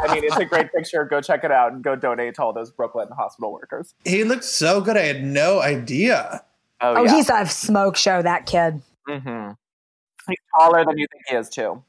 I 0.00 0.08
mean, 0.12 0.24
it's 0.24 0.36
a 0.36 0.44
great 0.44 0.72
picture. 0.72 1.04
Go 1.04 1.20
check 1.20 1.44
it 1.44 1.50
out 1.52 1.72
and 1.72 1.82
go 1.82 1.96
donate 1.96 2.34
to 2.36 2.42
all 2.42 2.52
those 2.52 2.70
Brooklyn 2.70 3.08
hospital 3.16 3.52
workers. 3.52 3.94
He 4.04 4.24
looked 4.24 4.44
so 4.44 4.80
good. 4.80 4.96
I 4.96 5.02
had 5.02 5.24
no 5.24 5.60
idea. 5.60 6.42
Oh, 6.80 6.94
Oh, 6.96 7.04
yeah. 7.04 7.14
he's 7.14 7.30
a 7.30 7.46
smoke 7.46 7.96
show, 7.96 8.22
that 8.22 8.46
kid. 8.46 8.82
hmm 9.06 9.50
He's 10.28 10.38
taller 10.58 10.84
than 10.84 10.98
you 10.98 11.06
think 11.10 11.24
he 11.28 11.36
is 11.36 11.48
too. 11.48 11.82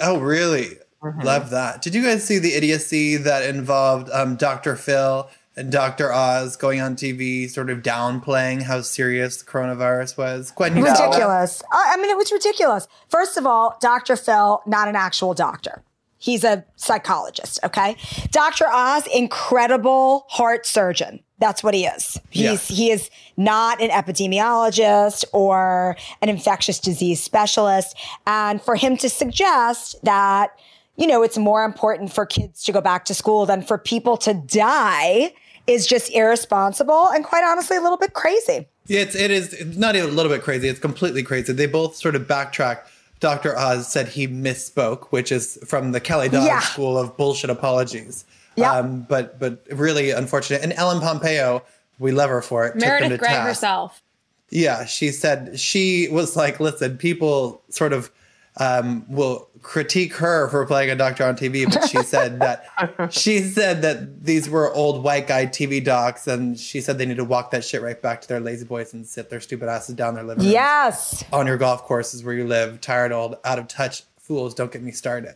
Oh, 0.00 0.18
really? 0.20 0.76
Mhm. 1.02 1.22
Love 1.24 1.50
that. 1.50 1.82
Did 1.82 1.94
you 1.94 2.02
guys 2.02 2.24
see 2.24 2.38
the 2.38 2.54
idiocy 2.54 3.16
that 3.16 3.42
involved 3.44 4.10
um, 4.10 4.36
Dr. 4.36 4.76
Phil 4.76 5.20
and 5.20 5.30
Dr. 5.68 6.12
Oz 6.12 6.56
going 6.56 6.80
on 6.80 6.96
TV, 6.96 7.48
sort 7.48 7.70
of 7.70 7.78
downplaying 7.82 8.62
how 8.62 8.80
serious 8.80 9.42
the 9.42 9.50
coronavirus 9.50 10.16
was? 10.16 10.50
Gwen, 10.52 10.76
you? 10.76 10.84
Ridiculous. 10.84 11.62
I 11.72 11.94
I 11.94 11.96
mean, 11.96 12.10
it 12.10 12.16
was 12.16 12.30
ridiculous. 12.32 12.86
First 13.08 13.36
of 13.36 13.46
all, 13.46 13.76
Dr. 13.80 14.16
Phil, 14.16 14.62
not 14.66 14.88
an 14.88 14.96
actual 14.96 15.34
doctor. 15.34 15.82
He's 16.20 16.42
a 16.42 16.64
psychologist, 16.74 17.60
okay? 17.62 17.96
Dr. 18.32 18.66
Oz, 18.68 19.06
incredible 19.14 20.26
heart 20.28 20.66
surgeon. 20.66 21.20
That's 21.38 21.62
what 21.62 21.74
he 21.74 21.86
is. 21.86 22.18
He's 22.30 22.68
Yeah. 22.70 22.76
he 22.76 22.90
is 22.90 23.08
not 23.36 23.80
an 23.80 23.90
epidemiologist 23.90 25.24
or 25.32 25.96
an 26.20 26.28
infectious 26.28 26.80
disease 26.80 27.22
specialist. 27.22 27.96
And 28.26 28.60
for 28.60 28.74
him 28.74 28.96
to 28.96 29.08
suggest 29.08 29.94
that, 30.02 30.58
you 30.96 31.06
know, 31.06 31.22
it's 31.22 31.38
more 31.38 31.64
important 31.64 32.12
for 32.12 32.26
kids 32.26 32.64
to 32.64 32.72
go 32.72 32.80
back 32.80 33.04
to 33.04 33.14
school 33.14 33.46
than 33.46 33.62
for 33.62 33.78
people 33.78 34.16
to 34.18 34.34
die 34.34 35.32
is 35.68 35.86
just 35.86 36.10
irresponsible 36.14 37.08
and 37.10 37.24
quite 37.24 37.44
honestly 37.44 37.76
a 37.76 37.80
little 37.80 37.98
bit 37.98 38.14
crazy. 38.14 38.66
Yeah, 38.86 39.00
It's, 39.00 39.14
it 39.14 39.30
is 39.30 39.52
it's 39.52 39.76
not 39.76 39.94
even 39.96 40.08
a 40.10 40.12
little 40.12 40.32
bit 40.32 40.42
crazy. 40.42 40.66
It's 40.68 40.80
completely 40.80 41.22
crazy. 41.22 41.52
They 41.52 41.66
both 41.66 41.94
sort 41.94 42.16
of 42.16 42.22
backtrack. 42.26 42.80
Dr. 43.20 43.56
Oz 43.58 43.86
said 43.90 44.08
he 44.08 44.26
misspoke, 44.28 45.06
which 45.10 45.30
is 45.32 45.58
from 45.66 45.92
the 45.92 46.00
Kelly 46.00 46.28
Dodd 46.28 46.46
Yeah. 46.46 46.60
school 46.60 46.96
of 46.96 47.16
bullshit 47.16 47.50
apologies. 47.50 48.24
Yeah. 48.56 48.72
Um, 48.72 49.02
but 49.08 49.38
but 49.38 49.64
really 49.70 50.10
unfortunate. 50.10 50.62
And 50.62 50.72
Ellen 50.72 51.00
Pompeo, 51.00 51.62
we 51.98 52.12
love 52.12 52.30
her 52.30 52.40
for 52.42 52.64
it. 52.66 52.72
took 52.72 52.80
them 52.80 52.88
Meredith 52.88 53.10
to 53.12 53.18
Grey 53.18 53.28
task. 53.28 53.46
herself. 53.48 54.02
Yeah, 54.50 54.84
she 54.86 55.10
said 55.10 55.60
she 55.60 56.08
was 56.08 56.34
like, 56.36 56.58
listen, 56.58 56.96
people 56.96 57.60
sort 57.68 57.92
of 57.92 58.10
um, 58.56 59.04
will 59.08 59.47
critique 59.62 60.14
her 60.14 60.48
for 60.48 60.64
playing 60.66 60.90
a 60.90 60.96
doctor 60.96 61.24
on 61.24 61.36
TV, 61.36 61.64
but 61.72 61.88
she 61.88 61.98
said 62.02 62.40
that 62.40 62.66
she 63.12 63.40
said 63.40 63.82
that 63.82 64.24
these 64.24 64.48
were 64.48 64.72
old 64.72 65.02
white 65.02 65.26
guy 65.26 65.46
TV 65.46 65.82
docs, 65.84 66.26
and 66.26 66.58
she 66.58 66.80
said 66.80 66.98
they 66.98 67.06
need 67.06 67.16
to 67.16 67.24
walk 67.24 67.50
that 67.50 67.64
shit 67.64 67.82
right 67.82 68.00
back 68.00 68.20
to 68.22 68.28
their 68.28 68.40
lazy 68.40 68.64
boys 68.64 68.92
and 68.94 69.06
sit 69.06 69.30
their 69.30 69.40
stupid 69.40 69.68
asses 69.68 69.94
down 69.94 70.14
their 70.14 70.24
living 70.24 70.42
rooms 70.44 70.52
Yes. 70.52 71.24
on 71.32 71.46
your 71.46 71.56
golf 71.56 71.84
courses 71.84 72.22
where 72.24 72.34
you 72.34 72.46
live. 72.46 72.80
Tired, 72.80 73.12
old, 73.12 73.36
out 73.44 73.58
of 73.58 73.68
touch 73.68 74.02
fools. 74.18 74.54
Don't 74.54 74.70
get 74.72 74.82
me 74.82 74.92
started. 74.92 75.34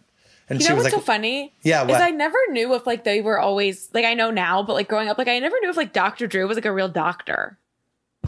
And 0.49 0.61
You 0.61 0.65
she 0.67 0.71
know 0.71 0.77
was 0.77 0.85
what's 0.85 0.95
like, 0.95 1.03
so 1.03 1.07
funny? 1.07 1.55
Yeah, 1.63 1.87
Is? 1.87 1.97
I 1.97 2.11
never 2.11 2.37
knew 2.51 2.75
if 2.75 2.87
like 2.87 3.05
they 3.05 3.23
were 3.23 3.39
always 3.39 3.89
like 3.95 4.05
I 4.05 4.15
know 4.15 4.31
now, 4.31 4.63
but 4.63 4.75
like 4.75 4.89
growing 4.89 5.09
up, 5.09 5.17
like 5.17 5.29
I 5.29 5.39
never 5.39 5.57
knew 5.61 5.71
if 5.71 5.77
like 5.77 5.93
Dr. 5.93 6.27
Drew 6.27 6.47
was 6.47 6.57
like 6.57 6.65
a 6.67 6.73
real 6.73 6.89
doctor. 6.89 7.59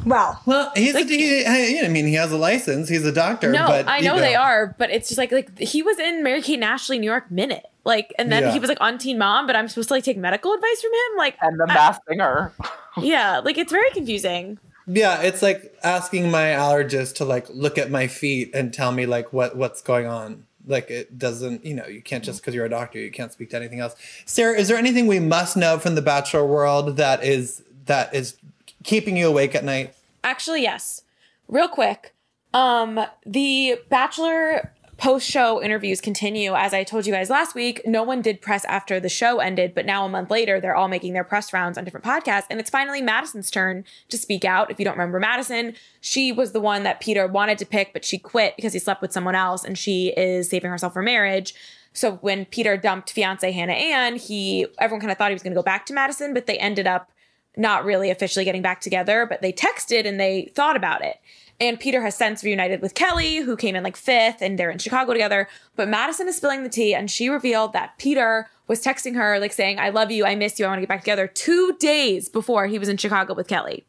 Well, 0.04 0.40
well, 0.44 0.70
he's 0.76 0.92
Like- 0.94 1.08
he, 1.08 1.46
I 1.46 1.88
mean, 1.88 2.06
he 2.06 2.14
has 2.14 2.30
a 2.32 2.36
license. 2.36 2.88
He's 2.88 3.04
a 3.06 3.12
doctor. 3.12 3.50
No, 3.50 3.66
but, 3.66 3.88
I 3.88 3.98
you 3.98 4.04
know, 4.04 4.18
they 4.18 4.34
are, 4.34 4.74
but 4.78 4.90
it's 4.90 5.08
just 5.08 5.18
like 5.18 5.32
like 5.32 5.58
he 5.58 5.82
was 5.82 5.98
in 5.98 6.22
Mary 6.22 6.42
Kate 6.42 6.54
and 6.54 6.64
Ashley 6.64 6.98
New 6.98 7.06
York 7.10 7.30
Minute. 7.30 7.64
Like 7.84 8.12
and 8.18 8.30
then 8.30 8.42
Yeah. 8.44 8.52
he 8.52 8.58
was 8.58 8.68
like 8.68 8.80
on 8.80 8.98
Teen 8.98 9.18
Mom, 9.18 9.46
but 9.46 9.56
I'm 9.56 9.68
supposed 9.68 9.88
to 9.88 9.94
like 9.94 10.04
take 10.04 10.16
medical 10.18 10.52
advice 10.52 10.80
from 10.82 10.92
him? 10.92 11.18
Like 11.18 11.36
And 11.40 11.58
the 11.58 11.64
I- 11.68 11.74
Masked 11.74 12.02
Singer. 12.08 12.52
yeah, 13.00 13.38
like 13.38 13.56
it's 13.56 13.72
very 13.72 13.90
confusing. 13.90 14.58
Yeah, 14.86 15.22
it's 15.22 15.40
like 15.40 15.74
asking 15.82 16.30
my 16.30 16.48
allergist 16.48 17.14
to 17.16 17.24
like 17.24 17.46
look 17.48 17.78
at 17.78 17.90
my 17.90 18.06
feet 18.06 18.50
and 18.52 18.74
tell 18.74 18.92
me 18.92 19.06
like 19.06 19.32
what 19.32 19.56
what's 19.56 19.80
going 19.80 20.06
on. 20.06 20.44
Like 20.66 20.90
it 20.90 21.18
doesn't, 21.18 21.64
you 21.64 21.74
know, 21.74 21.86
you 21.86 22.02
can't 22.02 22.24
just 22.24 22.40
because 22.42 22.54
you're 22.54 22.64
a 22.66 22.70
doctor, 22.70 22.98
you 22.98 23.10
can't 23.10 23.32
speak 23.32 23.50
to 23.50 23.56
anything 23.56 23.80
else. 23.80 23.94
Sarah, 24.26 24.58
is 24.58 24.68
there 24.68 24.76
anything 24.76 25.06
we 25.06 25.20
must 25.20 25.56
know 25.56 25.78
from 25.78 25.94
the 25.94 26.02
bachelor 26.02 26.44
world 26.44 26.96
that 26.98 27.22
is 27.24 27.62
that 27.86 28.14
is 28.14 28.36
keeping 28.84 29.16
you 29.16 29.28
awake 29.28 29.54
at 29.54 29.64
night? 29.64 29.94
Actually, 30.22 30.62
yes. 30.62 31.02
Real 31.48 31.68
quick, 31.68 32.14
um, 32.52 33.00
the 33.26 33.78
Bachelor 33.90 34.72
post 34.96 35.28
show 35.28 35.62
interviews 35.62 36.00
continue. 36.00 36.54
As 36.54 36.72
I 36.72 36.84
told 36.84 37.06
you 37.06 37.12
guys 37.12 37.28
last 37.28 37.54
week, 37.54 37.82
no 37.84 38.02
one 38.02 38.22
did 38.22 38.40
press 38.40 38.64
after 38.66 39.00
the 39.00 39.08
show 39.08 39.40
ended, 39.40 39.74
but 39.74 39.86
now 39.86 40.04
a 40.04 40.08
month 40.08 40.30
later, 40.30 40.60
they're 40.60 40.76
all 40.76 40.88
making 40.88 41.12
their 41.12 41.24
press 41.24 41.52
rounds 41.52 41.76
on 41.76 41.84
different 41.84 42.06
podcasts. 42.06 42.46
And 42.48 42.60
it's 42.60 42.70
finally 42.70 43.02
Madison's 43.02 43.50
turn 43.50 43.84
to 44.08 44.16
speak 44.16 44.44
out. 44.44 44.70
If 44.70 44.78
you 44.78 44.84
don't 44.84 44.94
remember 44.94 45.18
Madison, 45.18 45.74
she 46.00 46.32
was 46.32 46.52
the 46.52 46.60
one 46.60 46.84
that 46.84 47.00
Peter 47.00 47.26
wanted 47.26 47.58
to 47.58 47.66
pick, 47.66 47.92
but 47.92 48.04
she 48.04 48.18
quit 48.18 48.54
because 48.56 48.72
he 48.72 48.78
slept 48.78 49.02
with 49.02 49.12
someone 49.12 49.34
else 49.34 49.64
and 49.64 49.76
she 49.76 50.08
is 50.16 50.48
saving 50.48 50.70
herself 50.70 50.92
for 50.92 51.02
marriage. 51.02 51.54
So 51.92 52.16
when 52.16 52.44
Peter 52.44 52.76
dumped 52.76 53.10
fiance 53.10 53.50
Hannah 53.50 53.72
Ann, 53.72 54.16
he 54.16 54.66
everyone 54.78 55.00
kind 55.00 55.12
of 55.12 55.18
thought 55.18 55.30
he 55.30 55.34
was 55.34 55.42
going 55.42 55.52
to 55.54 55.58
go 55.58 55.62
back 55.62 55.86
to 55.86 55.92
Madison, 55.92 56.34
but 56.34 56.46
they 56.46 56.58
ended 56.58 56.86
up 56.86 57.10
not 57.56 57.84
really 57.84 58.10
officially 58.10 58.44
getting 58.44 58.62
back 58.62 58.80
together, 58.80 59.26
but 59.26 59.42
they 59.42 59.52
texted 59.52 60.06
and 60.06 60.18
they 60.20 60.50
thought 60.54 60.76
about 60.76 61.04
it. 61.04 61.16
And 61.60 61.78
Peter 61.78 62.02
has 62.02 62.16
since 62.16 62.42
reunited 62.42 62.82
with 62.82 62.94
Kelly, 62.94 63.36
who 63.36 63.56
came 63.56 63.76
in 63.76 63.84
like 63.84 63.96
fifth, 63.96 64.42
and 64.42 64.58
they're 64.58 64.70
in 64.70 64.78
Chicago 64.78 65.12
together. 65.12 65.48
But 65.76 65.88
Madison 65.88 66.26
is 66.26 66.36
spilling 66.36 66.64
the 66.64 66.68
tea, 66.68 66.94
and 66.94 67.08
she 67.08 67.28
revealed 67.28 67.72
that 67.74 67.96
Peter 67.96 68.48
was 68.66 68.82
texting 68.82 69.14
her, 69.14 69.38
like 69.38 69.52
saying, 69.52 69.78
I 69.78 69.90
love 69.90 70.10
you, 70.10 70.24
I 70.26 70.34
miss 70.34 70.58
you, 70.58 70.64
I 70.64 70.68
want 70.68 70.78
to 70.78 70.82
get 70.82 70.88
back 70.88 71.02
together, 71.02 71.28
two 71.28 71.76
days 71.78 72.28
before 72.28 72.66
he 72.66 72.78
was 72.78 72.88
in 72.88 72.96
Chicago 72.96 73.34
with 73.34 73.46
Kelly. 73.46 73.84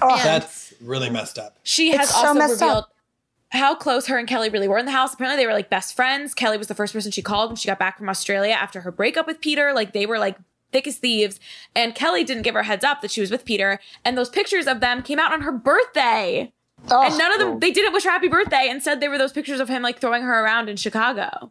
oh, 0.00 0.16
That's 0.24 0.72
really 0.80 1.10
messed 1.10 1.38
up. 1.38 1.58
She 1.62 1.90
It's 1.90 1.98
has 1.98 2.10
so 2.10 2.16
also 2.28 2.34
messed 2.38 2.62
up. 2.62 2.68
revealed 2.68 2.84
how 3.50 3.74
close 3.74 4.06
her 4.06 4.16
and 4.18 4.26
Kelly 4.26 4.48
really 4.48 4.66
were 4.66 4.78
in 4.78 4.86
the 4.86 4.92
house. 4.92 5.12
Apparently, 5.14 5.42
they 5.42 5.46
were 5.46 5.52
like 5.52 5.68
best 5.68 5.94
friends. 5.94 6.32
Kelly 6.32 6.56
was 6.56 6.68
the 6.68 6.74
first 6.74 6.92
person 6.94 7.12
she 7.12 7.22
called 7.22 7.50
when 7.50 7.56
she 7.56 7.68
got 7.68 7.78
back 7.78 7.98
from 7.98 8.08
Australia 8.08 8.52
after 8.54 8.80
her 8.80 8.90
breakup 8.90 9.26
with 9.26 9.40
Peter. 9.40 9.72
Like 9.74 9.92
they 9.92 10.06
were 10.06 10.18
like 10.18 10.36
thick 10.74 10.86
as 10.86 10.96
thieves. 10.98 11.40
And 11.74 11.94
Kelly 11.94 12.24
didn't 12.24 12.42
give 12.42 12.52
her 12.54 12.60
a 12.60 12.64
heads 12.64 12.84
up 12.84 13.00
that 13.00 13.10
she 13.10 13.22
was 13.22 13.30
with 13.30 13.46
Peter. 13.46 13.80
And 14.04 14.18
those 14.18 14.28
pictures 14.28 14.66
of 14.66 14.80
them 14.80 15.02
came 15.02 15.18
out 15.18 15.32
on 15.32 15.40
her 15.40 15.52
birthday. 15.52 16.52
oh, 16.90 17.02
And 17.06 17.16
none 17.16 17.32
of 17.32 17.38
them, 17.38 17.60
they 17.60 17.70
didn't 17.70 17.92
wish 17.94 18.04
her 18.04 18.10
happy 18.10 18.28
birthday. 18.28 18.68
Instead, 18.68 19.00
they 19.00 19.08
were 19.08 19.16
those 19.16 19.32
pictures 19.32 19.60
of 19.60 19.68
him 19.70 19.80
like 19.82 20.00
throwing 20.00 20.22
her 20.24 20.44
around 20.44 20.68
in 20.68 20.76
Chicago. 20.76 21.50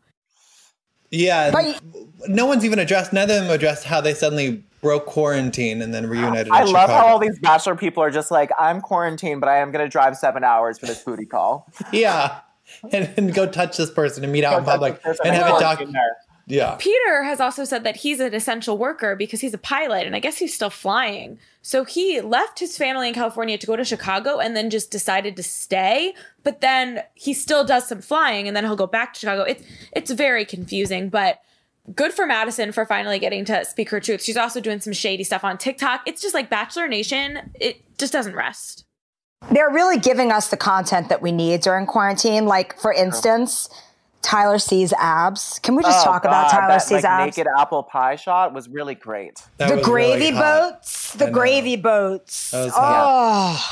Yeah, 1.09 1.51
But- 1.51 1.79
no 2.27 2.45
one's 2.45 2.65
even 2.65 2.79
addressed. 2.79 3.13
Neither 3.13 3.35
of 3.35 3.41
them 3.43 3.51
addressed 3.51 3.85
how 3.85 4.01
they 4.01 4.13
suddenly 4.13 4.63
broke 4.81 5.05
quarantine 5.05 5.81
and 5.81 5.93
then 5.93 6.07
reunited. 6.07 6.51
I 6.51 6.63
in 6.63 6.71
love 6.73 6.89
Chicago. 6.89 6.93
how 6.93 7.05
all 7.13 7.19
these 7.19 7.39
bachelor 7.39 7.75
people 7.75 8.03
are 8.03 8.09
just 8.11 8.31
like, 8.31 8.51
I'm 8.59 8.81
quarantined, 8.81 9.39
but 9.39 9.47
I 9.47 9.57
am 9.59 9.71
going 9.71 9.85
to 9.85 9.89
drive 9.89 10.17
seven 10.17 10.43
hours 10.43 10.77
for 10.79 10.85
this 10.87 11.01
booty 11.03 11.25
call. 11.25 11.71
Yeah. 11.91 12.39
And, 12.91 13.09
and 13.17 13.33
go 13.33 13.45
touch 13.45 13.75
this 13.77 13.91
person 13.91 14.23
and 14.23 14.31
meet 14.33 14.43
out 14.45 14.57
in 14.57 14.63
Go 14.63 14.71
touch 14.71 14.73
public 14.79 15.01
and 15.05 15.17
and 15.25 15.35
have 15.35 15.57
a 15.57 15.59
doc. 15.59 15.79
Quarantine 16.47 16.57
there. 16.57 16.57
Yeah. 16.57 16.75
Peter 16.75 17.23
has 17.23 17.39
also 17.39 17.65
said 17.65 17.83
that 17.83 17.97
he's 17.97 18.19
an 18.19 18.33
essential 18.33 18.77
worker 18.77 19.15
because 19.15 19.41
he's 19.41 19.53
a 19.53 19.57
pilot 19.57 20.05
and 20.05 20.15
I 20.15 20.19
guess 20.19 20.37
he's 20.37 20.53
still 20.53 20.69
flying. 20.69 21.39
So 21.61 21.85
he 21.85 22.19
left 22.21 22.59
his 22.59 22.77
family 22.77 23.07
in 23.07 23.13
California 23.13 23.57
to 23.57 23.67
go 23.67 23.75
to 23.75 23.85
Chicago 23.85 24.39
and 24.39 24.55
then 24.55 24.69
just 24.69 24.91
decided 24.91 25.35
to 25.37 25.43
stay, 25.43 26.13
but 26.43 26.61
then 26.61 27.03
he 27.13 27.33
still 27.33 27.63
does 27.63 27.87
some 27.87 28.01
flying 28.01 28.47
and 28.47 28.55
then 28.55 28.65
he'll 28.65 28.75
go 28.75 28.87
back 28.87 29.13
to 29.13 29.19
Chicago. 29.19 29.43
It's 29.43 29.63
it's 29.93 30.11
very 30.11 30.45
confusing, 30.45 31.09
but 31.09 31.39
good 31.95 32.13
for 32.13 32.25
Madison 32.25 32.71
for 32.71 32.85
finally 32.85 33.19
getting 33.19 33.45
to 33.45 33.65
speak 33.65 33.89
her 33.89 33.99
truth. 33.99 34.21
She's 34.21 34.37
also 34.37 34.59
doing 34.59 34.79
some 34.79 34.93
shady 34.93 35.23
stuff 35.23 35.43
on 35.43 35.57
TikTok. 35.57 36.01
It's 36.05 36.21
just 36.21 36.33
like 36.33 36.49
Bachelor 36.49 36.87
Nation, 36.87 37.51
it 37.59 37.81
just 37.97 38.13
doesn't 38.13 38.35
rest. 38.35 38.85
They're 39.51 39.71
really 39.71 39.99
giving 39.99 40.31
us 40.31 40.47
the 40.49 40.57
content 40.57 41.09
that 41.09 41.21
we 41.21 41.31
need 41.31 41.61
during 41.61 41.85
quarantine. 41.85 42.45
Like, 42.45 42.79
for 42.79 42.93
instance, 42.93 43.69
Tyler 44.23 44.57
C's 44.57 44.93
abs. 44.93 45.59
Can 45.61 45.75
we 45.75 45.83
just 45.83 46.01
Oh, 46.01 46.11
talk 46.11 46.23
about 46.25 46.49
Tyler 46.49 46.67
that, 46.69 46.77
C's 46.81 47.03
like, 47.03 47.05
abs? 47.05 47.37
naked 47.37 47.51
apple 47.59 47.83
pie 47.83 48.15
shot 48.15 48.53
was 48.53 48.67
really 48.69 48.95
great. 48.95 49.41
That 49.57 49.69
the 49.75 49.81
gravy 49.81 50.27
really 50.27 50.31
boats. 50.39 51.13
The 51.13 51.29
gravy 51.29 51.75
boats. 51.75 52.51
That 52.51 52.71
hot. 52.71 53.05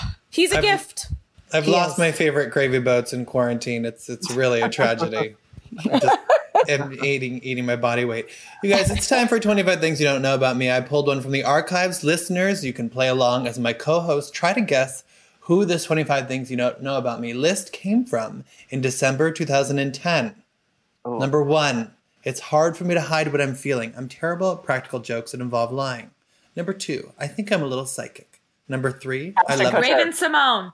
Oh, 0.06 0.12
He's 0.30 0.52
a 0.52 0.58
I've- 0.58 0.68
gift. 0.68 1.08
I've 1.54 1.66
He 1.66 1.72
lost 1.72 1.94
is. 1.94 1.98
my 1.98 2.12
favorite 2.12 2.52
gravy 2.52 2.80
boats 2.80 3.12
in 3.12 3.26
quarantine. 3.26 3.84
It's 3.86 4.08
it's 4.08 4.32
really 4.32 4.62
a 4.62 4.70
tragedy. 4.70 5.36
I 5.92 6.00
just 6.00 6.18
am 6.70 6.94
eating 7.04 7.40
eating 7.44 7.66
my 7.66 7.76
body 7.76 8.06
weight. 8.06 8.28
You 8.64 8.70
guys, 8.70 8.90
it's 8.90 9.10
time 9.10 9.28
for 9.28 9.38
25 9.40 9.80
things 9.82 10.00
you 10.00 10.06
don't 10.08 10.22
know 10.22 10.34
about 10.36 10.56
me. 10.56 10.72
I 10.72 10.80
pulled 10.80 11.08
one 11.08 11.22
from 11.22 11.32
the 11.32 11.44
archives. 11.44 12.06
Listeners, 12.06 12.64
you 12.64 12.72
can 12.72 12.90
play 12.90 13.10
along 13.10 13.48
as 13.48 13.60
my 13.60 13.74
co-host 13.74 14.34
try 14.34 14.54
to 14.54 14.62
guess 14.62 15.04
who 15.42 15.66
this 15.66 15.84
25 15.84 16.28
things 16.28 16.50
you 16.52 16.56
don't 16.56 16.82
know 16.82 16.98
about 16.98 17.20
me 17.20 17.34
list 17.34 17.74
came 17.74 18.06
from 18.06 18.46
in 18.70 18.80
December 18.80 19.30
2010. 19.32 20.36
Oh. 21.06 21.18
Number 21.18 21.44
1. 21.44 21.92
It's 22.24 22.40
hard 22.40 22.78
for 22.78 22.84
me 22.84 22.94
to 22.94 23.02
hide 23.02 23.32
what 23.32 23.42
I'm 23.42 23.56
feeling. 23.56 23.94
I'm 23.98 24.08
terrible 24.08 24.52
at 24.52 24.64
practical 24.64 25.00
jokes 25.00 25.32
that 25.32 25.42
involve 25.42 25.72
lying. 25.72 26.12
Number 26.56 26.74
2. 26.74 27.14
I 27.20 27.28
think 27.28 27.52
I'm 27.52 27.64
a 27.64 27.68
little 27.68 27.86
psychic. 27.86 28.42
Number 28.68 28.92
3. 28.92 29.34
I 29.36 29.54
Ashton 29.54 29.66
love 29.66 29.74
Kutcher. 29.74 29.82
Raven-Symoné. 29.82 30.74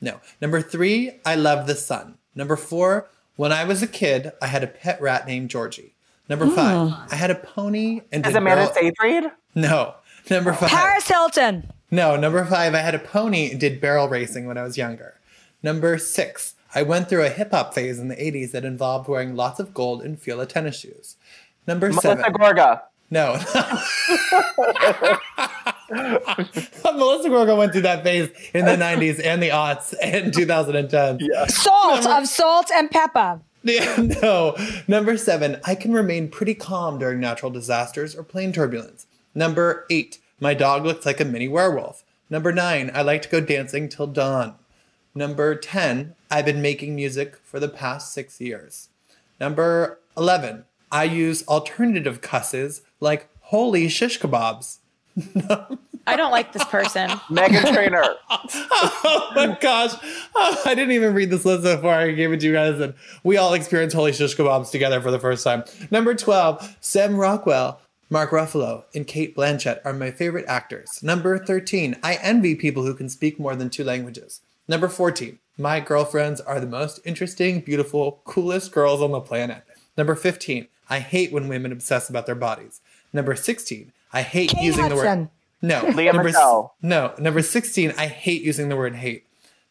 no. 0.00 0.20
Number 0.40 0.60
three, 0.60 1.12
I 1.24 1.34
love 1.34 1.66
the 1.66 1.74
sun. 1.74 2.18
Number 2.34 2.56
four, 2.56 3.08
when 3.36 3.52
I 3.52 3.64
was 3.64 3.82
a 3.82 3.86
kid, 3.86 4.32
I 4.42 4.46
had 4.46 4.62
a 4.62 4.66
pet 4.66 5.00
rat 5.00 5.26
named 5.26 5.50
Georgie. 5.50 5.94
Number 6.28 6.46
hmm. 6.46 6.54
five, 6.54 6.94
I 7.10 7.16
had 7.16 7.30
a 7.30 7.34
pony 7.34 8.02
and 8.12 8.26
Is 8.26 8.32
did 8.32 8.38
Amanda 8.38 8.72
barrel- 8.72 8.74
Seyfried? 8.74 9.32
No. 9.54 9.94
Number 10.28 10.52
five. 10.52 10.70
Paris 10.70 11.08
Hilton. 11.08 11.72
No, 11.90 12.16
number 12.16 12.44
five, 12.44 12.74
I 12.74 12.78
had 12.78 12.94
a 12.94 12.98
pony 12.98 13.50
and 13.50 13.60
did 13.60 13.80
barrel 13.80 14.08
racing 14.08 14.46
when 14.46 14.58
I 14.58 14.64
was 14.64 14.76
younger. 14.76 15.14
Number 15.62 15.98
six, 15.98 16.55
I 16.76 16.82
went 16.82 17.08
through 17.08 17.24
a 17.24 17.30
hip 17.30 17.52
hop 17.52 17.72
phase 17.72 17.98
in 17.98 18.08
the 18.08 18.16
80s 18.16 18.50
that 18.50 18.66
involved 18.66 19.08
wearing 19.08 19.34
lots 19.34 19.58
of 19.58 19.72
gold 19.72 20.02
and 20.02 20.20
Fila 20.20 20.44
tennis 20.44 20.78
shoes. 20.78 21.16
Number 21.66 21.88
Melissa 21.88 22.08
seven. 22.08 22.34
Gorga. 22.34 22.82
No. 23.10 23.32
Melissa 26.84 27.30
Gorga 27.30 27.56
went 27.56 27.72
through 27.72 27.80
that 27.80 28.02
phase 28.04 28.28
in 28.52 28.66
the 28.66 28.72
90s 28.72 29.24
and 29.24 29.42
the 29.42 29.48
aughts 29.48 29.94
and 30.02 30.34
2010. 30.34 31.20
Yeah. 31.22 31.46
Salt 31.46 32.04
of 32.06 32.26
salt 32.26 32.70
and 32.70 32.90
pepper. 32.90 33.40
Yeah, 33.62 33.96
no. 34.22 34.54
Number 34.86 35.16
seven, 35.16 35.58
I 35.64 35.76
can 35.76 35.94
remain 35.94 36.28
pretty 36.28 36.54
calm 36.54 36.98
during 36.98 37.20
natural 37.20 37.50
disasters 37.50 38.14
or 38.14 38.22
plane 38.22 38.52
turbulence. 38.52 39.06
Number 39.34 39.86
eight, 39.88 40.18
my 40.40 40.52
dog 40.52 40.84
looks 40.84 41.06
like 41.06 41.20
a 41.20 41.24
mini 41.24 41.48
werewolf. 41.48 42.04
Number 42.28 42.52
nine, 42.52 42.90
I 42.92 43.00
like 43.00 43.22
to 43.22 43.30
go 43.30 43.40
dancing 43.40 43.88
till 43.88 44.08
dawn. 44.08 44.56
Number 45.16 45.54
10, 45.54 46.14
I've 46.30 46.44
been 46.44 46.60
making 46.60 46.94
music 46.94 47.36
for 47.42 47.58
the 47.58 47.70
past 47.70 48.12
six 48.12 48.38
years. 48.38 48.90
Number 49.40 49.98
11, 50.14 50.66
I 50.92 51.04
use 51.04 51.42
alternative 51.48 52.20
cusses 52.20 52.82
like 53.00 53.30
holy 53.40 53.88
shish 53.88 54.20
kebabs. 54.20 54.76
I 56.06 56.16
don't 56.16 56.30
like 56.30 56.52
this 56.52 56.64
person. 56.64 57.08
Meghan 57.30 57.72
Trainor. 57.72 58.04
Oh 59.08 59.32
my 59.34 59.56
gosh. 59.60 59.92
Oh, 60.34 60.62
I 60.66 60.74
didn't 60.74 60.92
even 60.92 61.14
read 61.14 61.30
this 61.30 61.46
list 61.46 61.62
before 61.62 61.94
I 61.94 62.12
gave 62.12 62.32
it 62.32 62.40
to 62.40 62.46
you 62.46 62.52
guys. 62.52 62.78
And 62.78 62.92
we 63.24 63.38
all 63.38 63.54
experienced 63.54 63.96
holy 63.96 64.12
shish 64.12 64.36
kebabs 64.36 64.70
together 64.70 65.00
for 65.00 65.10
the 65.10 65.18
first 65.18 65.44
time. 65.44 65.64
Number 65.90 66.14
12, 66.14 66.76
Sam 66.80 67.16
Rockwell, 67.16 67.80
Mark 68.10 68.30
Ruffalo, 68.30 68.84
and 68.94 69.06
Cate 69.06 69.34
Blanchett 69.34 69.80
are 69.84 69.92
my 69.94 70.10
favorite 70.10 70.44
actors. 70.46 71.02
Number 71.02 71.38
13, 71.38 71.96
I 72.02 72.16
envy 72.16 72.54
people 72.54 72.84
who 72.84 72.94
can 72.94 73.08
speak 73.08 73.38
more 73.40 73.56
than 73.56 73.70
two 73.70 73.84
languages. 73.84 74.42
Number 74.68 74.88
14, 74.88 75.38
my 75.58 75.80
girlfriends 75.80 76.40
are 76.40 76.60
the 76.60 76.66
most 76.66 77.00
interesting, 77.04 77.60
beautiful, 77.60 78.20
coolest 78.24 78.72
girls 78.72 79.00
on 79.00 79.12
the 79.12 79.20
planet. 79.20 79.62
Number 79.96 80.14
15, 80.14 80.66
I 80.90 80.98
hate 80.98 81.32
when 81.32 81.48
women 81.48 81.72
obsess 81.72 82.08
about 82.10 82.26
their 82.26 82.34
bodies. 82.34 82.80
Number 83.12 83.34
16, 83.36 83.92
I 84.12 84.22
hate 84.22 84.50
Kate 84.50 84.62
using 84.64 84.88
the 84.88 84.96
word. 84.96 85.28
No. 85.62 85.86
Leah 85.94 86.12
number, 86.12 86.28
s- 86.28 86.34
no. 86.82 87.14
Number 87.18 87.42
16, 87.42 87.94
I 87.96 88.06
hate 88.06 88.42
using 88.42 88.68
the 88.68 88.76
word 88.76 88.96
hate. 88.96 89.24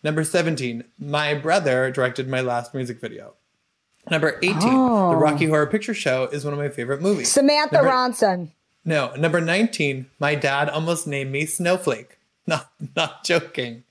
Number 0.04 0.24
17, 0.24 0.84
my 1.00 1.34
brother 1.34 1.92
directed 1.92 2.28
my 2.28 2.42
last 2.42 2.74
music 2.74 3.00
video. 3.02 3.34
Number 4.10 4.38
18, 4.42 4.60
The 4.60 4.66
oh. 4.68 5.16
Rocky 5.16 5.46
Horror 5.48 5.66
Picture 5.68 5.94
Show 5.94 6.26
is 6.26 6.44
one 6.46 6.54
of 6.54 6.60
my 6.60 6.70
favorite 6.70 7.02
movies. 7.02 7.32
Samantha 7.32 7.76
Number- 7.76 7.92
Ronson. 7.92 8.50
No, 8.88 9.16
number 9.16 9.42
19, 9.42 10.06
my 10.20 10.36
dad 10.36 10.70
almost 10.70 11.08
named 11.08 11.32
me 11.32 11.46
Snowflake. 11.46 12.20
Not 12.48 12.70
not 12.96 13.24
joking. 13.24 13.84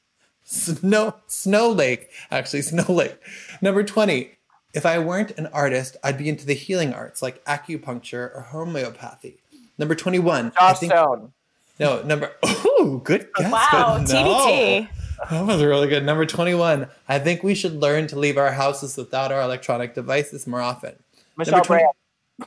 Snow 0.45 1.17
Snow 1.27 1.71
Lake, 1.71 2.11
actually 2.31 2.63
Snow 2.71 2.93
Lake. 2.93 3.19
Number 3.61 3.83
20, 3.83 4.31
if 4.75 4.87
I 4.87 4.99
weren't 4.99 5.33
an 5.39 5.47
artist, 5.49 5.97
I'd 6.05 6.19
be 6.19 6.29
into 6.29 6.47
the 6.47 6.55
healing 6.55 6.93
arts 6.93 7.23
like 7.23 7.45
acupuncture 7.45 8.35
or 8.35 8.47
homeopathy. 8.51 9.39
Number 9.79 9.95
21, 9.95 10.53
I 10.61 10.73
think 10.75 10.93
Stone. 10.93 11.33
no, 11.81 12.03
number 12.03 12.31
oh, 12.43 13.01
good 13.03 13.29
guess. 13.35 13.51
Wow, 13.51 13.99
but 13.99 14.09
no. 14.09 14.15
TBT. 14.15 14.89
That 15.31 15.47
was 15.47 15.63
really 15.63 15.89
good. 15.89 16.05
Number 16.05 16.27
21. 16.27 16.89
I 17.09 17.19
think 17.19 17.43
we 17.43 17.55
should 17.55 17.75
learn 17.75 18.07
to 18.09 18.19
leave 18.19 18.37
our 18.37 18.53
houses 18.53 18.97
without 18.97 19.33
our 19.33 19.41
electronic 19.41 19.95
devices 19.95 20.47
more 20.47 20.61
often. 20.61 20.97
Michelle 21.37 21.53
Number 21.53 21.67
20 21.67 21.85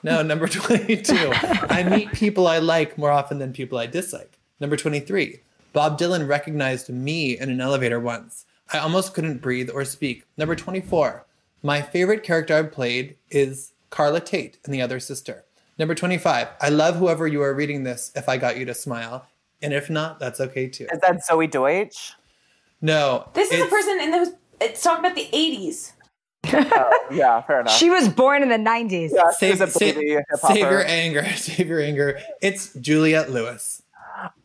No, 0.04 0.22
number 0.22 0.48
22. 0.48 1.32
I 1.34 1.84
meet 1.84 2.12
people 2.12 2.48
I 2.48 2.60
like 2.60 2.98
more 2.98 3.12
often 3.12 3.40
than 3.40 3.54
people 3.54 3.78
I 3.78 3.88
dislike. 3.88 4.38
Number 4.60 4.78
23. 4.78 5.40
Bob 5.78 6.00
Dylan 6.00 6.28
recognized 6.28 6.90
me 6.90 7.38
in 7.38 7.52
an 7.52 7.62
elevator 7.62 8.00
once. 8.00 8.48
I 8.74 8.80
almost 8.80 9.14
couldn't 9.14 9.44
breathe 9.44 9.70
or 9.70 9.86
speak. 9.86 10.24
Number 10.36 10.56
24. 10.56 11.24
My 11.62 11.84
favorite 11.84 12.24
character 12.24 12.56
I've 12.56 12.72
played 12.72 13.16
is 13.30 13.74
Carla 13.92 14.20
Tate 14.20 14.58
and 14.66 14.74
the 14.74 14.82
other 14.82 15.00
sister. 15.00 15.46
Number 15.78 15.94
25. 15.94 16.48
I 16.60 16.70
love 16.70 16.96
whoever 16.96 17.28
you 17.28 17.44
are 17.44 17.54
reading 17.54 17.84
this 17.84 18.12
if 18.16 18.28
I 18.28 18.38
got 18.38 18.58
you 18.58 18.66
to 18.66 18.74
smile. 18.74 19.28
And 19.62 19.72
if 19.72 19.88
not, 19.88 20.18
that's 20.18 20.42
okay 20.42 20.68
too. 20.68 20.88
Is 20.92 21.00
that 21.02 21.24
Zoey 21.30 21.48
Deutch? 21.48 22.14
No. 22.82 23.30
This 23.36 23.52
is 23.52 23.62
a 23.64 23.68
person 23.68 24.00
in 24.02 24.10
the 24.10 24.36
it's 24.60 24.82
talking 24.82 25.06
about 25.06 25.16
the 25.16 25.28
80s. 25.32 25.92
Yeah, 27.12 27.42
fair 27.44 27.62
enough. 27.62 27.78
She 27.78 27.92
was 27.92 28.10
born 28.10 28.42
in 28.42 28.50
the 28.50 28.56
90s. 28.56 29.12
yeah, 29.14 29.30
Save, 29.30 29.58
save, 29.60 29.72
save 29.72 30.02
your 30.02 30.86
anger. 30.88 31.24
Save 31.36 31.68
your 31.68 31.82
anger. 31.82 32.20
It's 32.42 32.74
Juliette 32.74 33.30
Lewis. 33.30 33.84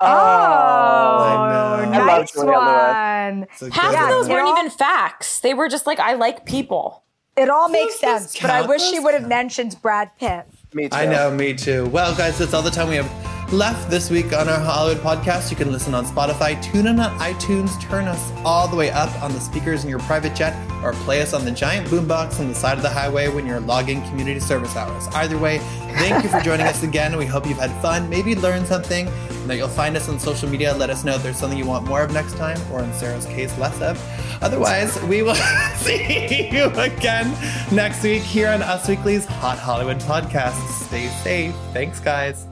Oh, 0.00 0.06
I 0.06 1.84
know. 1.90 2.04
Nice 2.06 2.32
Julia 2.32 2.52
one. 2.52 3.46
So 3.56 3.70
Half 3.70 3.94
of 3.94 4.08
those 4.10 4.28
weren't 4.28 4.48
all- 4.48 4.58
even 4.58 4.70
facts. 4.70 5.40
They 5.40 5.54
were 5.54 5.68
just 5.68 5.86
like, 5.86 5.98
I 6.00 6.14
like 6.14 6.44
people. 6.46 7.04
It 7.36 7.48
all 7.48 7.68
makes 7.70 7.98
sense, 7.98 8.38
but 8.38 8.50
I 8.50 8.66
wish 8.66 8.82
she 8.82 8.98
would 8.98 9.14
have 9.14 9.26
mentioned 9.26 9.76
Brad 9.80 10.10
Pitt. 10.18 10.44
Me 10.74 10.88
too. 10.90 10.96
I 10.96 11.06
know, 11.06 11.30
me 11.30 11.54
too. 11.54 11.86
Well, 11.86 12.14
guys, 12.14 12.36
that's 12.38 12.52
all 12.52 12.60
the 12.62 12.70
time 12.70 12.88
we 12.88 12.96
have 12.96 13.10
left 13.53 13.90
this 13.90 14.09
week 14.11 14.32
on 14.32 14.48
our 14.48 14.59
Hollywood 14.59 15.03
podcast. 15.03 15.50
You 15.50 15.57
can 15.57 15.70
listen 15.70 15.94
on 15.94 16.07
Spotify, 16.07 16.61
tune 16.62 16.86
in 16.86 16.98
on 16.98 17.18
iTunes, 17.18 17.78
turn 17.80 18.07
us 18.07 18.32
all 18.44 18.66
the 18.66 18.76
way 18.76 18.90
up 18.90 19.11
on 19.22 19.32
the 19.32 19.40
speakers 19.40 19.84
in 19.84 19.90
your 19.90 19.98
private 20.00 20.34
jet, 20.34 20.57
or 20.82 20.92
play 20.92 21.20
us 21.20 21.34
on 21.34 21.44
the 21.44 21.50
giant 21.50 21.86
boombox 21.88 22.40
on 22.40 22.48
the 22.48 22.55
side 22.55 22.76
of 22.76 22.82
the 22.82 22.88
highway 22.88 23.28
when 23.28 23.46
you're 23.46 23.61
logging 23.61 24.03
community 24.09 24.40
service 24.40 24.74
hours. 24.74 25.07
Either 25.09 25.36
way, 25.36 25.59
thank 25.98 26.24
you 26.24 26.30
for 26.30 26.40
joining 26.40 26.66
us 26.66 26.82
again. 26.82 27.16
We 27.16 27.26
hope 27.26 27.46
you've 27.46 27.59
had 27.59 27.70
fun, 27.82 28.09
maybe 28.09 28.34
learned 28.34 28.66
something, 28.66 29.07
and 29.09 29.50
that 29.50 29.57
you'll 29.57 29.68
find 29.68 29.96
us 29.96 30.09
on 30.09 30.18
social 30.18 30.48
media. 30.48 30.74
Let 30.74 30.90
us 30.90 31.05
know 31.05 31.14
if 31.14 31.22
there's 31.22 31.36
something 31.36 31.59
you 31.59 31.66
want 31.66 31.86
more 31.86 32.03
of 32.03 32.12
next 32.12 32.36
time, 32.36 32.59
or 32.72 32.82
in 32.82 32.92
Sarah's 32.94 33.26
case, 33.26 33.57
less 33.59 33.80
of. 33.82 34.00
Otherwise, 34.42 35.00
we 35.03 35.22
will 35.22 35.34
see 35.76 36.48
you 36.50 36.64
again 36.74 37.30
next 37.70 38.03
week 38.03 38.22
here 38.22 38.48
on 38.48 38.62
Us 38.62 38.88
Weekly's 38.88 39.26
Hot 39.26 39.59
Hollywood 39.59 39.98
podcast. 40.00 40.57
Stay 40.86 41.09
safe. 41.22 41.55
Thanks, 41.72 42.00
guys. 42.00 42.51